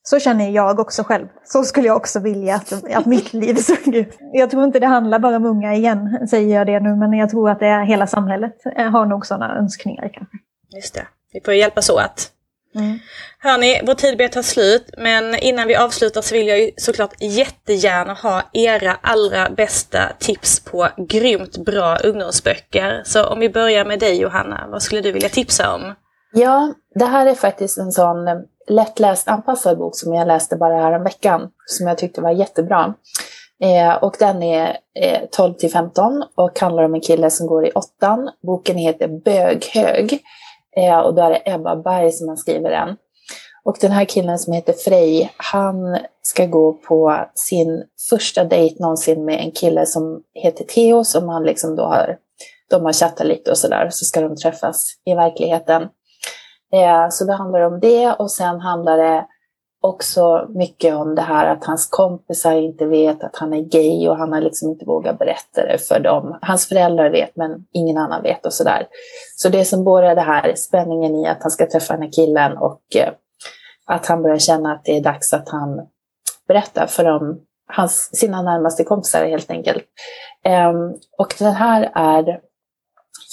Så 0.03 0.21
känner 0.21 0.51
jag 0.51 0.81
också 0.81 1.03
själv. 1.03 1.27
Så 1.45 1.65
skulle 1.65 1.87
jag 1.87 1.97
också 1.97 2.21
vilja 2.21 2.55
att, 2.55 2.95
att 2.95 3.07
mitt 3.07 3.33
liv 3.33 3.55
såg 3.55 3.95
ut. 3.95 4.19
Jag 4.33 4.51
tror 4.51 4.65
inte 4.65 4.81
det 4.81 4.87
handlar 4.87 5.19
bara 5.19 5.37
om 5.37 5.47
unga 5.47 5.75
igen, 5.75 6.29
säger 6.31 6.57
jag 6.59 6.67
det 6.67 6.81
nu, 6.81 6.97
men 6.97 7.13
jag 7.13 7.31
tror 7.31 7.51
att 7.51 7.61
det 7.61 7.67
är 7.67 7.85
hela 7.85 8.07
samhället 8.07 8.55
har 8.77 9.07
nog 9.07 9.27
sådana 9.27 9.59
önskningar 9.59 10.11
kanske. 10.15 10.37
Just 10.77 10.95
det. 10.95 11.07
Vi 11.35 11.41
får 11.41 11.55
hjälpas 11.55 11.91
åt. 11.91 12.31
Mm. 12.75 12.99
Hörni, 13.39 13.81
vår 13.87 13.95
tid 13.95 14.17
börjar 14.17 14.29
ta 14.29 14.43
slut, 14.43 14.91
men 14.99 15.35
innan 15.35 15.69
vi 15.69 15.77
avslutar 15.77 16.23
så 16.23 16.35
vill 16.35 16.49
jag 16.49 16.61
ju 16.61 16.71
såklart 16.77 17.15
jättegärna 17.21 18.15
ha 18.15 18.43
era 18.53 18.97
allra 19.01 19.51
bästa 19.51 19.99
tips 20.19 20.61
på 20.61 20.89
grymt 20.97 21.57
bra 21.57 21.97
ungdomsböcker. 21.97 23.03
Så 23.05 23.25
om 23.25 23.41
vi 23.41 23.51
börjar 23.51 23.85
med 23.85 23.99
dig 23.99 24.21
Johanna, 24.21 24.67
vad 24.71 24.83
skulle 24.83 25.01
du 25.01 25.13
vilja 25.13 25.29
tipsa 25.29 25.75
om? 25.75 25.95
Ja, 26.33 26.75
det 26.95 27.05
här 27.05 27.27
är 27.27 27.35
faktiskt 27.35 27.79
en 27.79 27.93
sån 27.93 28.29
eh, 28.29 28.35
lättläst 28.69 29.29
anpassad 29.29 29.79
bok 29.79 29.97
som 29.97 30.15
jag 30.15 30.27
läste 30.27 30.57
bara 30.57 30.83
här 30.83 30.93
en 30.93 31.05
veckan 31.05 31.51
som 31.67 31.87
jag 31.87 31.99
tyckte 31.99 32.21
var 32.21 32.31
jättebra. 32.31 32.95
Eh, 33.63 33.95
och 33.95 34.17
den 34.19 34.43
är 34.43 34.77
eh, 35.01 35.21
12 35.31 35.55
till 35.55 35.71
15 35.71 36.25
och 36.35 36.61
handlar 36.61 36.83
om 36.83 36.95
en 36.95 37.01
kille 37.01 37.31
som 37.31 37.47
går 37.47 37.67
i 37.67 37.71
åttan. 37.71 38.31
Boken 38.43 38.77
heter 38.77 39.09
Böghög 39.09 40.23
Eh, 40.77 40.99
och 40.99 41.15
då 41.15 41.23
är 41.23 41.31
det 41.31 41.43
Ebba 41.45 41.77
Berg 41.77 42.13
som 42.13 42.29
har 42.29 42.37
skrivit 42.37 42.71
den. 42.71 42.97
Och 43.65 43.77
den 43.81 43.93
här 43.93 44.05
killen 44.05 44.39
som 44.39 44.53
heter 44.53 44.73
Frej, 44.73 45.33
han 45.37 45.99
ska 46.23 46.47
gå 46.47 46.73
på 46.73 47.27
sin 47.35 47.85
första 48.11 48.45
dejt 48.45 48.83
någonsin 48.83 49.25
med 49.25 49.41
en 49.41 49.53
kille 49.53 49.87
som 49.87 50.23
heter 50.35 50.65
Theo, 50.65 51.05
som 51.05 51.29
han 51.29 51.43
liksom 51.43 51.77
då 51.77 51.83
har, 51.83 52.17
de 52.71 52.85
har 52.85 52.93
chattat 52.93 53.27
lite 53.27 53.51
och 53.51 53.59
sådär, 53.59 53.89
så 53.91 54.05
ska 54.05 54.21
de 54.21 54.37
träffas 54.37 54.95
i 55.05 55.15
verkligheten. 55.15 55.83
Eh, 56.73 57.09
så 57.11 57.25
det 57.25 57.33
handlar 57.33 57.61
om 57.61 57.81
det 57.81 58.13
och 58.13 58.31
sen 58.31 58.61
handlar 58.61 58.99
det 58.99 59.27
också 59.85 60.47
mycket 60.49 60.95
om 60.95 61.15
det 61.15 61.23
här 61.23 61.47
att 61.47 61.65
hans 61.65 61.87
kompisar 61.87 62.53
inte 62.53 62.87
vet 62.87 63.25
att 63.25 63.37
han 63.37 63.55
är 63.55 63.61
gay 63.61 64.09
och 64.09 64.17
han 64.17 64.33
har 64.33 64.41
liksom 64.41 64.71
inte 64.71 64.85
vågat 64.85 65.19
berätta 65.19 65.67
det 65.67 65.79
för 65.79 66.01
dem. 66.01 66.39
Hans 66.43 66.69
föräldrar 66.69 67.11
vet 67.11 67.37
men 67.37 67.67
ingen 67.73 67.99
annan 67.99 68.23
vet 68.23 68.47
och 68.47 68.53
sådär. 68.53 68.87
Så 69.37 69.49
det 69.49 69.65
som 69.65 69.85
både 69.85 70.07
är 70.07 70.15
det 70.15 70.21
här 70.21 70.55
spänningen 70.55 71.15
i 71.15 71.27
att 71.27 71.43
han 71.43 71.51
ska 71.51 71.67
träffa 71.67 71.95
den 71.95 72.03
här 72.03 72.13
killen 72.13 72.57
och 72.57 72.81
eh, 72.97 73.13
att 73.87 74.07
han 74.07 74.23
börjar 74.23 74.39
känna 74.39 74.73
att 74.73 74.85
det 74.85 74.97
är 74.97 75.01
dags 75.01 75.33
att 75.33 75.49
han 75.49 75.87
berättar 76.49 76.87
för 76.87 77.05
dem, 77.05 77.41
hans, 77.73 78.11
sina 78.13 78.43
närmaste 78.43 78.85
kompisar 78.85 79.25
helt 79.25 79.51
enkelt. 79.51 79.85
Ehm, 80.45 80.95
och 81.19 81.35
den 81.39 81.53
här 81.53 81.91
är 81.95 82.41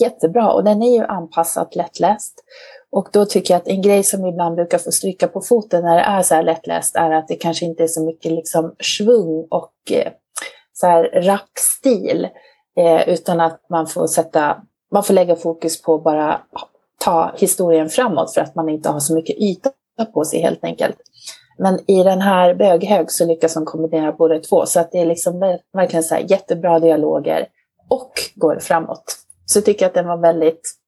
jättebra 0.02 0.52
och 0.52 0.64
den 0.64 0.82
är 0.82 0.98
ju 0.98 1.06
anpassat 1.06 1.76
lättläst. 1.76 2.44
Och 2.92 3.10
då 3.14 3.26
tycker 3.26 3.54
jag 3.54 3.62
att 3.62 3.68
en 3.68 3.82
grej 3.82 4.04
som 4.04 4.26
ibland 4.26 4.56
brukar 4.56 4.78
få 4.78 4.92
stryka 4.92 5.28
på 5.28 5.42
foten 5.42 5.84
när 5.84 5.96
det 5.96 6.02
är 6.02 6.22
så 6.22 6.36
här 6.36 6.44
lättläst 6.44 6.96
är 6.96 7.12
att 7.12 7.28
det 7.28 7.36
kanske 7.36 7.66
inte 7.66 7.84
är 7.84 7.88
så 7.88 8.06
mycket 8.06 8.32
liksom 8.32 8.76
svung 8.80 9.48
och 9.50 9.74
eh, 9.92 10.12
så 10.74 10.88
här 10.88 11.04
rapp 11.04 11.52
stil. 11.56 12.28
Eh, 12.78 13.10
utan 13.10 13.42
att 13.42 13.66
man 13.70 13.88
får 13.88 14.08
sätta, 14.08 14.58
man 14.92 15.04
får 15.04 15.14
lägga 15.14 15.36
fokus 15.36 15.82
på 15.82 15.98
bara 15.98 16.42
ta 16.98 17.32
historien 17.38 17.90
framåt 17.90 18.34
för 18.34 18.42
att 18.42 18.56
man 18.56 18.70
inte 18.70 18.90
har 18.90 19.00
så 19.00 19.16
mycket 19.16 19.38
yta 19.38 19.72
på 20.14 20.26
sig 20.26 20.42
helt 20.42 20.64
enkelt. 20.64 20.98
Men 21.58 21.92
i 21.92 22.04
den 22.04 22.22
här 22.22 22.56
Böghög 22.56 23.12
så 23.12 23.26
lyckas 23.26 23.54
de 23.54 23.66
kombinera 23.66 24.12
båda 24.12 24.40
två 24.40 24.66
så 24.66 24.80
att 24.80 24.92
det 24.92 24.98
är 24.98 25.06
liksom 25.06 25.40
verkligen 25.74 26.04
så 26.04 26.16
här 26.16 26.26
jättebra 26.30 26.80
dialoger 26.80 27.48
och 27.90 28.12
går 28.36 28.60
framåt. 28.60 29.04
Så 29.46 29.58
jag 29.58 29.66
tycker 29.66 29.86
att 29.86 29.94
den 29.94 30.08
var 30.08 30.18
väldigt 30.18 30.81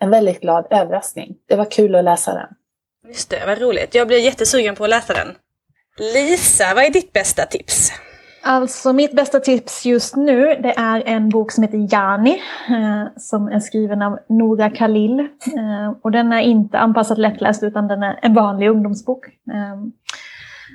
en 0.00 0.10
väldigt 0.10 0.40
glad 0.40 0.66
överraskning. 0.70 1.36
Det 1.48 1.56
var 1.56 1.70
kul 1.70 1.94
att 1.94 2.04
läsa 2.04 2.34
den. 2.34 2.48
Just 3.08 3.30
det, 3.30 3.46
vad 3.46 3.60
roligt. 3.60 3.94
Jag 3.94 4.06
blir 4.06 4.18
jättesugen 4.18 4.74
på 4.74 4.84
att 4.84 4.90
läsa 4.90 5.12
den. 5.12 5.28
Lisa, 5.98 6.74
vad 6.74 6.84
är 6.84 6.90
ditt 6.90 7.12
bästa 7.12 7.46
tips? 7.46 7.92
Alltså 8.46 8.92
mitt 8.92 9.12
bästa 9.12 9.40
tips 9.40 9.86
just 9.86 10.16
nu 10.16 10.44
det 10.62 10.74
är 10.76 11.02
en 11.06 11.28
bok 11.28 11.52
som 11.52 11.62
heter 11.62 11.88
Jani 11.92 12.42
eh, 12.68 13.06
som 13.16 13.48
är 13.48 13.60
skriven 13.60 14.02
av 14.02 14.18
Nora 14.28 14.70
Khalil. 14.70 15.20
Eh, 15.20 15.96
och 16.02 16.10
den 16.10 16.32
är 16.32 16.40
inte 16.40 16.78
anpassad 16.78 17.18
lättläst 17.18 17.62
utan 17.62 17.88
den 17.88 18.02
är 18.02 18.18
en 18.22 18.34
vanlig 18.34 18.68
ungdomsbok. 18.68 19.26
Eh, 19.26 19.80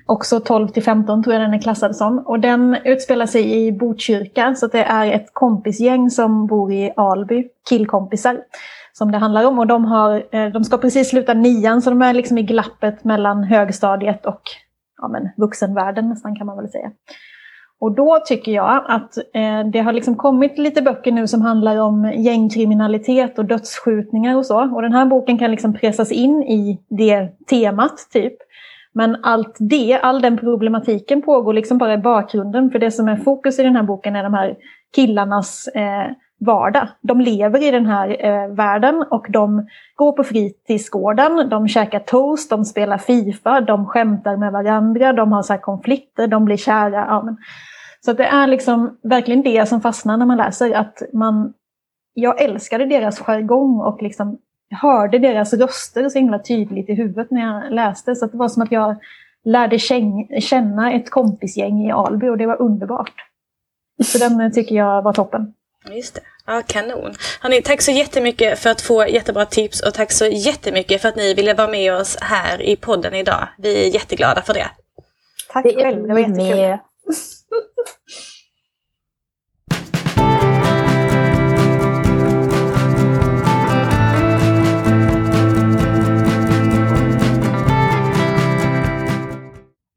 också 0.05 0.39
12 0.39 0.67
till 0.67 0.83
15 0.83 1.23
tror 1.23 1.33
jag 1.33 1.43
den 1.43 1.53
är 1.53 1.61
klassad 1.61 1.95
som. 1.95 2.19
Och 2.19 2.39
den 2.39 2.77
utspelar 2.83 3.25
sig 3.25 3.67
i 3.67 3.71
Botkyrka 3.71 4.55
så 4.55 4.67
det 4.67 4.83
är 4.83 5.11
ett 5.11 5.33
kompisgäng 5.33 6.09
som 6.09 6.47
bor 6.47 6.73
i 6.73 6.93
Alby, 6.95 7.47
killkompisar 7.69 8.37
som 8.99 9.11
det 9.11 9.17
handlar 9.17 9.45
om. 9.45 9.59
Och 9.59 9.67
de, 9.67 9.85
har, 9.85 10.23
eh, 10.31 10.47
de 10.51 10.63
ska 10.63 10.77
precis 10.77 11.09
sluta 11.09 11.33
nian, 11.33 11.81
så 11.81 11.89
de 11.89 12.01
är 12.01 12.13
liksom 12.13 12.37
i 12.37 12.43
glappet 12.43 13.03
mellan 13.03 13.43
högstadiet 13.43 14.25
och 14.25 14.41
ja, 15.01 15.07
men, 15.07 15.29
vuxenvärlden 15.37 16.09
nästan 16.09 16.35
kan 16.35 16.47
man 16.47 16.57
väl 16.57 16.69
säga. 16.69 16.91
Och 17.81 17.95
då 17.95 18.19
tycker 18.25 18.51
jag 18.51 18.83
att 18.87 19.17
eh, 19.17 19.69
det 19.73 19.79
har 19.79 19.93
liksom 19.93 20.15
kommit 20.15 20.57
lite 20.57 20.81
böcker 20.81 21.11
nu 21.11 21.27
som 21.27 21.41
handlar 21.41 21.77
om 21.77 22.13
gängkriminalitet 22.17 23.39
och 23.39 23.45
dödsskjutningar 23.45 24.37
och 24.37 24.45
så. 24.45 24.75
Och 24.75 24.81
den 24.81 24.93
här 24.93 25.05
boken 25.05 25.37
kan 25.37 25.51
liksom 25.51 25.73
pressas 25.73 26.11
in 26.11 26.43
i 26.43 26.79
det 26.89 27.47
temat 27.49 28.07
typ. 28.13 28.33
Men 28.93 29.17
allt 29.23 29.57
det, 29.59 29.99
all 30.03 30.21
den 30.21 30.37
problematiken 30.37 31.21
pågår 31.21 31.53
liksom 31.53 31.77
bara 31.77 31.93
i 31.93 31.97
bakgrunden. 31.97 32.71
För 32.71 32.79
det 32.79 32.91
som 32.91 33.07
är 33.07 33.15
fokus 33.15 33.59
i 33.59 33.63
den 33.63 33.75
här 33.75 33.83
boken 33.83 34.15
är 34.15 34.23
de 34.23 34.33
här 34.33 34.55
killarnas 34.95 35.67
eh, 35.67 36.11
vardag. 36.39 36.87
De 37.01 37.21
lever 37.21 37.63
i 37.63 37.71
den 37.71 37.85
här 37.85 38.25
eh, 38.25 38.47
världen 38.47 39.05
och 39.11 39.25
de 39.29 39.67
går 39.95 40.11
på 40.11 40.23
fritidsgården, 40.23 41.49
de 41.49 41.67
käkar 41.67 41.99
toast, 41.99 42.49
de 42.49 42.65
spelar 42.65 42.97
Fifa, 42.97 43.61
de 43.61 43.85
skämtar 43.85 44.37
med 44.37 44.51
varandra, 44.51 45.13
de 45.13 45.31
har 45.31 45.43
så 45.43 45.57
konflikter, 45.57 46.27
de 46.27 46.45
blir 46.45 46.57
kära. 46.57 47.05
Ja, 47.09 47.21
men. 47.23 47.37
Så 48.05 48.13
det 48.13 48.25
är 48.25 48.47
liksom 48.47 48.97
verkligen 49.03 49.41
det 49.41 49.69
som 49.69 49.81
fastnar 49.81 50.17
när 50.17 50.25
man 50.25 50.37
läser. 50.37 50.73
Att 50.73 51.01
man, 51.13 51.53
jag 52.13 52.41
älskade 52.41 52.85
deras 52.85 53.19
jargong 53.19 53.79
och 53.79 54.01
liksom 54.01 54.37
hörde 54.81 55.19
deras 55.19 55.53
röster 55.53 56.09
så 56.09 56.19
himla 56.19 56.39
tydligt 56.39 56.89
i 56.89 56.93
huvudet 56.93 57.31
när 57.31 57.41
jag 57.41 57.73
läste. 57.73 58.15
Så 58.15 58.25
det 58.25 58.37
var 58.37 58.47
som 58.47 58.63
att 58.63 58.71
jag 58.71 58.95
lärde 59.43 59.79
känna 60.39 60.93
ett 60.93 61.09
kompisgäng 61.09 61.87
i 61.87 61.91
Alby 61.91 62.27
och 62.27 62.37
det 62.37 62.45
var 62.45 62.61
underbart. 62.61 63.13
Så 64.03 64.17
den 64.17 64.41
eh, 64.41 64.51
tycker 64.51 64.75
jag 64.75 65.01
var 65.01 65.13
toppen. 65.13 65.53
Just 65.85 66.15
det. 66.15 66.21
Ja, 66.45 66.63
kanon. 66.67 67.15
Hörrni, 67.41 67.61
tack 67.61 67.81
så 67.81 67.91
jättemycket 67.91 68.59
för 68.59 68.69
att 68.69 68.81
få 68.81 69.07
jättebra 69.07 69.45
tips 69.45 69.81
och 69.81 69.93
tack 69.93 70.11
så 70.11 70.25
jättemycket 70.25 71.01
för 71.01 71.09
att 71.09 71.15
ni 71.15 71.33
ville 71.33 71.53
vara 71.53 71.67
med 71.67 71.93
oss 71.93 72.17
här 72.21 72.61
i 72.61 72.75
podden 72.75 73.13
idag. 73.13 73.47
Vi 73.57 73.87
är 73.87 73.93
jätteglada 73.93 74.41
för 74.41 74.53
det. 74.53 74.69
Tack 75.49 75.65
själv, 75.65 76.07
det 76.07 76.13
var 76.13 76.19
jättekul. 76.19 76.77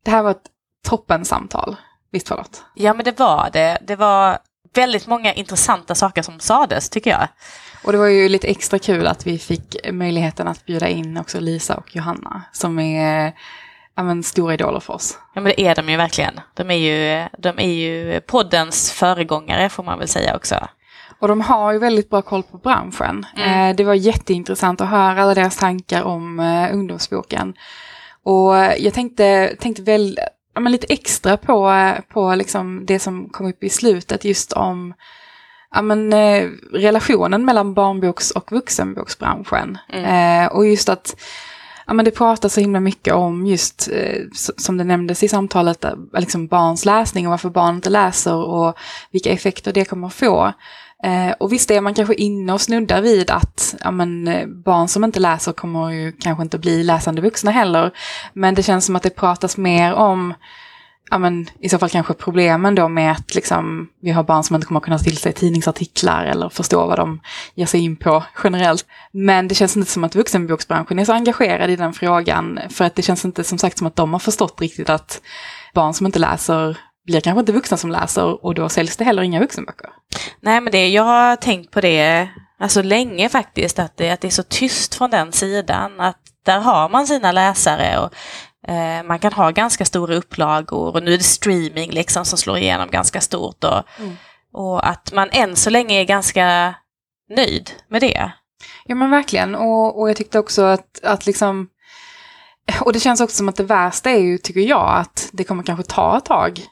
Det 0.04 0.10
här 0.10 0.22
var 0.22 0.30
ett 0.30 0.50
toppensamtal. 0.88 1.76
Visst 2.10 2.28
Charlotte? 2.28 2.62
Ja 2.74 2.94
men 2.94 3.04
det 3.04 3.18
var 3.18 3.50
det. 3.52 3.78
Det 3.82 3.96
var 3.96 4.38
väldigt 4.74 5.06
många 5.06 5.32
intressanta 5.32 5.94
saker 5.94 6.22
som 6.22 6.40
sades 6.40 6.90
tycker 6.90 7.10
jag. 7.10 7.28
Och 7.84 7.92
det 7.92 7.98
var 7.98 8.06
ju 8.06 8.28
lite 8.28 8.48
extra 8.48 8.78
kul 8.78 9.06
att 9.06 9.26
vi 9.26 9.38
fick 9.38 9.76
möjligheten 9.92 10.48
att 10.48 10.66
bjuda 10.66 10.88
in 10.88 11.16
också 11.16 11.40
Lisa 11.40 11.76
och 11.76 11.96
Johanna 11.96 12.42
som 12.52 12.78
är 12.78 13.32
ja, 13.96 14.02
men, 14.02 14.22
stora 14.22 14.54
idoler 14.54 14.80
för 14.80 14.92
oss. 14.92 15.18
Ja 15.34 15.40
men 15.40 15.52
det 15.56 15.60
är 15.60 15.74
de 15.74 15.88
ju 15.88 15.96
verkligen. 15.96 16.40
De 16.54 16.70
är 16.70 16.74
ju, 16.74 17.28
de 17.38 17.58
är 17.58 17.72
ju 17.72 18.20
poddens 18.20 18.92
föregångare 18.92 19.68
får 19.68 19.82
man 19.82 19.98
väl 19.98 20.08
säga 20.08 20.36
också. 20.36 20.68
Och 21.18 21.28
de 21.28 21.40
har 21.40 21.72
ju 21.72 21.78
väldigt 21.78 22.10
bra 22.10 22.22
koll 22.22 22.42
på 22.42 22.58
branschen. 22.58 23.26
Mm. 23.36 23.70
Eh, 23.70 23.76
det 23.76 23.84
var 23.84 23.94
jätteintressant 23.94 24.80
att 24.80 24.88
höra 24.88 25.22
alla 25.22 25.34
deras 25.34 25.56
tankar 25.56 26.02
om 26.02 26.40
eh, 26.40 26.74
ungdomsboken. 26.74 27.54
Och 28.24 28.54
jag 28.78 28.94
tänkte, 28.94 29.56
tänkte 29.60 29.82
väl 29.82 30.18
ja, 30.54 30.60
men 30.60 30.72
lite 30.72 30.86
extra 30.92 31.36
på, 31.36 31.90
på 32.08 32.34
liksom 32.34 32.86
det 32.86 32.98
som 32.98 33.28
kom 33.28 33.46
upp 33.46 33.64
i 33.64 33.68
slutet 33.68 34.24
just 34.24 34.52
om 34.52 34.94
ja, 35.74 35.82
men, 35.82 36.12
eh, 36.12 36.48
relationen 36.72 37.44
mellan 37.44 37.74
barnboks 37.74 38.30
och 38.30 38.52
vuxenboksbranschen. 38.52 39.78
Mm. 39.88 40.44
Eh, 40.44 40.52
och 40.52 40.66
just 40.66 40.88
att 40.88 41.16
ja, 41.86 41.92
men 41.92 42.04
det 42.04 42.10
pratas 42.10 42.54
så 42.54 42.60
himla 42.60 42.80
mycket 42.80 43.14
om 43.14 43.46
just, 43.46 43.88
eh, 43.92 44.22
som 44.56 44.76
det 44.76 44.84
nämndes 44.84 45.22
i 45.22 45.28
samtalet, 45.28 45.84
eh, 45.84 45.94
liksom 46.12 46.46
barns 46.46 46.84
läsning 46.84 47.26
och 47.26 47.30
varför 47.30 47.50
barn 47.50 47.74
inte 47.74 47.90
läser 47.90 48.34
och 48.34 48.78
vilka 49.10 49.30
effekter 49.30 49.72
det 49.72 49.84
kommer 49.84 50.06
att 50.06 50.14
få. 50.14 50.52
Eh, 51.02 51.30
och 51.40 51.52
visst 51.52 51.70
är 51.70 51.80
man 51.80 51.94
kanske 51.94 52.14
inne 52.14 52.52
och 52.52 52.60
snuddar 52.60 53.02
vid 53.02 53.30
att 53.30 53.74
ja, 53.80 53.90
men, 53.90 54.28
eh, 54.28 54.46
barn 54.46 54.88
som 54.88 55.04
inte 55.04 55.20
läser 55.20 55.52
kommer 55.52 55.90
ju 55.90 56.12
kanske 56.12 56.42
inte 56.42 56.58
bli 56.58 56.84
läsande 56.84 57.22
vuxna 57.22 57.50
heller. 57.50 57.90
Men 58.32 58.54
det 58.54 58.62
känns 58.62 58.86
som 58.86 58.96
att 58.96 59.02
det 59.02 59.16
pratas 59.16 59.56
mer 59.56 59.94
om 59.94 60.34
ja, 61.10 61.18
men, 61.18 61.46
i 61.60 61.68
så 61.68 61.78
fall 61.78 61.88
kanske 61.90 62.14
problemen 62.14 62.74
då 62.74 62.88
med 62.88 63.12
att 63.12 63.34
liksom, 63.34 63.88
vi 64.02 64.10
har 64.10 64.22
barn 64.22 64.44
som 64.44 64.56
inte 64.56 64.66
kommer 64.66 64.80
kunna 64.80 64.98
till 64.98 65.16
sig 65.16 65.32
tidningsartiklar 65.32 66.24
eller 66.24 66.48
förstå 66.48 66.86
vad 66.86 66.98
de 66.98 67.20
ger 67.54 67.66
sig 67.66 67.80
in 67.80 67.96
på 67.96 68.24
generellt. 68.44 68.86
Men 69.12 69.48
det 69.48 69.54
känns 69.54 69.76
inte 69.76 69.90
som 69.90 70.04
att 70.04 70.14
vuxenboksbranschen 70.14 70.98
är 70.98 71.04
så 71.04 71.12
engagerad 71.12 71.70
i 71.70 71.76
den 71.76 71.92
frågan 71.92 72.60
för 72.70 72.84
att 72.84 72.94
det 72.94 73.02
känns 73.02 73.24
inte 73.24 73.44
som 73.44 73.58
sagt 73.58 73.78
som 73.78 73.86
att 73.86 73.96
de 73.96 74.12
har 74.12 74.20
förstått 74.20 74.60
riktigt 74.60 74.90
att 74.90 75.22
barn 75.74 75.94
som 75.94 76.06
inte 76.06 76.18
läser 76.18 76.78
blir 77.04 77.20
kanske 77.20 77.40
inte 77.40 77.52
vuxna 77.52 77.76
som 77.76 77.90
läser 77.90 78.44
och 78.44 78.54
då 78.54 78.68
säljs 78.68 78.96
det 78.96 79.04
heller 79.04 79.22
inga 79.22 79.40
vuxenböcker. 79.40 79.90
Nej 80.40 80.60
men 80.60 80.72
det, 80.72 80.88
jag 80.88 81.02
har 81.02 81.36
tänkt 81.36 81.70
på 81.70 81.80
det 81.80 82.28
alltså 82.58 82.82
länge 82.82 83.28
faktiskt, 83.28 83.78
att 83.78 83.96
det, 83.96 84.10
att 84.10 84.20
det 84.20 84.28
är 84.28 84.30
så 84.30 84.42
tyst 84.42 84.94
från 84.94 85.10
den 85.10 85.32
sidan. 85.32 86.00
Att 86.00 86.18
där 86.44 86.60
har 86.60 86.88
man 86.88 87.06
sina 87.06 87.32
läsare 87.32 87.98
och 87.98 88.14
eh, 88.70 89.02
man 89.02 89.18
kan 89.18 89.32
ha 89.32 89.50
ganska 89.50 89.84
stora 89.84 90.14
upplagor 90.14 90.96
och 90.96 91.02
nu 91.02 91.14
är 91.14 91.18
det 91.18 91.24
streaming 91.24 91.90
liksom 91.90 92.24
som 92.24 92.38
slår 92.38 92.58
igenom 92.58 92.90
ganska 92.90 93.20
stort. 93.20 93.64
Och, 93.64 93.82
mm. 93.98 94.16
och 94.52 94.88
att 94.88 95.12
man 95.12 95.28
än 95.32 95.56
så 95.56 95.70
länge 95.70 96.00
är 96.00 96.04
ganska 96.04 96.74
nöjd 97.36 97.70
med 97.88 98.00
det. 98.00 98.32
Ja 98.84 98.94
men 98.94 99.10
verkligen 99.10 99.54
och, 99.54 100.00
och 100.00 100.08
jag 100.08 100.16
tyckte 100.16 100.38
också 100.38 100.62
att, 100.62 101.04
att 101.04 101.26
liksom 101.26 101.68
och 102.80 102.92
det 102.92 103.00
känns 103.00 103.20
också 103.20 103.36
som 103.36 103.48
att 103.48 103.56
det 103.56 103.64
värsta 103.64 104.10
är 104.10 104.18
ju, 104.18 104.38
tycker 104.38 104.60
jag, 104.60 104.96
att 104.96 105.30
det 105.32 105.44
kommer 105.44 105.62
kanske 105.62 105.84
ta 105.84 106.18
ett 106.18 106.24
tag 106.24 106.66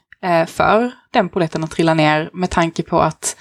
för 0.47 0.91
den 1.11 1.29
poletten 1.29 1.63
att 1.63 1.71
trilla 1.71 1.93
ner 1.93 2.29
med 2.33 2.49
tanke 2.49 2.83
på 2.83 2.99
att 2.99 3.37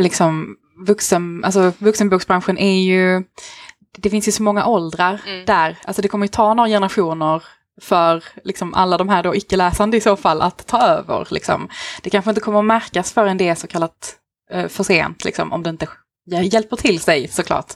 liksom 0.00 0.56
vuxen, 0.86 1.44
alltså 1.44 1.72
vuxenboksbranschen 1.78 2.58
är 2.58 2.80
ju, 2.80 3.24
det 3.98 4.10
finns 4.10 4.28
ju 4.28 4.32
så 4.32 4.42
många 4.42 4.66
åldrar 4.66 5.20
mm. 5.26 5.44
där, 5.44 5.78
alltså 5.84 6.02
det 6.02 6.08
kommer 6.08 6.26
ju 6.26 6.28
ta 6.28 6.54
några 6.54 6.68
generationer 6.68 7.42
för 7.80 8.24
liksom 8.44 8.74
alla 8.74 8.98
de 8.98 9.08
här 9.08 9.22
då 9.22 9.36
icke-läsande 9.36 9.96
i 9.96 10.00
så 10.00 10.16
fall 10.16 10.42
att 10.42 10.66
ta 10.66 10.80
över. 10.80 11.28
Liksom. 11.30 11.68
Det 12.02 12.10
kanske 12.10 12.30
inte 12.30 12.40
kommer 12.40 12.58
att 12.58 12.64
märkas 12.64 13.12
förrän 13.12 13.36
det 13.36 13.48
är 13.48 13.54
så 13.54 13.66
kallat 13.66 14.16
eh, 14.50 14.68
för 14.68 14.84
sent, 14.84 15.24
liksom, 15.24 15.52
om 15.52 15.62
det 15.62 15.70
inte 15.70 15.86
hjälper 16.26 16.76
till 16.76 17.00
sig 17.00 17.28
såklart. 17.28 17.72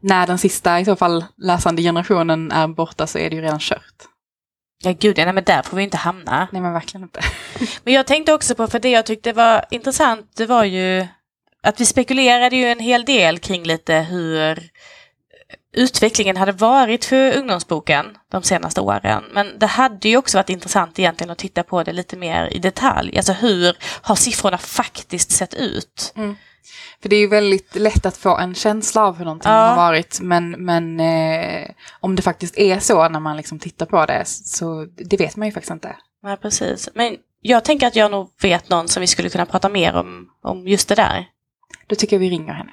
När 0.00 0.26
den 0.26 0.38
sista 0.38 0.80
i 0.80 0.84
så 0.84 0.96
fall 0.96 1.24
läsande 1.36 1.82
generationen 1.82 2.52
är 2.52 2.68
borta 2.68 3.06
så 3.06 3.18
är 3.18 3.30
det 3.30 3.36
ju 3.36 3.42
redan 3.42 3.58
kört. 3.58 4.07
Ja 4.82 4.94
gud, 4.98 5.16
nej 5.16 5.32
men 5.32 5.44
där 5.44 5.62
får 5.62 5.76
vi 5.76 5.82
inte 5.82 5.96
hamna. 5.96 6.48
Nej 6.52 6.62
men 6.62 6.72
verkligen 6.72 7.02
inte. 7.02 7.20
men 7.84 7.94
jag 7.94 8.06
tänkte 8.06 8.32
också 8.32 8.54
på, 8.54 8.66
för 8.66 8.78
det 8.78 8.90
jag 8.90 9.06
tyckte 9.06 9.32
var 9.32 9.64
intressant, 9.70 10.30
det 10.36 10.46
var 10.46 10.64
ju 10.64 11.06
att 11.62 11.80
vi 11.80 11.84
spekulerade 11.84 12.56
ju 12.56 12.64
en 12.64 12.78
hel 12.78 13.04
del 13.04 13.38
kring 13.38 13.64
lite 13.64 13.94
hur 13.94 14.70
utvecklingen 15.72 16.36
hade 16.36 16.52
varit 16.52 17.04
för 17.04 17.36
ungdomsboken 17.36 18.06
de 18.30 18.42
senaste 18.42 18.80
åren. 18.80 19.24
Men 19.32 19.58
det 19.58 19.66
hade 19.66 20.08
ju 20.08 20.16
också 20.16 20.38
varit 20.38 20.50
intressant 20.50 20.98
egentligen 20.98 21.30
att 21.30 21.38
titta 21.38 21.62
på 21.62 21.82
det 21.82 21.92
lite 21.92 22.16
mer 22.16 22.48
i 22.52 22.58
detalj. 22.58 23.16
Alltså 23.16 23.32
hur 23.32 23.76
har 23.82 24.14
siffrorna 24.14 24.58
faktiskt 24.58 25.30
sett 25.30 25.54
ut? 25.54 26.12
Mm. 26.16 26.36
För 27.02 27.08
det 27.08 27.16
är 27.16 27.20
ju 27.20 27.26
väldigt 27.26 27.76
lätt 27.76 28.06
att 28.06 28.16
få 28.16 28.36
en 28.36 28.54
känsla 28.54 29.06
av 29.06 29.16
hur 29.16 29.24
någonting 29.24 29.50
ja. 29.50 29.66
har 29.66 29.76
varit. 29.76 30.20
Men, 30.20 30.50
men 30.50 31.00
eh, 31.00 31.70
om 32.00 32.16
det 32.16 32.22
faktiskt 32.22 32.58
är 32.58 32.78
så 32.78 33.08
när 33.08 33.20
man 33.20 33.36
liksom 33.36 33.58
tittar 33.58 33.86
på 33.86 34.06
det 34.06 34.22
så 34.26 34.84
det 34.84 35.16
vet 35.16 35.36
man 35.36 35.48
ju 35.48 35.52
faktiskt 35.52 35.72
inte. 35.72 35.96
Nej, 36.22 36.36
precis. 36.36 36.88
Men 36.94 37.16
jag 37.40 37.64
tänker 37.64 37.86
att 37.86 37.96
jag 37.96 38.10
nog 38.10 38.30
vet 38.42 38.68
någon 38.68 38.88
som 38.88 39.00
vi 39.00 39.06
skulle 39.06 39.28
kunna 39.28 39.46
prata 39.46 39.68
mer 39.68 39.94
om, 39.94 40.30
om 40.42 40.68
just 40.68 40.88
det 40.88 40.94
där. 40.94 41.28
Då 41.86 41.96
tycker 41.96 42.16
jag 42.16 42.20
vi 42.20 42.30
ringer 42.30 42.52
henne. 42.52 42.72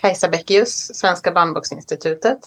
Kajsa 0.00 0.28
Bäckius, 0.28 0.90
Svenska 0.94 1.32
bandboksinstitutet. 1.32 2.38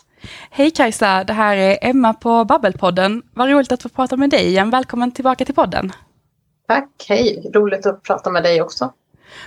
Hej 0.49 0.71
Kajsa, 0.71 1.23
det 1.23 1.33
här 1.33 1.57
är 1.57 1.77
Emma 1.81 2.13
på 2.13 2.45
Babbelpodden. 2.45 3.21
Vad 3.33 3.49
roligt 3.49 3.71
att 3.71 3.83
få 3.83 3.89
prata 3.89 4.17
med 4.17 4.29
dig 4.29 4.47
igen. 4.47 4.69
Välkommen 4.69 5.11
tillbaka 5.11 5.45
till 5.45 5.55
podden. 5.55 5.91
Tack, 6.67 7.05
hej. 7.09 7.51
Roligt 7.53 7.85
att 7.85 8.03
prata 8.03 8.29
med 8.29 8.43
dig 8.43 8.61
också. 8.61 8.93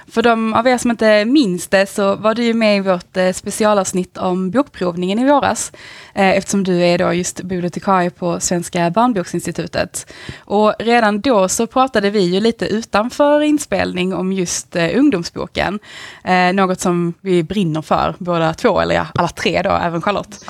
För 0.09 0.23
de 0.23 0.55
av 0.55 0.69
er 0.69 0.79
som 0.79 0.91
inte 0.91 1.25
minns 1.25 1.69
det 1.69 1.87
så 1.87 2.17
var 2.17 2.35
du 2.35 2.45
ju 2.45 2.55
med 2.55 2.77
i 2.77 2.81
vårt 2.81 3.17
eh, 3.17 3.33
specialavsnitt 3.33 4.19
om 4.19 4.51
bokprovningen 4.51 5.19
i 5.19 5.25
våras. 5.25 5.73
Eh, 6.15 6.29
eftersom 6.29 6.65
du 6.65 6.85
är 6.85 6.99
då 6.99 7.13
just 7.13 7.43
bibliotekarie 7.43 8.11
på 8.11 8.41
Svenska 8.41 8.91
barnboksinstitutet. 8.91 10.13
Och 10.39 10.75
redan 10.79 11.21
då 11.21 11.49
så 11.49 11.67
pratade 11.67 12.11
vi 12.11 12.21
ju 12.21 12.41
lite 12.41 12.67
utanför 12.67 13.41
inspelning 13.41 14.15
om 14.15 14.33
just 14.33 14.77
eh, 14.77 14.99
ungdomsboken. 14.99 15.79
Eh, 16.25 16.53
något 16.53 16.81
som 16.81 17.15
vi 17.21 17.43
brinner 17.43 17.83
för 17.83 18.15
båda 18.19 18.55
två, 18.55 18.81
eller 18.81 18.95
ja, 18.95 19.07
alla 19.15 19.29
tre 19.29 19.63
då, 19.63 19.71
även 19.71 20.03
Charlotte. 20.03 20.45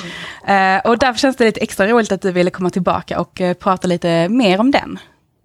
Eh, 0.46 0.90
och 0.90 0.98
därför 0.98 1.18
känns 1.18 1.36
det 1.36 1.44
lite 1.44 1.60
extra 1.60 1.86
roligt 1.86 2.12
att 2.12 2.22
du 2.22 2.32
ville 2.32 2.50
komma 2.50 2.70
tillbaka 2.70 3.20
och 3.20 3.40
eh, 3.40 3.54
prata 3.54 3.88
lite 3.88 4.28
mer 4.28 4.60
om 4.60 4.70
den. 4.70 4.98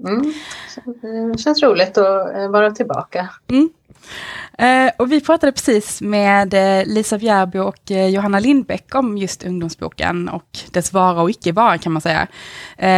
Mm. 0.08 0.34
Det 1.32 1.38
känns 1.40 1.64
roligt 1.64 1.98
att 1.98 2.36
eh, 2.36 2.48
vara 2.50 2.72
tillbaka. 2.72 3.30
Mm. 3.50 3.70
Eh, 4.58 4.92
och 4.98 5.12
vi 5.12 5.22
pratade 5.22 5.52
precis 5.52 6.02
med 6.02 6.54
Lisa 6.86 7.18
Bjärby 7.18 7.60
och 7.60 7.92
Johanna 8.10 8.40
Lindbäck 8.40 8.96
om 8.96 9.18
just 9.18 9.44
ungdomsboken 9.44 10.30
och 10.30 10.60
dess 10.72 10.94
vara 10.94 11.22
och 11.22 11.30
icke 11.30 11.52
vara 11.52 11.78
kan 11.78 11.92
man 11.92 12.02
säga. 12.02 12.28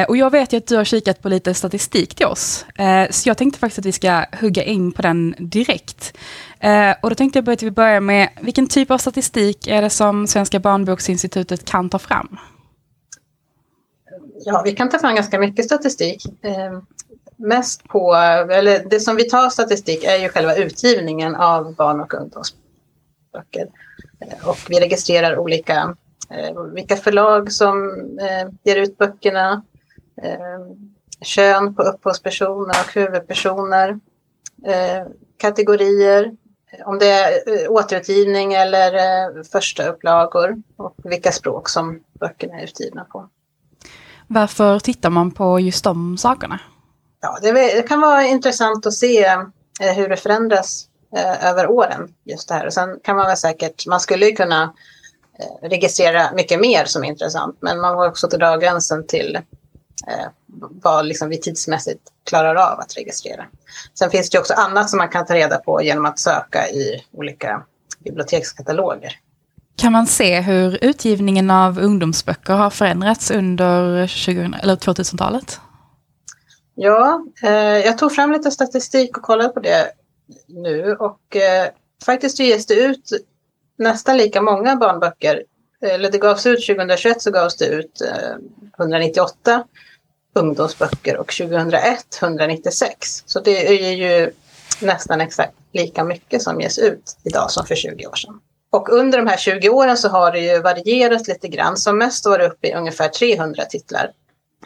Och 0.07 0.17
jag 0.17 0.31
vet 0.31 0.53
ju 0.53 0.57
att 0.57 0.67
du 0.67 0.75
har 0.75 0.83
kikat 0.83 1.21
på 1.21 1.29
lite 1.29 1.53
statistik 1.53 2.15
till 2.15 2.25
oss, 2.25 2.65
så 3.09 3.29
jag 3.29 3.37
tänkte 3.37 3.59
faktiskt 3.59 3.79
att 3.79 3.85
vi 3.85 3.91
ska 3.91 4.25
hugga 4.41 4.63
in 4.63 4.91
på 4.91 5.01
den 5.01 5.35
direkt. 5.37 6.17
Och 7.01 7.09
då 7.09 7.15
tänkte 7.15 7.39
jag 7.39 7.49
att 7.49 7.63
vi 7.63 7.71
börjar 7.71 7.99
med, 7.99 8.29
vilken 8.41 8.67
typ 8.67 8.91
av 8.91 8.97
statistik 8.97 9.67
är 9.67 9.81
det 9.81 9.89
som 9.89 10.27
Svenska 10.27 10.59
barnboksinstitutet 10.59 11.65
kan 11.65 11.89
ta 11.89 11.99
fram? 11.99 12.37
Ja, 14.45 14.61
vi 14.65 14.71
kan 14.71 14.89
ta 14.89 14.99
fram 14.99 15.15
ganska 15.15 15.39
mycket 15.39 15.65
statistik. 15.65 16.23
Ehm, 16.41 16.81
mest 17.37 17.83
på, 17.83 18.13
eller 18.51 18.89
det 18.89 18.99
som 18.99 19.15
vi 19.15 19.29
tar 19.29 19.49
statistik 19.49 20.03
är 20.03 20.17
ju 20.17 20.29
själva 20.29 20.55
utgivningen 20.55 21.35
av 21.35 21.75
barn 21.75 22.01
och 22.01 22.13
ungdomsböcker. 22.13 23.67
Eh, 24.19 24.47
och 24.47 24.57
vi 24.69 24.79
registrerar 24.79 25.37
olika, 25.37 25.95
eh, 26.29 26.63
vilka 26.63 26.95
förlag 26.95 27.51
som 27.51 27.89
eh, 28.21 28.49
ger 28.63 28.75
ut 28.75 28.97
böckerna, 28.97 29.63
ehm, 30.21 30.93
kön 31.21 31.75
på 31.75 31.83
upphovspersoner 31.83 32.75
och 32.85 32.93
huvudpersoner, 32.95 33.99
ehm, 34.65 35.07
kategorier, 35.37 36.31
om 36.85 36.99
det 36.99 37.07
är 37.07 37.63
eh, 37.63 37.71
återutgivning 37.71 38.53
eller 38.53 38.93
eh, 38.93 39.43
första 39.51 39.87
upplagor. 39.87 40.61
Och 40.77 40.95
vilka 41.03 41.31
språk 41.31 41.69
som 41.69 42.03
böckerna 42.19 42.59
är 42.59 42.63
utgivna 42.63 43.03
på. 43.03 43.29
Varför 44.27 44.79
tittar 44.79 45.09
man 45.09 45.31
på 45.31 45.59
just 45.59 45.83
de 45.83 46.17
sakerna? 46.17 46.59
ja, 47.23 47.39
det, 47.41 47.87
kan 47.87 48.01
vara 48.01 48.23
intressant 48.23 48.85
att 48.85 48.93
se 48.93 49.25
eh, 49.25 49.93
hur 49.95 50.09
det 50.09 50.17
förändras 50.17 50.87
eh, 51.15 51.49
över 51.49 51.67
åren. 51.67 52.13
just 52.23 52.47
det 52.47 52.53
här. 52.53 52.65
Och 52.65 52.73
sen 52.73 52.99
kan 53.03 53.15
man 53.15 53.27
väl 53.27 53.37
säkert, 53.37 53.87
man 53.87 53.99
skulle 53.99 54.25
ju 54.25 54.35
kunna 54.35 54.73
eh, 55.39 55.69
registrera 55.69 56.31
mycket 56.33 56.59
mer 56.59 56.85
som 56.85 57.03
är 57.03 57.07
intressant, 57.07 57.57
men 57.59 57.81
man 57.81 57.95
har 57.95 58.07
också 58.07 58.27
dra 58.27 58.57
gränsen 58.57 59.07
till 59.07 59.35
eh, 60.07 60.27
vad 60.81 61.05
liksom 61.05 61.29
vi 61.29 61.41
tidsmässigt 61.41 62.01
klarar 62.29 62.55
av 62.55 62.79
att 62.79 62.97
registrera. 62.97 63.45
Sen 63.99 64.09
finns 64.09 64.29
det 64.29 64.39
också 64.39 64.53
annat 64.53 64.89
som 64.89 64.97
man 64.97 65.09
kan 65.09 65.25
ta 65.25 65.33
reda 65.33 65.57
på 65.57 65.81
genom 65.81 66.05
att 66.05 66.19
söka 66.19 66.69
i 66.69 67.03
olika 67.11 67.63
bibliotekskataloger. 67.99 69.19
Kan 69.75 69.91
man 69.91 70.07
se 70.07 70.41
hur 70.41 70.83
utgivningen 70.83 71.51
av 71.51 71.79
ungdomsböcker 71.79 72.53
har 72.53 72.69
förändrats 72.69 73.31
under 73.31 74.07
2000-talet? 74.07 75.59
Ja, 76.75 77.25
eh, 77.43 77.51
jag 77.51 77.97
tog 77.97 78.11
fram 78.11 78.31
lite 78.31 78.51
statistik 78.51 79.17
och 79.17 79.23
kollade 79.23 79.49
på 79.49 79.59
det 79.59 79.91
nu 80.47 80.95
och 80.95 81.35
eh, 81.35 81.69
faktiskt 82.05 82.39
ges 82.39 82.65
det 82.65 82.73
ut 82.73 83.11
nästan 83.77 84.17
lika 84.17 84.41
många 84.41 84.75
barnböcker. 84.75 85.43
Eller 85.81 86.11
det 86.11 86.17
gavs 86.17 86.45
ut 86.45 86.65
2021 86.65 87.21
så 87.21 87.31
gavs 87.31 87.57
det 87.57 87.65
ut 87.65 88.01
eh, 88.01 88.35
198 88.79 89.63
ungdomsböcker 90.35 91.17
och 91.17 91.33
2001 91.33 92.19
196. 92.21 93.23
Så 93.25 93.39
det 93.39 93.67
är 93.67 93.91
ju 93.91 94.31
nästan 94.81 95.21
exakt 95.21 95.53
lika 95.71 96.03
mycket 96.03 96.41
som 96.41 96.61
ges 96.61 96.79
ut 96.79 97.17
idag 97.23 97.51
som 97.51 97.65
för 97.65 97.75
20 97.75 98.07
år 98.07 98.15
sedan. 98.15 98.39
Och 98.73 98.89
under 98.89 99.17
de 99.17 99.27
här 99.27 99.37
20 99.37 99.69
åren 99.69 99.97
så 99.97 100.09
har 100.09 100.31
det 100.31 100.39
ju 100.39 100.61
varierat 100.61 101.27
lite 101.27 101.47
grann. 101.47 101.77
Som 101.77 101.97
mest 101.97 102.25
var 102.25 102.37
det 102.37 102.47
uppe 102.47 102.67
i 102.67 102.73
ungefär 102.73 103.07
300 103.07 103.65
titlar 103.65 104.11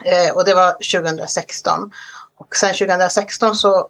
Eh, 0.04 0.36
och 0.36 0.44
det 0.44 0.54
var 0.54 0.72
2016. 0.72 1.92
Och 2.36 2.56
sen 2.56 2.74
2016 2.74 3.54
så 3.54 3.88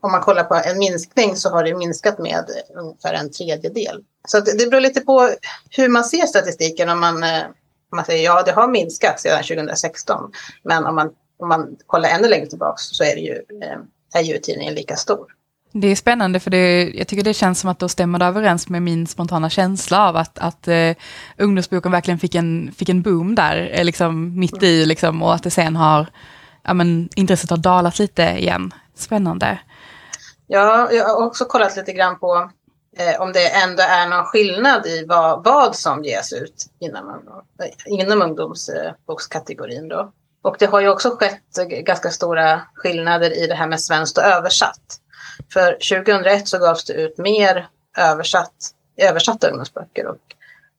om 0.00 0.12
man 0.12 0.20
kollar 0.20 0.44
på 0.44 0.54
en 0.54 0.78
minskning 0.78 1.36
så 1.36 1.50
har 1.50 1.64
det 1.64 1.74
minskat 1.74 2.18
med 2.18 2.44
ungefär 2.74 3.14
en 3.14 3.32
tredjedel. 3.32 4.04
Så 4.28 4.40
det 4.40 4.70
beror 4.70 4.80
lite 4.80 5.00
på 5.00 5.30
hur 5.70 5.88
man 5.88 6.04
ser 6.04 6.26
statistiken. 6.26 6.88
Om 6.88 7.00
man, 7.00 7.22
eh, 7.22 7.44
om 7.90 7.96
man 7.96 8.04
säger 8.04 8.24
ja, 8.24 8.42
det 8.42 8.52
har 8.52 8.68
minskat 8.68 9.20
sedan 9.20 9.42
2016. 9.42 10.32
Men 10.62 10.86
om 10.86 10.94
man, 10.94 11.10
om 11.38 11.48
man 11.48 11.76
kollar 11.86 12.08
ännu 12.08 12.28
längre 12.28 12.46
tillbaka 12.46 12.76
så 12.76 13.04
är, 13.04 13.14
det 13.14 13.20
ju, 13.20 13.34
eh, 13.62 13.78
är 14.14 14.22
ju 14.22 14.38
tidningen 14.38 14.74
lika 14.74 14.96
stor. 14.96 15.26
Det 15.72 15.88
är 15.88 15.96
spännande 15.96 16.40
för 16.40 16.50
det, 16.50 16.90
jag 16.94 17.08
tycker 17.08 17.24
det 17.24 17.34
känns 17.34 17.60
som 17.60 17.70
att 17.70 17.78
då 17.78 17.88
stämmer 17.88 18.18
det 18.18 18.24
överens 18.24 18.68
med 18.68 18.82
min 18.82 19.06
spontana 19.06 19.50
känsla 19.50 20.08
av 20.08 20.16
att, 20.16 20.38
att 20.38 20.68
uh, 20.68 20.94
ungdomsboken 21.38 21.92
verkligen 21.92 22.18
fick 22.18 22.34
en, 22.34 22.72
fick 22.76 22.88
en 22.88 23.02
boom 23.02 23.34
där, 23.34 23.70
eh, 23.72 23.84
liksom 23.84 24.38
mitt 24.38 24.62
i 24.62 24.86
liksom, 24.86 25.22
och 25.22 25.34
att 25.34 25.42
det 25.42 25.50
sen 25.50 25.76
har, 25.76 26.06
ja 26.62 26.74
men 26.74 27.08
intresset 27.16 27.50
har 27.50 27.56
dalat 27.56 27.98
lite 27.98 28.22
igen. 28.22 28.74
Spännande. 28.94 29.58
Ja, 30.46 30.92
jag 30.92 31.04
har 31.04 31.26
också 31.26 31.44
kollat 31.44 31.76
lite 31.76 31.92
grann 31.92 32.18
på 32.18 32.50
eh, 32.98 33.20
om 33.20 33.32
det 33.32 33.48
ändå 33.48 33.82
är 33.82 34.08
någon 34.08 34.24
skillnad 34.24 34.86
i 34.86 35.04
vad, 35.08 35.44
vad 35.44 35.76
som 35.76 36.04
ges 36.04 36.32
ut 36.32 36.66
inom, 36.80 37.22
inom 37.86 38.22
ungdomsbokskategorin 38.22 39.88
då. 39.88 40.12
Och 40.42 40.56
det 40.58 40.66
har 40.66 40.80
ju 40.80 40.88
också 40.88 41.10
skett 41.10 41.58
eh, 41.58 41.64
ganska 41.64 42.10
stora 42.10 42.60
skillnader 42.74 43.44
i 43.44 43.46
det 43.46 43.54
här 43.54 43.66
med 43.66 43.80
svenskt 43.80 44.18
och 44.18 44.24
översatt. 44.24 45.00
För 45.52 45.72
2001 45.72 46.48
så 46.48 46.58
gavs 46.58 46.84
det 46.84 46.92
ut 46.92 47.18
mer 47.18 47.68
översatt, 47.96 48.54
översatta 48.96 49.48
ungdomsböcker 49.48 50.06
och 50.06 50.30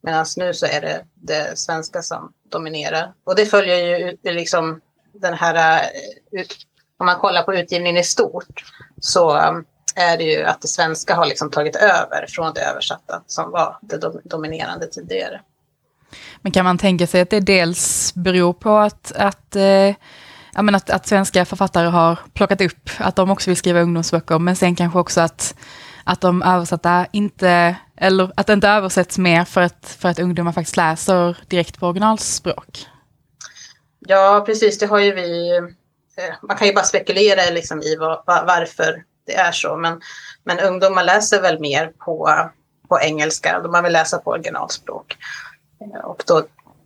medan 0.03 0.25
nu 0.37 0.53
så 0.53 0.65
är 0.65 0.81
det 0.81 1.03
det 1.13 1.57
svenska 1.57 2.01
som 2.01 2.33
dominerar. 2.49 3.13
Och 3.23 3.35
det 3.35 3.45
följer 3.45 3.77
ju 3.97 4.17
liksom 4.23 4.81
den 5.13 5.33
här, 5.33 5.81
eh, 6.31 6.45
om 6.97 7.05
man 7.05 7.19
kollar 7.19 7.43
på 7.43 7.55
utgivningen 7.55 7.97
i 7.97 8.03
stort 8.03 8.63
så 8.99 9.47
um, 9.47 9.65
är 9.95 10.17
det 10.17 10.23
ju 10.23 10.43
att 10.43 10.61
det 10.61 10.67
svenska 10.67 11.15
har 11.15 11.25
liksom 11.25 11.51
tagit 11.51 11.75
över 11.75 12.25
från 12.29 12.53
det 12.53 12.61
översatta 12.61 13.23
som 13.27 13.51
var 13.51 13.77
det 13.81 13.97
dominerande 14.23 14.87
tidigare. 14.87 15.41
Men 16.41 16.51
kan 16.51 16.65
man 16.65 16.77
tänka 16.77 17.07
sig 17.07 17.21
att 17.21 17.29
det 17.29 17.39
dels 17.39 18.13
beror 18.13 18.53
på 18.53 18.77
att, 18.77 19.11
att 19.15 19.55
eh 19.55 19.95
ja, 20.53 20.61
men 20.61 20.75
att, 20.75 20.89
att 20.89 21.07
svenska 21.07 21.45
författare 21.45 21.87
har 21.87 22.19
plockat 22.33 22.61
upp, 22.61 22.89
att 22.97 23.15
de 23.15 23.31
också 23.31 23.49
vill 23.49 23.57
skriva 23.57 23.81
ungdomsböcker, 23.81 24.39
men 24.39 24.55
sen 24.55 24.75
kanske 24.75 24.99
också 24.99 25.21
att, 25.21 25.55
att 26.03 26.21
de 26.21 26.41
översatta 26.41 27.05
inte, 27.11 27.75
eller 27.97 28.31
att 28.35 28.47
det 28.47 28.53
inte 28.53 28.69
översätts 28.69 29.17
mer 29.17 29.45
för 29.45 29.61
att, 29.61 29.97
för 29.99 30.09
att 30.09 30.19
ungdomar 30.19 30.51
faktiskt 30.51 30.77
läser 30.77 31.37
direkt 31.47 31.79
på 31.79 31.87
originalspråk. 31.87 32.87
Ja, 33.99 34.43
precis, 34.45 34.79
det 34.79 34.85
har 34.85 34.99
ju 34.99 35.13
vi, 35.13 35.57
eh, 36.17 36.33
man 36.41 36.57
kan 36.57 36.67
ju 36.67 36.73
bara 36.73 36.85
spekulera 36.85 37.49
liksom 37.51 37.81
i 37.81 37.95
var, 37.95 38.23
varför 38.25 39.03
det 39.25 39.35
är 39.35 39.51
så, 39.51 39.77
men, 39.77 40.01
men 40.43 40.59
ungdomar 40.59 41.03
läser 41.03 41.41
väl 41.41 41.59
mer 41.59 41.91
på, 41.97 42.29
på 42.89 42.99
engelska, 42.99 43.59
de 43.59 43.83
vill 43.83 43.93
läsa 43.93 44.17
på 44.17 44.31
originalspråk. 44.31 45.17
Eh, 45.81 46.05
och 46.05 46.23
då 46.27 46.43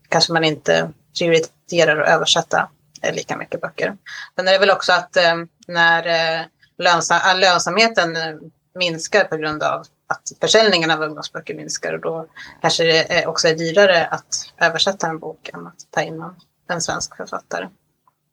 kanske 0.09 0.33
man 0.33 0.43
inte 0.43 0.91
prioriterar 1.17 2.01
att 2.01 2.09
översätta 2.09 2.69
lika 3.13 3.37
mycket 3.37 3.61
böcker. 3.61 3.97
Sen 4.35 4.47
är 4.47 4.51
det 4.51 4.59
väl 4.59 4.71
också 4.71 4.93
att 4.93 5.17
eh, 5.17 5.35
när 5.67 6.05
eh, 6.39 6.45
lönsam, 6.77 7.39
lönsamheten 7.39 8.15
eh, 8.15 8.35
minskar 8.79 9.23
på 9.23 9.37
grund 9.37 9.63
av 9.63 9.79
att 10.07 10.31
försäljningen 10.41 10.91
av 10.91 11.01
ungdomsböcker 11.01 11.55
minskar 11.55 11.93
och 11.93 12.01
då 12.01 12.27
kanske 12.61 12.83
det 12.83 13.25
också 13.27 13.47
är 13.47 13.55
dyrare 13.55 14.05
att 14.05 14.53
översätta 14.61 15.07
en 15.07 15.19
bok 15.19 15.49
än 15.53 15.67
att 15.67 15.91
ta 15.91 16.01
in 16.01 16.21
en, 16.21 16.35
en 16.69 16.81
svensk 16.81 17.17
författare. 17.17 17.67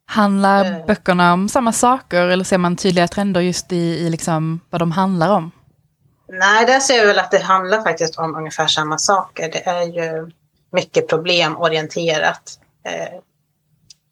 Handlar 0.07 0.65
eh. 0.65 0.87
böckerna 0.87 1.33
om 1.33 1.49
samma 1.49 1.73
saker 1.73 2.27
eller 2.27 2.45
ser 2.45 2.59
man 2.59 2.77
tydliga 2.77 3.09
trender 3.09 3.41
just 3.41 3.73
i, 3.73 3.77
i 3.77 4.11
liksom 4.11 4.61
vad 4.71 4.81
de 4.81 4.93
handlar 4.93 5.31
om? 5.31 5.51
Nej, 6.29 6.67
där 6.67 6.81
ser 6.81 7.01
vi 7.01 7.07
väl 7.07 7.19
att 7.19 7.31
det 7.31 7.43
handlar 7.43 7.83
faktiskt 7.83 8.19
om 8.19 8.37
ungefär 8.37 8.67
samma 8.67 8.99
saker. 8.99 9.51
Det 9.53 9.67
är 9.69 9.83
ju 9.83 10.31
mycket 10.73 11.09
problemorienterat. 11.09 12.59
Eh, 12.85 13.19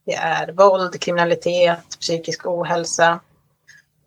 det 0.07 0.15
är 0.15 0.53
våld, 0.53 1.01
kriminalitet, 1.01 1.99
psykisk 2.01 2.47
ohälsa. 2.47 3.21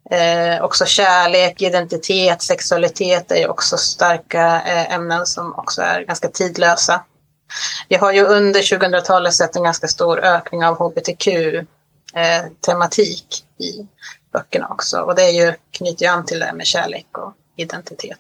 Eh, 0.10 0.64
också 0.64 0.86
kärlek, 0.86 1.62
identitet, 1.62 2.41
sexualitet 2.41 3.32
är 3.32 3.50
också 3.50 3.78
starka 3.78 4.62
eh, 4.62 4.94
ämnen 4.94 5.26
som 5.26 5.54
också 5.54 5.82
är 5.82 6.02
ganska 6.02 6.28
tidlösa. 6.28 7.04
Vi 7.89 7.96
har 7.96 8.12
ju 8.12 8.26
under 8.26 8.62
2000-talet 8.62 9.34
sett 9.34 9.56
en 9.56 9.64
ganska 9.64 9.88
stor 9.88 10.20
ökning 10.20 10.66
av 10.66 10.78
hbtq-tematik 10.78 13.46
eh, 13.60 13.66
i 13.66 13.88
böckerna 14.34 14.68
också. 14.68 15.02
Och 15.02 15.16
det 15.16 15.24
är 15.24 15.46
ju, 15.46 15.54
knyter 15.72 16.06
ju 16.06 16.12
an 16.12 16.26
till 16.26 16.39
det 16.39 16.46
här 16.46 16.54
med 16.54 16.66
kärlek 16.66 17.18
och 17.18 17.34
identitet. 17.56 18.18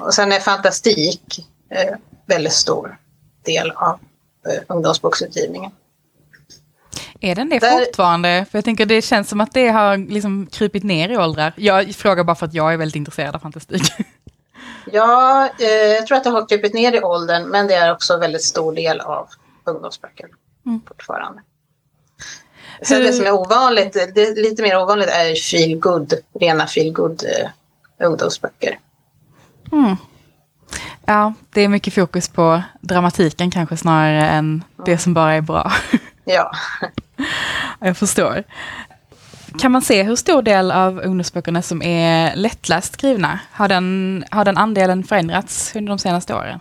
Och 0.00 0.14
sen 0.14 0.32
är 0.32 0.40
fantastik 0.40 1.46
eh, 1.70 1.94
väldigt 2.26 2.52
stor 2.52 2.98
del 3.44 3.70
av 3.70 4.00
eh, 4.48 4.62
ungdomsboksutgivningen. 4.66 5.70
Är 7.20 7.34
den 7.34 7.48
det 7.48 7.58
Där... 7.58 7.84
fortfarande? 7.84 8.46
För 8.50 8.58
jag 8.58 8.64
tänker 8.64 8.86
det 8.86 9.02
känns 9.02 9.28
som 9.28 9.40
att 9.40 9.52
det 9.52 9.68
har 9.68 9.96
liksom 9.96 10.46
krypit 10.46 10.84
ner 10.84 11.08
i 11.08 11.16
åldrar. 11.16 11.52
Jag 11.56 11.94
frågar 11.94 12.24
bara 12.24 12.36
för 12.36 12.46
att 12.46 12.54
jag 12.54 12.72
är 12.72 12.76
väldigt 12.76 12.96
intresserad 12.96 13.34
av 13.34 13.38
fantastik. 13.38 13.82
Ja, 14.92 15.48
eh, 15.58 15.66
jag 15.66 16.06
tror 16.06 16.18
att 16.18 16.24
det 16.24 16.30
har 16.30 16.48
krypit 16.48 16.74
ner 16.74 16.92
i 16.92 17.00
åldern, 17.00 17.42
men 17.42 17.66
det 17.66 17.74
är 17.74 17.92
också 17.92 18.14
en 18.14 18.20
väldigt 18.20 18.42
stor 18.42 18.74
del 18.74 19.00
av 19.00 19.28
ungdomsböcker 19.64 20.26
mm. 20.66 20.80
fortfarande. 20.88 21.42
Så 22.82 22.94
det 22.94 23.12
som 23.12 23.26
är 23.26 23.32
ovanligt, 23.32 23.92
det 23.92 24.20
är 24.20 24.42
lite 24.42 24.62
mer 24.62 24.82
ovanligt 24.82 25.08
är 25.08 25.34
feel 25.34 25.78
good, 25.78 26.14
rena 26.40 26.66
feel 26.66 26.92
good 26.92 27.24
eh, 27.24 28.06
ungdomsböcker. 28.06 28.78
Mm. 29.72 29.96
Ja, 31.06 31.32
det 31.50 31.60
är 31.60 31.68
mycket 31.68 31.94
fokus 31.94 32.28
på 32.28 32.62
dramatiken 32.80 33.50
kanske 33.50 33.76
snarare 33.76 34.28
än 34.28 34.64
det 34.86 34.98
som 34.98 35.14
bara 35.14 35.34
är 35.34 35.40
bra. 35.40 35.72
Ja. 36.28 36.52
Jag 37.80 37.96
förstår. 37.96 38.44
Kan 39.58 39.72
man 39.72 39.82
se 39.82 40.02
hur 40.02 40.16
stor 40.16 40.42
del 40.42 40.70
av 40.70 40.98
ungdomsböckerna 40.98 41.62
som 41.62 41.82
är 41.82 42.36
lättläst 42.36 42.92
skrivna? 42.92 43.40
Har 43.52 43.68
den, 43.68 44.24
har 44.30 44.44
den 44.44 44.56
andelen 44.56 45.04
förändrats 45.04 45.76
under 45.76 45.90
de 45.90 45.98
senaste 45.98 46.34
åren? 46.34 46.60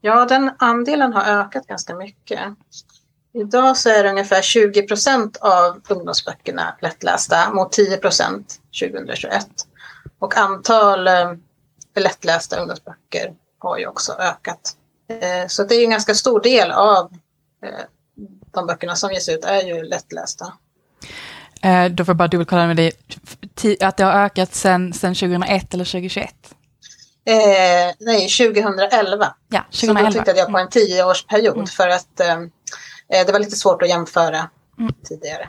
Ja, 0.00 0.24
den 0.24 0.50
andelen 0.58 1.12
har 1.12 1.22
ökat 1.22 1.66
ganska 1.66 1.94
mycket. 1.94 2.40
Idag 3.34 3.76
så 3.76 3.88
är 3.88 4.02
det 4.04 4.10
ungefär 4.10 4.42
20 4.42 4.82
procent 4.82 5.36
av 5.36 5.80
ungdomsböckerna 5.88 6.74
lättlästa 6.80 7.52
mot 7.52 7.72
10 7.72 7.96
procent 7.96 8.60
2021. 8.80 9.46
Och 10.18 10.36
antal 10.36 11.08
eh, 11.08 11.32
lättlästa 11.96 12.56
ungdomsböcker 12.56 13.34
har 13.58 13.78
ju 13.78 13.86
också 13.86 14.12
ökat. 14.12 14.76
Eh, 15.08 15.48
så 15.48 15.64
det 15.64 15.74
är 15.74 15.84
en 15.84 15.90
ganska 15.90 16.14
stor 16.14 16.40
del 16.40 16.70
av 16.70 17.12
eh, 17.64 17.84
de 18.54 18.66
böckerna 18.66 18.96
som 18.96 19.12
ges 19.12 19.28
ut 19.28 19.44
är 19.44 19.62
ju 19.62 19.82
lättlästa. 19.82 20.52
Eh, 21.62 21.84
då 21.84 22.04
får 22.04 22.12
jag 22.12 22.16
bara 22.16 22.28
dubbelkolla 22.28 22.66
med 22.66 22.76
dig, 22.76 22.92
att 23.80 23.96
det 23.96 24.04
har 24.04 24.12
ökat 24.12 24.54
sedan 24.54 24.92
2001 24.92 25.74
eller 25.74 25.84
2021? 25.84 26.34
Eh, 27.26 27.94
nej, 27.98 28.28
2011. 28.28 29.34
Ja, 29.48 29.64
2011. 29.70 30.10
Så 30.10 30.18
då 30.18 30.22
tittade 30.22 30.38
jag 30.38 30.52
på 30.52 30.58
en 30.58 30.68
tioårsperiod 30.68 31.54
mm. 31.54 31.66
för 31.66 31.88
att 31.88 32.20
eh, 32.20 32.38
det 33.08 33.32
var 33.32 33.38
lite 33.38 33.56
svårt 33.56 33.82
att 33.82 33.88
jämföra 33.88 34.50
mm. 34.78 34.94
tidigare. 35.08 35.48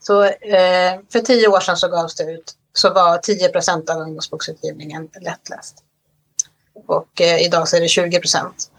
Så 0.00 0.24
eh, 0.24 1.00
för 1.12 1.20
tio 1.20 1.48
år 1.48 1.60
sedan 1.60 1.76
så 1.76 1.88
gavs 1.88 2.14
det 2.14 2.32
ut, 2.32 2.52
så 2.72 2.92
var 2.92 3.18
10 3.18 3.48
procent 3.48 3.90
av 3.90 3.96
ungdomsboksutgivningen 3.96 5.08
lättläst. 5.20 5.84
Och 6.86 7.20
eh, 7.20 7.42
idag 7.42 7.68
så 7.68 7.76
är 7.76 7.80
det 7.80 7.88
20 7.88 8.20
procent. 8.20 8.70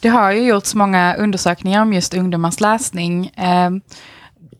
Det 0.00 0.08
har 0.08 0.32
ju 0.32 0.46
gjorts 0.46 0.74
många 0.74 1.16
undersökningar 1.16 1.82
om 1.82 1.92
just 1.92 2.14
ungdomars 2.14 2.60
läsning. 2.60 3.32
Ehm, 3.36 3.80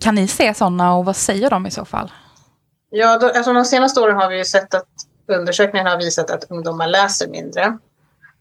kan 0.01 0.15
ni 0.15 0.29
se 0.29 0.55
sådana 0.55 0.95
och 0.95 1.05
vad 1.05 1.17
säger 1.17 1.51
de 1.51 1.67
i 1.67 1.71
så 1.71 1.85
fall? 1.85 2.13
Ja, 2.91 3.19
då, 3.19 3.27
alltså 3.27 3.53
de 3.53 3.65
senaste 3.65 4.01
åren 4.01 4.17
har 4.17 4.29
vi 4.29 4.37
ju 4.37 4.45
sett 4.45 4.75
att 4.75 4.89
undersökningen 5.27 5.87
har 5.87 5.99
visat 5.99 6.31
att 6.31 6.51
ungdomar 6.51 6.87
läser 6.87 7.29
mindre. 7.29 7.79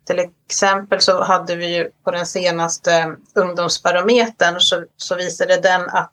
Till 0.06 0.20
exempel 0.20 1.02
så 1.02 1.24
hade 1.24 1.56
vi 1.56 1.76
ju 1.76 1.90
på 2.04 2.12
den 2.12 2.26
senaste 2.26 3.16
ungdomsbarometern 3.36 4.60
så, 4.60 4.86
så 4.98 5.16
visade 5.16 5.58
den 5.62 5.90
att 5.90 6.12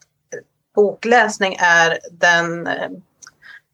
bokläsning 0.74 1.56
är 1.58 1.98
den 2.10 2.66
eh, 2.66 2.90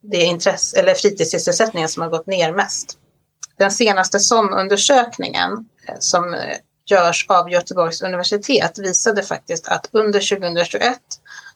det 0.02 0.22
intresse, 0.22 0.78
eller 0.78 0.94
fritidssysselsättningen 0.94 1.88
som 1.88 2.02
har 2.02 2.10
gått 2.10 2.26
ner 2.26 2.52
mest. 2.52 2.98
Den 3.58 3.70
senaste 3.70 4.20
SOM-undersökningen 4.20 5.68
eh, 5.88 5.94
som 5.98 6.34
eh, 6.34 6.56
görs 6.90 7.26
av 7.28 7.50
Göteborgs 7.50 8.02
universitet 8.02 8.78
visade 8.78 9.22
faktiskt 9.22 9.68
att 9.68 9.88
under 9.92 10.38
2021 10.38 10.98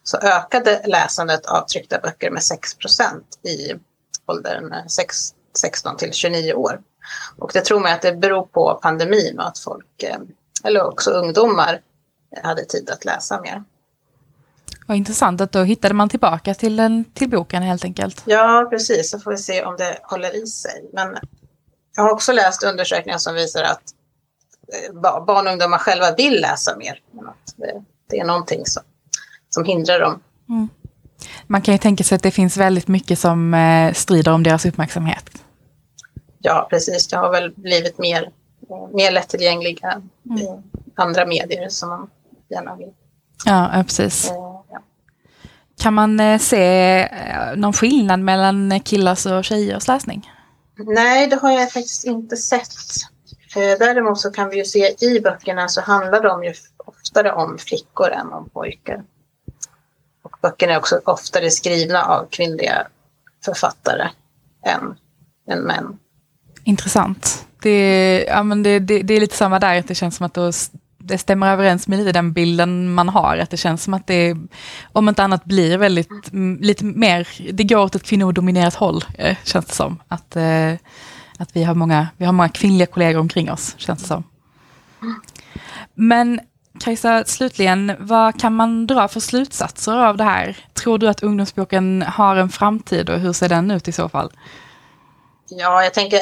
så 0.03 0.17
ökade 0.17 0.81
läsandet 0.85 1.45
av 1.45 1.65
tryckta 1.65 1.99
böcker 1.99 2.31
med 2.31 2.41
6% 2.41 3.47
i 3.47 3.75
åldern 4.25 4.89
6, 4.89 5.15
16 5.57 5.97
till 5.97 6.13
29 6.13 6.53
år. 6.53 6.81
Och 7.37 7.51
det 7.53 7.61
tror 7.61 7.79
man 7.79 7.93
att 7.93 8.01
det 8.01 8.13
beror 8.13 8.45
på 8.45 8.79
pandemin 8.81 9.39
och 9.39 9.47
att 9.47 9.59
folk, 9.59 10.03
eh, 10.03 10.17
eller 10.63 10.83
också 10.87 11.11
ungdomar, 11.11 11.81
hade 12.43 12.65
tid 12.65 12.89
att 12.89 13.05
läsa 13.05 13.41
mer. 13.41 13.63
Vad 14.87 14.97
intressant 14.97 15.41
att 15.41 15.51
då 15.51 15.63
hittade 15.63 15.93
man 15.93 16.09
tillbaka 16.09 16.53
till, 16.53 16.75
den, 16.75 17.05
till 17.05 17.29
boken 17.29 17.63
helt 17.63 17.83
enkelt. 17.83 18.21
Ja, 18.25 18.67
precis. 18.69 19.11
Så 19.11 19.19
får 19.19 19.31
vi 19.31 19.37
se 19.37 19.63
om 19.63 19.75
det 19.77 19.99
håller 20.03 20.43
i 20.43 20.47
sig. 20.47 20.89
Men 20.93 21.17
jag 21.95 22.03
har 22.03 22.11
också 22.11 22.31
läst 22.31 22.63
undersökningar 22.63 23.17
som 23.17 23.35
visar 23.35 23.63
att 23.63 23.81
barn 25.27 25.47
och 25.47 25.51
ungdomar 25.51 25.77
själva 25.77 26.15
vill 26.15 26.41
läsa 26.41 26.77
mer. 26.77 26.99
Det, 28.09 28.19
är 28.19 28.25
någonting 28.25 28.65
som 28.65 28.83
som 29.55 29.65
hindrar 29.65 29.99
dem. 29.99 30.19
Mm. 30.49 30.69
Man 31.47 31.61
kan 31.61 31.73
ju 31.73 31.77
tänka 31.77 32.03
sig 32.03 32.15
att 32.15 32.23
det 32.23 32.31
finns 32.31 32.57
väldigt 32.57 32.87
mycket 32.87 33.19
som 33.19 33.53
eh, 33.53 33.93
strider 33.93 34.31
om 34.31 34.43
deras 34.43 34.65
uppmärksamhet. 34.65 35.29
Ja, 36.39 36.67
precis. 36.69 37.07
Det 37.07 37.17
har 37.17 37.31
väl 37.31 37.53
blivit 37.55 37.97
mer, 37.97 38.29
mer 38.93 39.11
lättillgängliga 39.11 40.01
mm. 40.29 40.63
andra 40.95 41.25
medier 41.25 41.69
som 41.69 41.89
man 41.89 42.09
gärna 42.49 42.75
vill. 42.75 42.93
Ja, 43.45 43.83
precis. 43.87 44.29
Eh, 44.29 44.35
ja. 44.71 44.81
Kan 45.77 45.93
man 45.93 46.19
eh, 46.19 46.39
se 46.39 47.07
någon 47.55 47.73
skillnad 47.73 48.19
mellan 48.19 48.79
killars 48.79 49.25
och 49.25 49.45
tjejers 49.45 49.87
läsning? 49.87 50.31
Nej, 50.77 51.27
det 51.27 51.35
har 51.35 51.51
jag 51.51 51.71
faktiskt 51.71 52.05
inte 52.05 52.37
sett. 52.37 52.75
Eh, 53.55 53.77
däremot 53.79 54.19
så 54.19 54.31
kan 54.31 54.49
vi 54.49 54.57
ju 54.57 54.65
se 54.65 54.95
i 55.05 55.19
böckerna 55.19 55.67
så 55.67 55.81
handlar 55.81 56.23
de 56.23 56.43
ju 56.43 56.53
oftare 56.77 57.31
om 57.31 57.57
flickor 57.57 58.11
än 58.11 58.33
om 58.33 58.49
pojkar. 58.49 59.03
Och 60.23 60.37
böckerna 60.41 60.73
är 60.73 60.77
också 60.77 61.01
oftare 61.05 61.51
skrivna 61.51 62.03
av 62.03 62.27
kvinnliga 62.31 62.87
författare 63.45 64.09
än, 64.65 64.95
än 65.49 65.59
män. 65.59 65.97
Intressant. 66.63 67.47
Det, 67.61 68.25
ja, 68.27 68.43
men 68.43 68.63
det, 68.63 68.79
det, 68.79 69.01
det 69.01 69.13
är 69.13 69.19
lite 69.19 69.35
samma 69.35 69.59
där, 69.59 69.79
att 69.79 69.87
det 69.87 69.95
känns 69.95 70.15
som 70.15 70.25
att 70.25 70.33
då, 70.33 70.51
det 70.97 71.17
stämmer 71.17 71.53
överens 71.53 71.87
med 71.87 71.99
lite 71.99 72.11
den 72.11 72.33
bilden 72.33 72.93
man 72.93 73.09
har. 73.09 73.37
Att 73.37 73.49
det 73.49 73.57
känns 73.57 73.83
som 73.83 73.93
att 73.93 74.07
det, 74.07 74.35
om 74.91 75.09
inte 75.09 75.23
annat, 75.23 75.45
blir 75.45 75.77
väldigt, 75.77 76.09
lite 76.59 76.85
mer, 76.85 77.27
det 77.53 77.63
går 77.63 77.77
åt 77.77 77.95
ett 77.95 78.03
kvinnodominerat 78.03 78.75
håll, 78.75 79.05
eh, 79.17 79.37
känns 79.43 79.65
det 79.65 79.73
som. 79.73 80.01
Att, 80.07 80.35
eh, 80.35 80.73
att 81.39 81.55
vi, 81.55 81.63
har 81.63 81.75
många, 81.75 82.07
vi 82.17 82.25
har 82.25 82.33
många 82.33 82.49
kvinnliga 82.49 82.85
kollegor 82.85 83.19
omkring 83.19 83.51
oss, 83.51 83.75
känns 83.77 84.01
det 84.01 84.07
som. 84.07 84.23
Men 85.93 86.39
Kajsa, 86.79 87.23
slutligen, 87.25 87.95
vad 87.99 88.41
kan 88.41 88.55
man 88.55 88.87
dra 88.87 89.07
för 89.07 89.19
slutsatser 89.19 89.97
av 89.97 90.17
det 90.17 90.23
här? 90.23 90.57
Tror 90.73 90.97
du 90.97 91.07
att 91.07 91.23
ungdomsboken 91.23 92.01
har 92.01 92.35
en 92.35 92.49
framtid 92.49 93.09
och 93.09 93.19
hur 93.19 93.33
ser 93.33 93.49
den 93.49 93.71
ut 93.71 93.87
i 93.87 93.91
så 93.91 94.09
fall? 94.09 94.31
Ja, 95.49 95.83
jag 95.83 95.93
tänker 95.93 96.19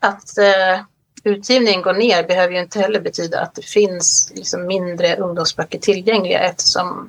att 0.00 0.38
eh, 0.38 0.80
utgivningen 1.24 1.82
går 1.82 1.94
ner 1.94 2.22
behöver 2.22 2.54
ju 2.54 2.60
inte 2.60 2.80
heller 2.80 3.00
betyda 3.00 3.40
att 3.40 3.54
det 3.54 3.64
finns 3.64 4.32
liksom 4.34 4.66
mindre 4.66 5.16
ungdomsböcker 5.16 5.78
tillgängliga 5.78 6.38
eftersom 6.38 7.08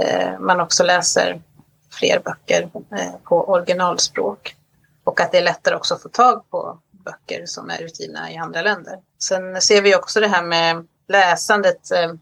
eh, 0.00 0.40
man 0.40 0.60
också 0.60 0.84
läser 0.84 1.40
fler 1.90 2.22
böcker 2.24 2.70
eh, 2.98 3.14
på 3.24 3.48
originalspråk. 3.50 4.56
Och 5.10 5.20
att 5.20 5.32
det 5.32 5.38
är 5.38 5.42
lättare 5.42 5.74
också 5.74 5.94
att 5.94 6.02
få 6.02 6.08
tag 6.08 6.50
på 6.50 6.78
böcker 7.04 7.46
som 7.46 7.70
är 7.70 7.82
utgivna 7.82 8.32
i 8.32 8.36
andra 8.36 8.62
länder. 8.62 8.98
Sen 9.22 9.60
ser 9.60 9.82
vi 9.82 9.94
också 9.96 10.20
det 10.20 10.28
här 10.28 10.42
med 10.42 10.86
läsandet, 11.08 11.90
eh, 11.90 12.12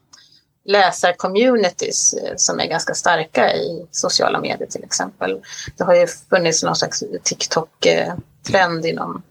läsarcommunities 0.65 2.15
eh, 2.15 2.33
som 2.37 2.61
är 2.61 2.67
ganska 2.67 2.95
starka 2.95 3.55
i 3.55 3.87
sociala 3.91 4.41
medier 4.41 4.69
till 4.69 4.85
exempel. 4.85 5.41
Det 5.77 5.85
har 5.85 5.95
ju 5.95 6.07
funnits 6.07 6.63
någon 6.63 6.77
slags 6.77 7.05
TikTok-trend 7.23 8.85
eh, 8.85 8.91
inom 8.91 9.23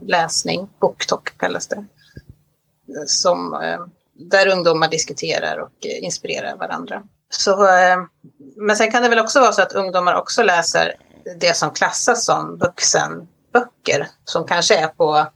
läsning, 0.00 0.68
BookTok 0.80 1.38
kallas 1.38 1.66
det, 1.66 1.84
som, 3.06 3.60
där 4.14 4.48
ungdomar 4.48 4.88
diskuterar 4.88 5.58
och 5.58 5.86
inspirerar 5.86 6.56
varandra. 6.56 7.02
Så, 7.30 7.68
men 8.56 8.76
sen 8.76 8.90
kan 8.90 9.02
det 9.02 9.08
väl 9.08 9.18
också 9.18 9.40
vara 9.40 9.52
så 9.52 9.62
att 9.62 9.72
ungdomar 9.72 10.14
också 10.14 10.42
läser 10.42 10.96
det 11.40 11.56
som 11.56 11.70
klassas 11.70 12.24
som 12.24 12.58
vuxenböcker 12.58 14.08
som 14.24 14.46
kanske 14.46 14.76
är 14.76 14.88
på 14.88 15.26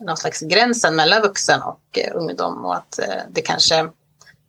någon 0.00 0.16
slags 0.16 0.40
gränsen 0.40 0.96
mellan 0.96 1.22
vuxen 1.22 1.62
och 1.62 1.98
eh, 1.98 2.16
ungdom 2.16 2.64
och 2.64 2.76
att 2.76 2.98
eh, 2.98 3.22
det 3.30 3.40
kanske 3.40 3.74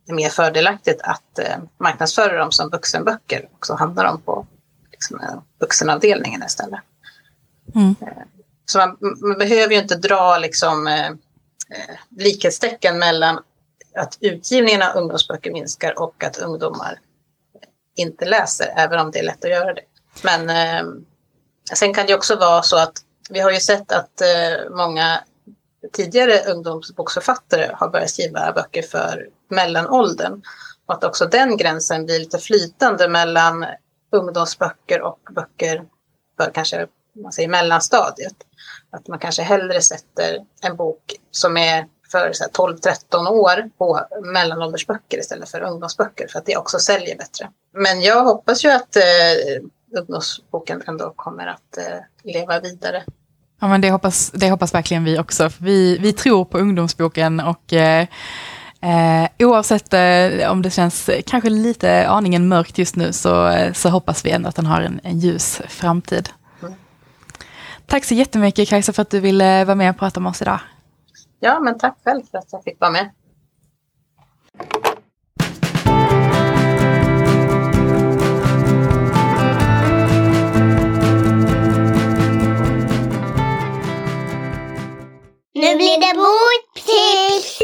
är 0.06 0.12
mer 0.12 0.28
fördelaktigt 0.28 1.00
att 1.02 1.38
eh, 1.38 1.56
marknadsföra 1.78 2.38
dem 2.38 2.52
som 2.52 2.70
vuxenböcker 2.70 3.48
och 3.58 3.66
så 3.66 3.74
hamnar 3.74 4.04
de 4.04 4.20
på 4.20 4.46
liksom, 4.90 5.42
vuxenavdelningen 5.60 6.42
istället. 6.42 6.80
Mm. 7.74 7.94
Så 8.66 8.78
man, 8.78 8.96
man, 9.00 9.38
behöver 9.38 9.74
ju 9.74 9.80
inte 9.80 9.96
dra 9.96 10.38
liksom, 10.38 10.86
eh, 10.86 11.10
likhetstecken 12.08 12.98
mellan 12.98 13.40
att 13.96 14.18
utgivningen 14.20 14.82
av 14.82 14.96
ungdomsböcker 14.96 15.52
minskar 15.52 15.98
och 15.98 16.24
att 16.24 16.38
ungdomar 16.38 16.98
inte 18.00 18.24
läser, 18.24 18.72
även 18.76 19.00
om 19.00 19.10
det 19.10 19.18
är 19.18 19.22
lätt 19.22 19.44
att 19.44 19.50
göra 19.50 19.74
det. 19.74 19.82
Men 20.24 20.50
eh, 20.50 20.92
sen 21.74 21.94
kan 21.94 22.06
det 22.06 22.14
också 22.14 22.36
vara 22.36 22.62
så 22.62 22.76
att 22.76 22.92
vi 23.30 23.40
har 23.40 23.50
ju 23.50 23.60
sett 23.60 23.92
att 23.92 24.20
eh, 24.20 24.70
många 24.70 25.20
tidigare 25.92 26.52
ungdomsboksförfattare 26.52 27.70
har 27.74 27.88
börjat 27.88 28.10
skriva 28.10 28.52
böcker 28.52 28.82
för 28.82 29.28
mellanåldern. 29.48 30.42
Och 30.86 30.94
att 30.94 31.04
också 31.04 31.26
den 31.26 31.56
gränsen 31.56 32.04
blir 32.04 32.18
lite 32.18 32.38
flytande 32.38 33.08
mellan 33.08 33.66
ungdomsböcker 34.12 35.02
och 35.02 35.18
böcker 35.34 35.84
för 36.36 36.50
kanske 36.54 36.86
man 37.22 37.32
säger 37.32 37.48
mellanstadiet. 37.48 38.36
Att 38.90 39.08
man 39.08 39.18
kanske 39.18 39.42
hellre 39.42 39.80
sätter 39.80 40.38
en 40.62 40.76
bok 40.76 41.14
som 41.30 41.56
är 41.56 41.86
för 42.10 42.30
12-13 42.30 43.28
år 43.28 43.70
på 43.78 44.00
mellanåldersböcker 44.22 45.18
istället 45.18 45.48
för 45.48 45.60
ungdomsböcker 45.60 46.28
för 46.28 46.38
att 46.38 46.46
det 46.46 46.56
också 46.56 46.78
säljer 46.78 47.16
bättre. 47.16 47.48
Men 47.74 48.02
jag 48.02 48.24
hoppas 48.24 48.64
ju 48.64 48.70
att 48.70 48.96
eh, 48.96 49.02
ungdomsboken 49.98 50.82
ändå 50.86 51.12
kommer 51.16 51.46
att 51.46 51.78
eh, 51.78 52.32
leva 52.32 52.60
vidare. 52.60 53.04
Ja, 53.60 53.68
men 53.68 53.80
det 53.80 53.90
hoppas, 53.90 54.30
det 54.30 54.50
hoppas 54.50 54.74
verkligen 54.74 55.04
vi 55.04 55.18
också. 55.18 55.50
Vi, 55.58 55.98
vi 55.98 56.12
tror 56.12 56.44
på 56.44 56.58
ungdomsboken 56.58 57.40
och 57.40 57.72
eh, 57.72 58.06
eh, 58.80 59.28
oavsett 59.38 59.94
eh, 59.94 60.50
om 60.50 60.62
det 60.62 60.70
känns 60.70 61.10
kanske 61.26 61.50
lite 61.50 62.08
aningen 62.08 62.48
mörkt 62.48 62.78
just 62.78 62.96
nu 62.96 63.12
så, 63.12 63.52
så 63.74 63.88
hoppas 63.88 64.24
vi 64.24 64.30
ändå 64.30 64.48
att 64.48 64.56
den 64.56 64.66
har 64.66 64.80
en, 64.80 65.00
en 65.02 65.18
ljus 65.18 65.60
framtid. 65.68 66.28
Mm. 66.62 66.74
Tack 67.86 68.04
så 68.04 68.14
jättemycket 68.14 68.68
Kajsa 68.68 68.92
för 68.92 69.02
att 69.02 69.10
du 69.10 69.20
ville 69.20 69.64
vara 69.64 69.74
med 69.74 69.90
och 69.90 69.98
prata 69.98 70.20
med 70.20 70.30
oss 70.30 70.42
idag. 70.42 70.60
Ja, 71.42 71.60
men 71.60 71.78
tack 71.78 71.98
själv 72.04 72.22
för 72.30 72.38
att 72.38 72.52
jag 72.52 72.64
fick 72.64 72.80
vara 72.80 72.90
med. 72.90 73.10
Nu 85.54 85.76
blir 85.76 86.00
det 86.00 86.14
boktips! 86.16 87.58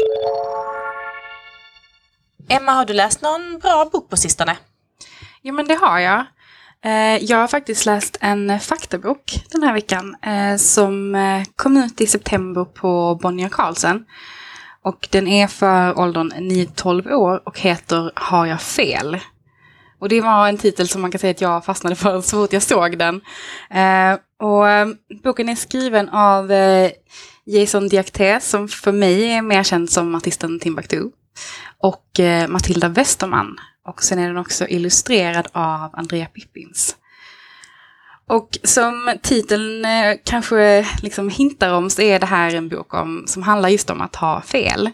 Emma, 2.49 2.71
har 2.71 2.85
du 2.85 2.93
läst 2.93 3.21
någon 3.21 3.59
bra 3.59 3.85
bok 3.91 4.09
på 4.09 4.17
sistone? 4.17 4.57
Jo, 5.41 5.53
men 5.53 5.67
det 5.67 5.75
har 5.75 5.99
jag. 5.99 6.25
Eh, 6.85 7.23
jag 7.23 7.37
har 7.37 7.47
faktiskt 7.47 7.85
läst 7.85 8.17
en 8.21 8.59
faktabok 8.59 9.43
den 9.51 9.63
här 9.63 9.73
veckan 9.73 10.15
eh, 10.21 10.57
som 10.57 11.15
eh, 11.15 11.43
kom 11.55 11.77
ut 11.77 12.01
i 12.01 12.07
september 12.07 12.65
på 12.65 13.19
Bonnier 13.21 13.49
Carlsen. 13.49 14.05
Och 14.83 15.07
den 15.11 15.27
är 15.27 15.47
för 15.47 15.99
åldern 15.99 16.31
9-12 16.31 17.11
år 17.11 17.41
och 17.45 17.59
heter 17.59 18.11
Har 18.15 18.45
jag 18.45 18.61
fel? 18.61 19.17
Och 19.99 20.09
det 20.09 20.21
var 20.21 20.47
en 20.47 20.57
titel 20.57 20.87
som 20.87 21.01
man 21.01 21.11
kan 21.11 21.19
säga 21.19 21.31
att 21.31 21.41
jag 21.41 21.65
fastnade 21.65 21.95
för 21.95 22.21
så 22.21 22.37
fort 22.37 22.53
jag 22.53 22.63
såg 22.63 22.97
den. 22.97 23.21
Och 24.39 24.65
boken 25.23 25.49
är 25.49 25.55
skriven 25.55 26.09
av 26.09 26.51
Jason 27.45 27.87
Diakité 27.87 28.39
som 28.39 28.67
för 28.67 28.91
mig 28.91 29.31
är 29.31 29.41
mer 29.41 29.63
känd 29.63 29.89
som 29.89 30.15
artisten 30.15 30.59
Timbuktu. 30.59 31.03
Och 31.77 32.19
Matilda 32.47 32.89
Westerman. 32.89 33.57
Och 33.87 34.03
sen 34.03 34.19
är 34.19 34.27
den 34.27 34.37
också 34.37 34.67
illustrerad 34.67 35.47
av 35.51 35.89
Andrea 35.93 36.25
Pippins. 36.25 36.95
Och 38.27 38.57
som 38.63 39.13
titeln 39.23 39.85
eh, 39.85 40.15
kanske 40.23 40.87
liksom 41.01 41.29
hintar 41.29 41.73
om 41.73 41.89
så 41.89 42.01
är 42.01 42.19
det 42.19 42.25
här 42.25 42.55
en 42.55 42.69
bok 42.69 42.93
om, 42.93 43.23
som 43.27 43.43
handlar 43.43 43.69
just 43.69 43.89
om 43.89 44.01
att 44.01 44.15
ha 44.15 44.41
fel. 44.41 44.89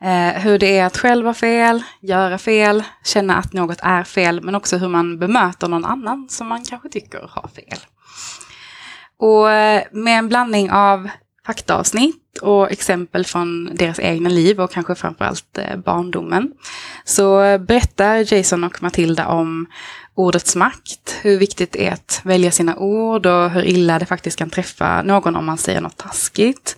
Eh, 0.00 0.42
hur 0.42 0.58
det 0.58 0.78
är 0.78 0.84
att 0.84 0.96
själv 0.96 1.26
ha 1.26 1.34
fel, 1.34 1.82
göra 2.00 2.38
fel, 2.38 2.84
känna 3.04 3.36
att 3.36 3.52
något 3.52 3.78
är 3.82 4.04
fel, 4.04 4.42
men 4.42 4.54
också 4.54 4.76
hur 4.76 4.88
man 4.88 5.18
bemöter 5.18 5.68
någon 5.68 5.84
annan 5.84 6.28
som 6.28 6.46
man 6.46 6.64
kanske 6.64 6.88
tycker 6.88 7.28
har 7.30 7.48
fel. 7.48 7.78
Och 9.18 9.50
eh, 9.50 9.82
med 9.92 10.18
en 10.18 10.28
blandning 10.28 10.70
av 10.70 11.08
faktaavsnitt 11.46 12.38
och 12.42 12.72
exempel 12.72 13.24
från 13.24 13.70
deras 13.74 14.00
egna 14.00 14.28
liv 14.28 14.60
och 14.60 14.70
kanske 14.70 14.94
framförallt 14.94 15.58
eh, 15.58 15.76
barndomen. 15.76 16.52
Så 17.04 17.42
eh, 17.42 17.58
berättar 17.58 18.34
Jason 18.34 18.64
och 18.64 18.82
Matilda 18.82 19.26
om 19.26 19.66
ordets 20.14 20.56
makt, 20.56 21.16
hur 21.22 21.38
viktigt 21.38 21.72
det 21.72 21.86
är 21.86 21.92
att 21.92 22.20
välja 22.24 22.50
sina 22.50 22.76
ord 22.76 23.26
och 23.26 23.50
hur 23.50 23.64
illa 23.64 23.98
det 23.98 24.06
faktiskt 24.06 24.38
kan 24.38 24.50
träffa 24.50 25.02
någon 25.02 25.36
om 25.36 25.46
man 25.46 25.58
säger 25.58 25.80
något 25.80 25.96
taskigt. 25.96 26.76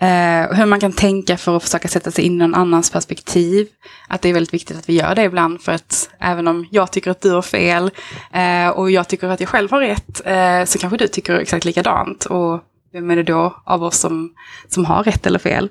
Eh, 0.00 0.56
hur 0.56 0.66
man 0.66 0.80
kan 0.80 0.92
tänka 0.92 1.36
för 1.36 1.56
att 1.56 1.62
försöka 1.62 1.88
sätta 1.88 2.10
sig 2.10 2.24
in 2.24 2.32
i 2.32 2.36
någon 2.36 2.54
annans 2.54 2.90
perspektiv. 2.90 3.68
Att 4.08 4.22
det 4.22 4.28
är 4.28 4.32
väldigt 4.32 4.54
viktigt 4.54 4.78
att 4.78 4.88
vi 4.88 4.92
gör 4.92 5.14
det 5.14 5.22
ibland 5.22 5.62
för 5.62 5.72
att 5.72 6.10
även 6.20 6.48
om 6.48 6.66
jag 6.70 6.92
tycker 6.92 7.10
att 7.10 7.20
du 7.20 7.30
har 7.30 7.42
fel 7.42 7.90
eh, 8.32 8.68
och 8.68 8.90
jag 8.90 9.08
tycker 9.08 9.28
att 9.28 9.40
jag 9.40 9.48
själv 9.48 9.70
har 9.70 9.80
rätt 9.80 10.20
eh, 10.24 10.64
så 10.64 10.78
kanske 10.78 10.96
du 10.96 11.08
tycker 11.08 11.34
exakt 11.34 11.64
likadant. 11.64 12.24
Och 12.24 12.60
vem 12.92 13.10
är 13.10 13.16
det 13.16 13.22
då 13.22 13.62
av 13.64 13.82
oss 13.82 13.98
som, 13.98 14.34
som 14.68 14.84
har 14.84 15.04
rätt 15.04 15.26
eller 15.26 15.38
fel? 15.38 15.68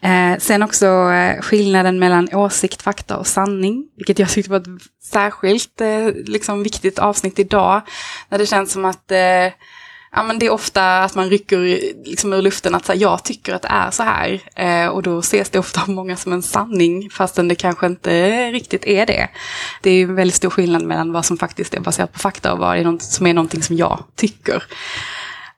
Eh, 0.00 0.38
sen 0.38 0.62
också 0.62 0.86
eh, 0.86 1.40
skillnaden 1.40 1.98
mellan 1.98 2.28
åsikt, 2.34 2.82
fakta 2.82 3.16
och 3.16 3.26
sanning, 3.26 3.88
vilket 3.96 4.18
jag 4.18 4.28
tyckte 4.28 4.50
var 4.50 4.60
ett 4.60 4.82
särskilt 5.02 5.80
eh, 5.80 6.08
liksom 6.26 6.62
viktigt 6.62 6.98
avsnitt 6.98 7.38
idag. 7.38 7.82
När 8.28 8.38
det 8.38 8.46
känns 8.46 8.72
som 8.72 8.84
att 8.84 9.10
eh, 9.10 9.52
ja, 10.12 10.22
men 10.22 10.38
det 10.38 10.46
är 10.46 10.50
ofta 10.50 11.02
att 11.02 11.14
man 11.14 11.30
rycker 11.30 11.58
liksom 12.04 12.32
ur 12.32 12.42
luften 12.42 12.74
att 12.74 12.88
här, 12.88 12.96
jag 12.96 13.24
tycker 13.24 13.54
att 13.54 13.62
det 13.62 13.68
är 13.68 13.90
så 13.90 14.02
här. 14.02 14.40
Eh, 14.56 14.86
och 14.88 15.02
då 15.02 15.18
ses 15.18 15.50
det 15.50 15.58
ofta 15.58 15.82
av 15.82 15.88
många 15.88 16.16
som 16.16 16.32
en 16.32 16.42
sanning, 16.42 17.10
fastän 17.10 17.48
det 17.48 17.54
kanske 17.54 17.86
inte 17.86 18.50
riktigt 18.50 18.86
är 18.86 19.06
det. 19.06 19.28
Det 19.82 19.90
är 19.90 20.02
en 20.02 20.14
väldigt 20.14 20.36
stor 20.36 20.50
skillnad 20.50 20.82
mellan 20.82 21.12
vad 21.12 21.24
som 21.24 21.38
faktiskt 21.38 21.74
är 21.74 21.80
baserat 21.80 22.12
på 22.12 22.18
fakta 22.18 22.52
och 22.52 22.58
vad 22.58 22.78
är 22.78 22.84
något, 22.84 23.02
som 23.02 23.26
är 23.26 23.34
någonting 23.34 23.62
som 23.62 23.76
jag 23.76 24.04
tycker. 24.16 24.62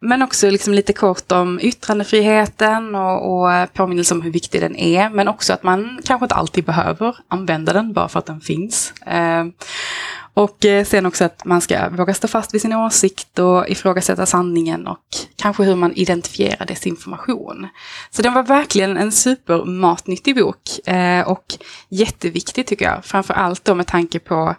Men 0.02 0.22
också 0.22 0.50
liksom 0.50 0.74
lite 0.74 0.92
kort 0.92 1.32
om 1.32 1.60
yttrandefriheten 1.62 2.94
och, 2.94 3.42
och 3.42 3.72
påminnelse 3.72 4.14
om 4.14 4.22
hur 4.22 4.30
viktig 4.30 4.60
den 4.60 4.76
är. 4.76 5.10
Men 5.10 5.28
också 5.28 5.52
att 5.52 5.62
man 5.62 6.00
kanske 6.04 6.24
inte 6.24 6.34
alltid 6.34 6.64
behöver 6.64 7.16
använda 7.28 7.72
den 7.72 7.92
bara 7.92 8.08
för 8.08 8.18
att 8.18 8.26
den 8.26 8.40
finns. 8.40 8.92
Eh, 9.06 9.44
och 10.34 10.64
eh, 10.64 10.84
sen 10.84 11.06
också 11.06 11.24
att 11.24 11.44
man 11.44 11.60
ska 11.60 11.88
våga 11.88 12.14
stå 12.14 12.28
fast 12.28 12.54
vid 12.54 12.62
sin 12.62 12.72
åsikt 12.72 13.38
och 13.38 13.68
ifrågasätta 13.68 14.26
sanningen 14.26 14.86
och 14.86 15.04
kanske 15.36 15.64
hur 15.64 15.76
man 15.76 15.92
identifierar 15.92 16.66
desinformation. 16.66 17.68
Så 18.10 18.22
den 18.22 18.34
var 18.34 18.42
verkligen 18.42 18.96
en 18.96 19.12
supermatnyttig 19.12 20.36
bok 20.36 20.88
eh, 20.88 21.28
och 21.28 21.44
jätteviktig 21.88 22.66
tycker 22.66 22.84
jag. 22.84 23.04
Framför 23.04 23.34
allt 23.34 23.64
då 23.64 23.74
med 23.74 23.86
tanke 23.86 24.18
på 24.18 24.54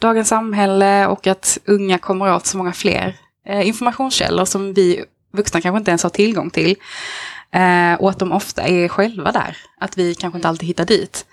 dagens 0.00 0.28
samhälle 0.28 1.06
och 1.06 1.26
att 1.26 1.58
unga 1.64 1.98
kommer 1.98 2.34
åt 2.34 2.46
så 2.46 2.56
många 2.56 2.72
fler 2.72 3.16
Eh, 3.46 3.66
informationskällor 3.66 4.44
som 4.44 4.74
vi 4.74 5.04
vuxna 5.32 5.60
kanske 5.60 5.78
inte 5.78 5.90
ens 5.90 6.02
har 6.02 6.10
tillgång 6.10 6.50
till. 6.50 6.76
Eh, 7.52 7.94
och 7.94 8.10
att 8.10 8.18
de 8.18 8.32
ofta 8.32 8.62
är 8.62 8.88
själva 8.88 9.32
där, 9.32 9.56
att 9.80 9.98
vi 9.98 10.14
kanske 10.14 10.38
inte 10.38 10.48
alltid 10.48 10.66
hittar 10.68 10.84
dit. 10.84 11.26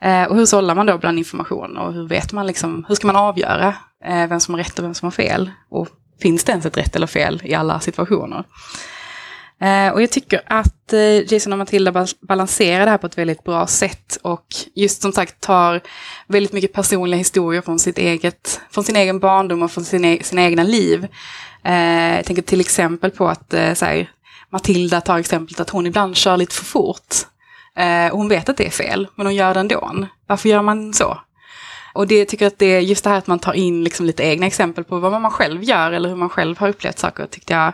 Eh, 0.00 0.24
och 0.24 0.36
hur 0.36 0.46
sållar 0.46 0.74
man 0.74 0.86
då 0.86 0.98
bland 0.98 1.18
information 1.18 1.76
och 1.76 1.92
hur 1.92 2.08
vet 2.08 2.32
man 2.32 2.46
liksom, 2.46 2.84
hur 2.88 2.94
ska 2.94 3.06
man 3.06 3.16
avgöra 3.16 3.74
vem 4.00 4.40
som 4.40 4.54
har 4.54 4.62
rätt 4.62 4.78
och 4.78 4.84
vem 4.84 4.94
som 4.94 5.06
har 5.06 5.10
fel? 5.10 5.50
Och 5.68 5.88
finns 6.22 6.44
det 6.44 6.52
ens 6.52 6.66
ett 6.66 6.76
rätt 6.76 6.96
eller 6.96 7.06
fel 7.06 7.40
i 7.44 7.54
alla 7.54 7.80
situationer? 7.80 8.44
Eh, 9.60 9.92
och 9.92 10.02
jag 10.02 10.10
tycker 10.10 10.40
att 10.46 10.92
eh, 10.92 11.32
Jason 11.32 11.52
och 11.52 11.58
Matilda 11.58 12.06
balanserar 12.20 12.84
det 12.84 12.90
här 12.90 12.98
på 12.98 13.06
ett 13.06 13.18
väldigt 13.18 13.44
bra 13.44 13.66
sätt 13.66 14.18
och 14.22 14.46
just 14.74 15.02
som 15.02 15.12
sagt 15.12 15.40
tar 15.40 15.80
väldigt 16.26 16.52
mycket 16.52 16.72
personliga 16.72 17.18
historier 17.18 17.62
från, 17.62 17.78
sitt 17.78 17.98
eget, 17.98 18.60
från 18.70 18.84
sin 18.84 18.96
egen 18.96 19.18
barndom 19.18 19.62
och 19.62 19.70
från 19.70 19.84
sin 19.84 20.04
e 20.04 20.18
sina 20.22 20.42
egna 20.42 20.62
liv. 20.62 21.06
Eh, 21.64 22.16
jag 22.16 22.24
tänker 22.24 22.42
till 22.42 22.60
exempel 22.60 23.10
på 23.10 23.28
att 23.28 23.54
eh, 23.54 23.74
så 23.74 23.84
här, 23.84 24.10
Matilda 24.50 25.00
tar 25.00 25.18
exemplet 25.18 25.60
att 25.60 25.70
hon 25.70 25.86
ibland 25.86 26.16
kör 26.16 26.36
lite 26.36 26.54
för 26.54 26.64
fort. 26.64 27.14
Eh, 27.76 28.12
och 28.12 28.18
hon 28.18 28.28
vet 28.28 28.48
att 28.48 28.56
det 28.56 28.66
är 28.66 28.70
fel, 28.70 29.08
men 29.14 29.26
hon 29.26 29.34
gör 29.34 29.54
det 29.54 29.60
ändå. 29.60 30.06
Varför 30.26 30.48
gör 30.48 30.62
man 30.62 30.94
så? 30.94 31.18
Och 31.94 32.06
det 32.06 32.24
tycker 32.24 32.44
jag 32.44 32.52
att 32.52 32.58
det 32.58 32.66
är 32.66 32.80
just 32.80 33.04
det 33.04 33.10
här 33.10 33.18
att 33.18 33.26
man 33.26 33.38
tar 33.38 33.52
in 33.52 33.84
liksom 33.84 34.06
lite 34.06 34.22
egna 34.22 34.46
exempel 34.46 34.84
på 34.84 34.98
vad 34.98 35.20
man 35.20 35.30
själv 35.30 35.62
gör 35.64 35.92
eller 35.92 36.08
hur 36.08 36.16
man 36.16 36.28
själv 36.28 36.58
har 36.58 36.68
upplevt 36.68 36.98
saker 36.98 37.26
tyckte 37.26 37.52
jag 37.52 37.72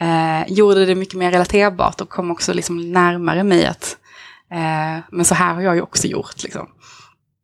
eh, 0.00 0.52
gjorde 0.52 0.86
det 0.86 0.94
mycket 0.94 1.18
mer 1.18 1.30
relaterbart 1.30 2.00
och 2.00 2.08
kom 2.08 2.30
också 2.30 2.52
liksom 2.52 2.92
närmare 2.92 3.44
mig 3.44 3.66
att 3.66 3.96
eh, 4.50 5.04
men 5.10 5.24
så 5.24 5.34
här 5.34 5.54
har 5.54 5.62
jag 5.62 5.74
ju 5.74 5.82
också 5.82 6.06
gjort. 6.06 6.42
Liksom. 6.42 6.68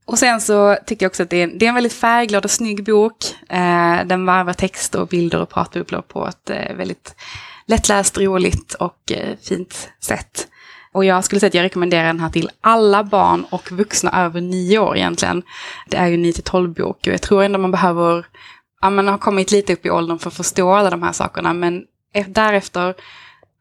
Och 0.06 0.18
sen 0.18 0.40
så 0.40 0.76
tycker 0.86 1.04
jag 1.04 1.10
också 1.10 1.22
att 1.22 1.30
det 1.30 1.36
är, 1.36 1.44
en, 1.44 1.58
det 1.58 1.64
är 1.64 1.68
en 1.68 1.74
väldigt 1.74 1.92
färgglad 1.92 2.44
och 2.44 2.50
snygg 2.50 2.84
bok. 2.84 3.16
Eh, 3.48 4.06
den 4.06 4.26
varvar 4.26 4.52
text 4.52 4.94
och 4.94 5.08
bilder 5.08 5.40
och 5.40 5.48
pratbubblor 5.48 6.00
på 6.02 6.26
ett 6.26 6.50
eh, 6.50 6.76
väldigt 6.76 7.14
lättläst, 7.66 8.18
roligt 8.18 8.74
och 8.74 9.12
eh, 9.12 9.36
fint 9.42 9.90
sätt. 10.00 10.48
Och 10.92 11.04
jag 11.04 11.24
skulle 11.24 11.40
säga 11.40 11.48
att 11.48 11.54
jag 11.54 11.62
rekommenderar 11.62 12.06
den 12.06 12.20
här 12.20 12.30
till 12.30 12.50
alla 12.60 13.04
barn 13.04 13.44
och 13.50 13.72
vuxna 13.72 14.24
över 14.24 14.40
nio 14.40 14.78
år 14.78 14.96
egentligen. 14.96 15.42
Det 15.88 15.96
är 15.96 16.06
ju 16.06 16.16
9 16.16 16.32
till 16.32 16.42
12 16.42 16.74
bok 16.74 16.98
och 17.06 17.12
jag 17.12 17.22
tror 17.22 17.42
ändå 17.42 17.58
man 17.58 17.70
behöver, 17.70 18.26
ja 18.80 18.90
man 18.90 19.08
har 19.08 19.18
kommit 19.18 19.50
lite 19.50 19.72
upp 19.72 19.86
i 19.86 19.90
åldern 19.90 20.18
för 20.18 20.28
att 20.30 20.36
förstå 20.36 20.72
alla 20.72 20.90
de 20.90 21.02
här 21.02 21.12
sakerna 21.12 21.52
men 21.52 21.82
Eh, 22.12 22.28
därefter 22.28 22.94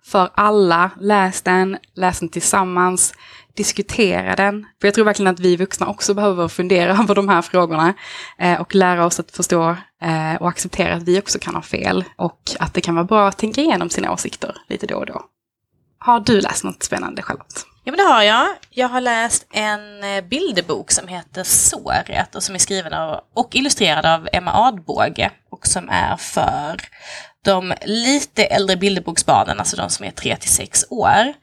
för 0.04 0.30
alla, 0.34 0.92
läs 1.00 1.42
den, 1.42 1.78
läs 1.94 2.20
den 2.20 2.30
tillsammans, 2.30 3.14
diskutera 3.54 4.36
den. 4.36 4.66
För 4.82 4.88
jag 4.88 4.96
tror 4.96 5.06
verkligen 5.06 5.34
att 5.34 5.40
vi 5.40 5.56
vuxna 5.56 5.88
också 5.88 6.14
behöver 6.14 6.48
fundera 6.48 6.92
över 7.04 7.16
de 7.16 7.30
här 7.30 7.42
frågorna 7.42 7.94
eh, 8.38 8.62
och 8.62 8.76
lära 8.76 9.06
oss 9.06 9.20
att 9.20 9.32
förstå 9.32 9.70
eh, 10.02 10.36
och 10.40 10.50
acceptera 10.50 10.96
att 10.96 11.04
vi 11.04 11.20
också 11.20 11.40
kan 11.40 11.56
ha 11.56 11.62
fel 11.62 12.04
och 12.16 12.42
att 12.60 12.74
det 12.74 12.82
kan 12.82 12.96
vara 12.96 13.06
bra 13.06 13.28
att 13.28 13.38
tänka 13.38 13.62
igenom 13.62 13.90
sina 13.90 14.12
åsikter 14.12 14.56
lite 14.68 14.88
då 14.88 14.96
och 14.96 15.06
då. 15.06 15.22
Har 16.00 16.20
du 16.20 16.42
läst 16.42 16.64
något 16.64 16.84
spännande 16.84 17.22
Charlotte? 17.22 17.66
Ja 17.84 17.92
men 17.92 17.98
det 17.98 18.14
har 18.14 18.24
jag. 18.24 18.48
Jag 18.70 18.90
har 18.90 19.02
läst 19.02 19.48
en 19.52 20.04
eh, 20.04 20.24
bilderbok 20.24 20.92
som 20.92 21.08
heter 21.08 21.44
Såret 21.44 22.36
och 22.36 22.44
som 22.44 22.56
är 22.56 22.60
skriven 22.60 22.94
av, 22.94 23.20
och 23.34 23.56
illustrerad 23.56 24.06
av 24.06 24.30
Emma 24.34 24.52
Adbåge 24.54 25.32
och 25.50 25.68
som 25.68 25.90
är 25.90 26.18
för 26.18 26.82
de 27.46 27.74
lite 27.86 28.46
äldre 28.46 28.76
bilderboksbarnen, 28.76 29.60
alltså 29.60 29.76
de 29.76 29.90
som 29.90 30.06
är 30.06 30.12
3 30.12 30.36
till 30.36 30.50
6 30.50 30.86
år. 30.90 31.34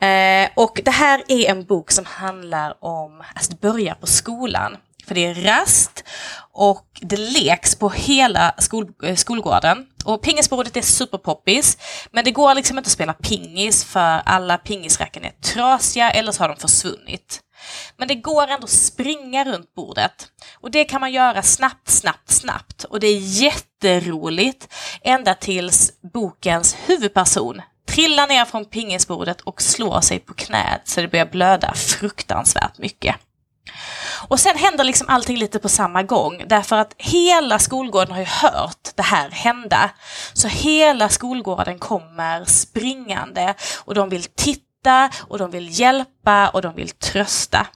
Eh, 0.00 0.48
och 0.54 0.80
det 0.84 0.90
här 0.90 1.22
är 1.28 1.50
en 1.50 1.64
bok 1.64 1.90
som 1.90 2.04
handlar 2.04 2.84
om 2.84 3.22
att 3.34 3.60
börja 3.60 3.94
på 3.94 4.06
skolan. 4.06 4.76
För 5.06 5.14
det 5.14 5.26
är 5.26 5.34
rast 5.34 6.04
och 6.52 6.86
det 7.00 7.16
leks 7.16 7.74
på 7.74 7.90
hela 7.90 8.54
skol, 8.58 8.92
eh, 9.02 9.16
skolgården. 9.16 9.86
Och 10.04 10.22
pingisbordet 10.22 10.76
är 10.76 10.82
superpoppis, 10.82 11.78
men 12.10 12.24
det 12.24 12.30
går 12.30 12.54
liksom 12.54 12.78
inte 12.78 12.88
att 12.88 12.92
spela 12.92 13.12
pingis 13.12 13.84
för 13.84 14.22
alla 14.24 14.58
pingisracken 14.58 15.24
är 15.24 15.30
trasiga 15.30 16.10
eller 16.10 16.32
så 16.32 16.42
har 16.42 16.48
de 16.48 16.56
försvunnit. 16.56 17.40
Men 17.96 18.08
det 18.08 18.14
går 18.14 18.46
ändå 18.46 18.64
att 18.64 18.70
springa 18.70 19.44
runt 19.44 19.74
bordet. 19.74 20.28
Och 20.60 20.70
det 20.70 20.84
kan 20.84 21.00
man 21.00 21.12
göra 21.12 21.42
snabbt, 21.42 21.88
snabbt, 21.88 22.30
snabbt. 22.30 22.84
Och 22.84 23.00
det 23.00 23.06
är 23.06 23.18
jätteroligt 23.18 24.68
ända 25.02 25.34
tills 25.34 25.92
bokens 26.12 26.76
huvudperson 26.86 27.62
trillar 27.88 28.26
ner 28.26 28.44
från 28.44 28.64
pingisbordet 28.64 29.40
och 29.40 29.62
slår 29.62 30.00
sig 30.00 30.18
på 30.18 30.34
knät 30.34 30.80
så 30.84 31.00
det 31.00 31.08
börjar 31.08 31.26
blöda 31.26 31.74
fruktansvärt 31.74 32.78
mycket. 32.78 33.16
Och 34.28 34.40
sen 34.40 34.56
händer 34.56 34.84
liksom 34.84 35.08
allting 35.08 35.36
lite 35.36 35.58
på 35.58 35.68
samma 35.68 36.02
gång 36.02 36.44
därför 36.46 36.76
att 36.76 36.94
hela 36.98 37.58
skolgården 37.58 38.12
har 38.12 38.20
ju 38.20 38.26
hört 38.26 38.90
det 38.94 39.02
här 39.02 39.30
hända. 39.30 39.90
Så 40.32 40.48
hela 40.48 41.08
skolgården 41.08 41.78
kommer 41.78 42.44
springande 42.44 43.54
och 43.84 43.94
de 43.94 44.08
vill 44.08 44.24
titta 44.24 44.71
och 45.28 45.38
de 45.38 45.50
vill 45.50 45.80
hjälpa 45.80 46.48
och 46.48 46.62
de 46.62 46.74
vill 46.74 46.90
trösta. 46.90 47.66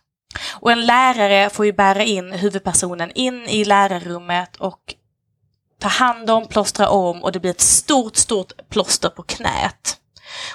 Och 0.61 0.73
en 0.73 0.87
lärare 0.87 1.51
får 1.51 1.67
ju 1.67 1.73
bära 1.73 2.05
in 2.05 2.33
huvudpersonen 2.33 3.13
in 3.15 3.43
i 3.43 3.65
lärarrummet 3.65 4.57
och 4.57 4.95
ta 5.81 5.89
hand 5.89 6.31
om, 6.31 6.47
plåstra 6.49 6.89
om 6.89 7.23
och 7.23 7.33
det 7.33 7.41
blir 7.41 7.51
ett 7.51 7.61
stort, 7.61 8.17
stort 8.17 8.53
plåster 8.69 9.09
på 9.09 9.23
knät. 9.23 9.97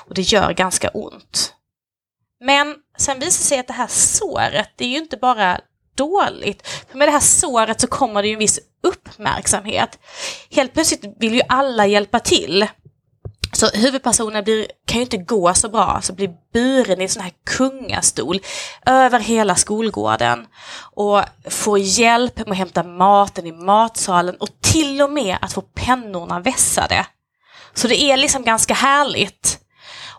Och 0.07 0.13
det 0.13 0.21
gör 0.21 0.53
ganska 0.53 0.89
ont. 0.89 1.53
Men 2.39 2.75
sen 2.97 3.19
visar 3.19 3.39
det 3.39 3.47
sig 3.47 3.59
att 3.59 3.67
det 3.67 3.73
här 3.73 3.87
såret, 3.87 4.69
det 4.75 4.85
är 4.85 4.89
ju 4.89 4.97
inte 4.97 5.17
bara 5.17 5.59
dåligt. 5.95 6.67
För 6.67 6.97
med 6.97 7.07
det 7.07 7.11
här 7.11 7.19
såret 7.19 7.81
så 7.81 7.87
kommer 7.87 8.21
det 8.21 8.27
ju 8.27 8.33
en 8.33 8.39
viss 8.39 8.59
uppmärksamhet. 8.83 9.99
Helt 10.51 10.73
plötsligt 10.73 11.15
vill 11.19 11.35
ju 11.35 11.41
alla 11.49 11.87
hjälpa 11.87 12.19
till. 12.19 12.67
Så 13.61 13.69
huvudpersonen 13.73 14.43
blir, 14.43 14.67
kan 14.85 14.97
ju 14.97 15.01
inte 15.01 15.17
gå 15.17 15.53
så 15.53 15.69
bra, 15.69 15.99
så 16.01 16.13
blir 16.13 16.31
buren 16.53 17.01
i 17.01 17.03
en 17.03 17.09
sån 17.09 17.23
här 17.23 17.33
kungastol 17.45 18.39
över 18.85 19.19
hela 19.19 19.55
skolgården 19.55 20.47
och 20.95 21.21
får 21.49 21.79
hjälp 21.79 22.37
med 22.37 22.51
att 22.51 22.57
hämta 22.57 22.83
maten 22.83 23.47
i 23.47 23.51
matsalen 23.51 24.35
och 24.35 24.49
till 24.61 25.01
och 25.01 25.11
med 25.11 25.37
att 25.41 25.53
få 25.53 25.61
pennorna 25.61 26.39
vässade. 26.39 27.05
Så 27.73 27.87
det 27.87 28.01
är 28.03 28.17
liksom 28.17 28.43
ganska 28.43 28.73
härligt. 28.73 29.59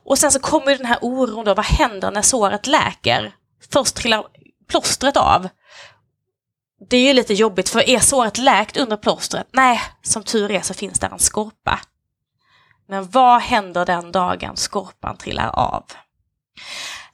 Och 0.04 0.18
sen 0.18 0.32
så 0.32 0.40
kommer 0.40 0.76
den 0.76 0.86
här 0.86 0.98
oron 1.02 1.44
då, 1.44 1.54
vad 1.54 1.64
händer 1.64 2.10
när 2.10 2.22
såret 2.22 2.66
läker? 2.66 3.34
Först 3.72 3.94
trillar 3.94 4.24
plåstret 4.68 5.16
av. 5.16 5.48
Det 6.90 6.96
är 6.96 7.06
ju 7.06 7.12
lite 7.12 7.34
jobbigt 7.34 7.68
för 7.68 7.90
är 7.90 7.98
såret 7.98 8.38
läkt 8.38 8.76
under 8.76 8.96
plåstret? 8.96 9.46
Nej, 9.52 9.80
som 10.02 10.22
tur 10.22 10.50
är 10.50 10.60
så 10.60 10.74
finns 10.74 10.98
där 11.00 11.10
en 11.12 11.18
skorpa. 11.18 11.80
Men 12.88 13.10
vad 13.10 13.40
händer 13.40 13.86
den 13.86 14.12
dagen 14.12 14.56
skorpan 14.56 15.16
trillar 15.16 15.50
av? 15.52 15.84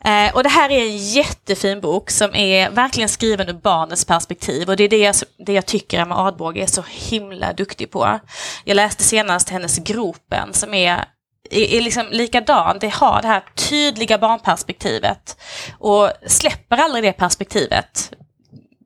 Eh, 0.05 0.35
och 0.35 0.43
det 0.43 0.49
här 0.49 0.71
är 0.71 0.83
en 0.83 0.97
jättefin 0.97 1.81
bok 1.81 2.11
som 2.11 2.35
är 2.35 2.71
verkligen 2.71 3.09
skriven 3.09 3.49
ur 3.49 3.53
barnets 3.53 4.05
perspektiv 4.05 4.69
och 4.69 4.77
det 4.77 4.85
är 4.85 4.89
det 4.89 4.99
jag, 4.99 5.15
det 5.47 5.53
jag 5.53 5.67
tycker 5.67 5.99
Emma 5.99 6.27
Adbåge 6.27 6.63
är 6.63 6.67
så 6.67 6.85
himla 6.89 7.53
duktig 7.53 7.91
på. 7.91 8.21
Jag 8.65 8.75
läste 8.75 9.03
senast 9.03 9.49
hennes 9.49 9.79
Gropen 9.79 10.53
som 10.53 10.75
är 10.75 11.05
är, 11.51 11.75
är 11.75 11.81
liksom 11.81 12.07
likadan. 12.11 12.79
Det 12.81 12.95
har 12.95 13.23
det 13.23 13.29
här 13.29 13.45
tydliga 13.55 14.19
barnperspektivet 14.19 15.37
och 15.79 16.11
släpper 16.27 16.77
aldrig 16.77 17.05
det 17.05 17.13
perspektivet. 17.13 18.13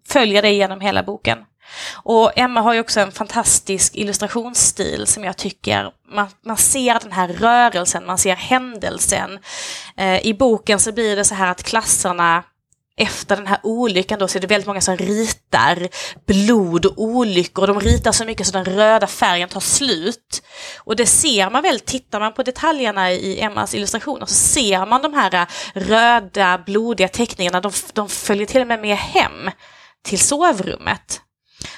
Följer 0.08 0.42
det 0.42 0.50
genom 0.50 0.80
hela 0.80 1.02
boken. 1.02 1.38
Och 1.92 2.32
Emma 2.36 2.60
har 2.60 2.74
ju 2.74 2.80
också 2.80 3.00
en 3.00 3.12
fantastisk 3.12 3.96
illustrationsstil 3.96 5.06
som 5.06 5.24
jag 5.24 5.36
tycker, 5.36 5.90
man, 6.12 6.28
man 6.44 6.56
ser 6.56 7.00
den 7.00 7.12
här 7.12 7.28
rörelsen, 7.28 8.06
man 8.06 8.18
ser 8.18 8.36
händelsen. 8.36 9.38
Eh, 9.96 10.26
I 10.26 10.34
boken 10.34 10.80
så 10.80 10.92
blir 10.92 11.16
det 11.16 11.24
så 11.24 11.34
här 11.34 11.50
att 11.50 11.62
klasserna 11.62 12.44
efter 12.96 13.36
den 13.36 13.46
här 13.46 13.58
olyckan 13.62 14.18
då 14.18 14.28
så 14.28 14.38
är 14.38 14.40
det 14.40 14.46
väldigt 14.46 14.66
många 14.66 14.80
som 14.80 14.96
ritar 14.96 15.88
blod 16.26 16.86
och 16.86 17.02
olyckor. 17.02 17.66
De 17.66 17.80
ritar 17.80 18.12
så 18.12 18.24
mycket 18.24 18.46
så 18.46 18.52
den 18.52 18.64
röda 18.64 19.06
färgen 19.06 19.48
tar 19.48 19.60
slut. 19.60 20.42
Och 20.78 20.96
det 20.96 21.06
ser 21.06 21.50
man 21.50 21.62
väl, 21.62 21.80
tittar 21.80 22.20
man 22.20 22.32
på 22.32 22.42
detaljerna 22.42 23.12
i 23.12 23.40
Emmas 23.40 23.74
illustrationer 23.74 24.26
så 24.26 24.34
ser 24.34 24.86
man 24.86 25.02
de 25.02 25.14
här 25.14 25.34
eh, 25.34 25.46
röda 25.74 26.58
blodiga 26.66 27.08
teckningarna, 27.08 27.60
de, 27.60 27.72
de 27.92 28.08
följer 28.08 28.46
till 28.46 28.60
och 28.60 28.66
med 28.66 28.80
med 28.80 28.96
hem 28.96 29.50
till 30.04 30.18
sovrummet. 30.18 31.21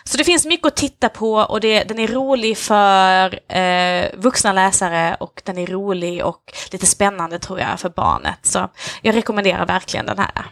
Så 0.05 0.17
det 0.17 0.25
finns 0.25 0.47
mycket 0.47 0.67
att 0.67 0.77
titta 0.77 1.09
på 1.09 1.35
och 1.35 1.61
det, 1.61 1.85
den 1.85 1.99
är 1.99 2.09
rolig 2.09 2.59
för 2.59 3.41
eh, 3.57 4.07
vuxna 4.17 4.53
läsare 4.53 5.17
och 5.21 5.43
den 5.45 5.59
är 5.59 5.67
rolig 5.67 6.25
och 6.25 6.53
lite 6.73 6.87
spännande 6.87 7.39
tror 7.39 7.61
jag 7.61 7.81
för 7.81 7.89
barnet. 7.89 8.39
Så 8.43 8.69
jag 9.03 9.15
rekommenderar 9.15 9.67
verkligen 9.67 10.07
den 10.07 10.19
här. 10.19 10.47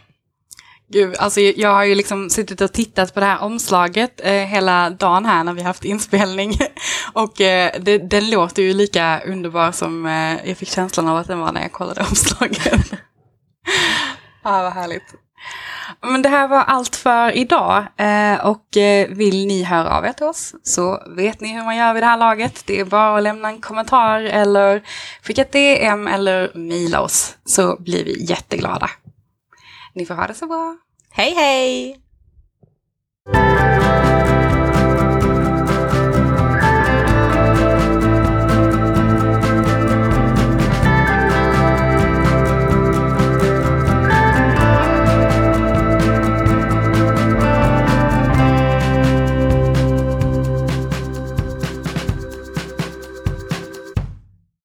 Gud, 0.93 1.15
alltså 1.17 1.39
jag 1.39 1.73
har 1.73 1.83
ju 1.83 1.95
liksom 1.95 2.29
suttit 2.29 2.61
och 2.61 2.73
tittat 2.73 3.13
på 3.13 3.19
det 3.19 3.25
här 3.25 3.41
omslaget 3.41 4.21
eh, 4.23 4.31
hela 4.31 4.89
dagen 4.89 5.25
här 5.25 5.43
när 5.43 5.53
vi 5.53 5.61
haft 5.61 5.85
inspelning. 5.85 6.57
och 7.13 7.41
eh, 7.41 7.71
det, 7.79 7.97
den 7.97 8.29
låter 8.29 8.63
ju 8.63 8.73
lika 8.73 9.21
underbar 9.25 9.71
som 9.71 10.05
eh, 10.05 10.47
jag 10.49 10.57
fick 10.57 10.69
känslan 10.69 11.07
av 11.07 11.17
att 11.17 11.27
den 11.27 11.39
var 11.39 11.51
när 11.51 11.61
jag 11.61 11.71
kollade 11.71 12.01
omslaget. 12.09 12.73
ah, 14.43 14.63
vad 14.63 14.73
härligt. 14.73 15.22
Men 16.01 16.21
det 16.21 16.29
här 16.29 16.47
var 16.47 16.61
allt 16.61 16.95
för 16.95 17.37
idag 17.37 17.85
eh, 17.97 18.45
och 18.45 18.77
eh, 18.77 19.07
vill 19.09 19.47
ni 19.47 19.63
höra 19.63 19.97
av 19.97 20.05
er 20.05 20.13
till 20.13 20.25
oss 20.25 20.55
så 20.63 21.03
vet 21.15 21.41
ni 21.41 21.53
hur 21.53 21.63
man 21.63 21.75
gör 21.75 21.93
vid 21.93 22.03
det 22.03 22.07
här 22.07 22.17
laget. 22.17 22.63
Det 22.65 22.79
är 22.79 22.85
bara 22.85 23.17
att 23.17 23.23
lämna 23.23 23.49
en 23.49 23.61
kommentar 23.61 24.21
eller 24.21 24.83
skicka 25.23 25.41
ett 25.41 25.51
DM 25.51 26.07
eller 26.07 26.51
mejla 26.55 27.01
oss 27.01 27.37
så 27.45 27.77
blir 27.79 28.05
vi 28.05 28.25
jätteglada. 28.25 28.89
Ni 29.93 30.05
får 30.05 30.15
ha 30.15 30.27
det 30.27 30.33
så 30.33 30.47
bra. 30.47 30.77
Hej 31.11 31.33
hej! 31.35 31.99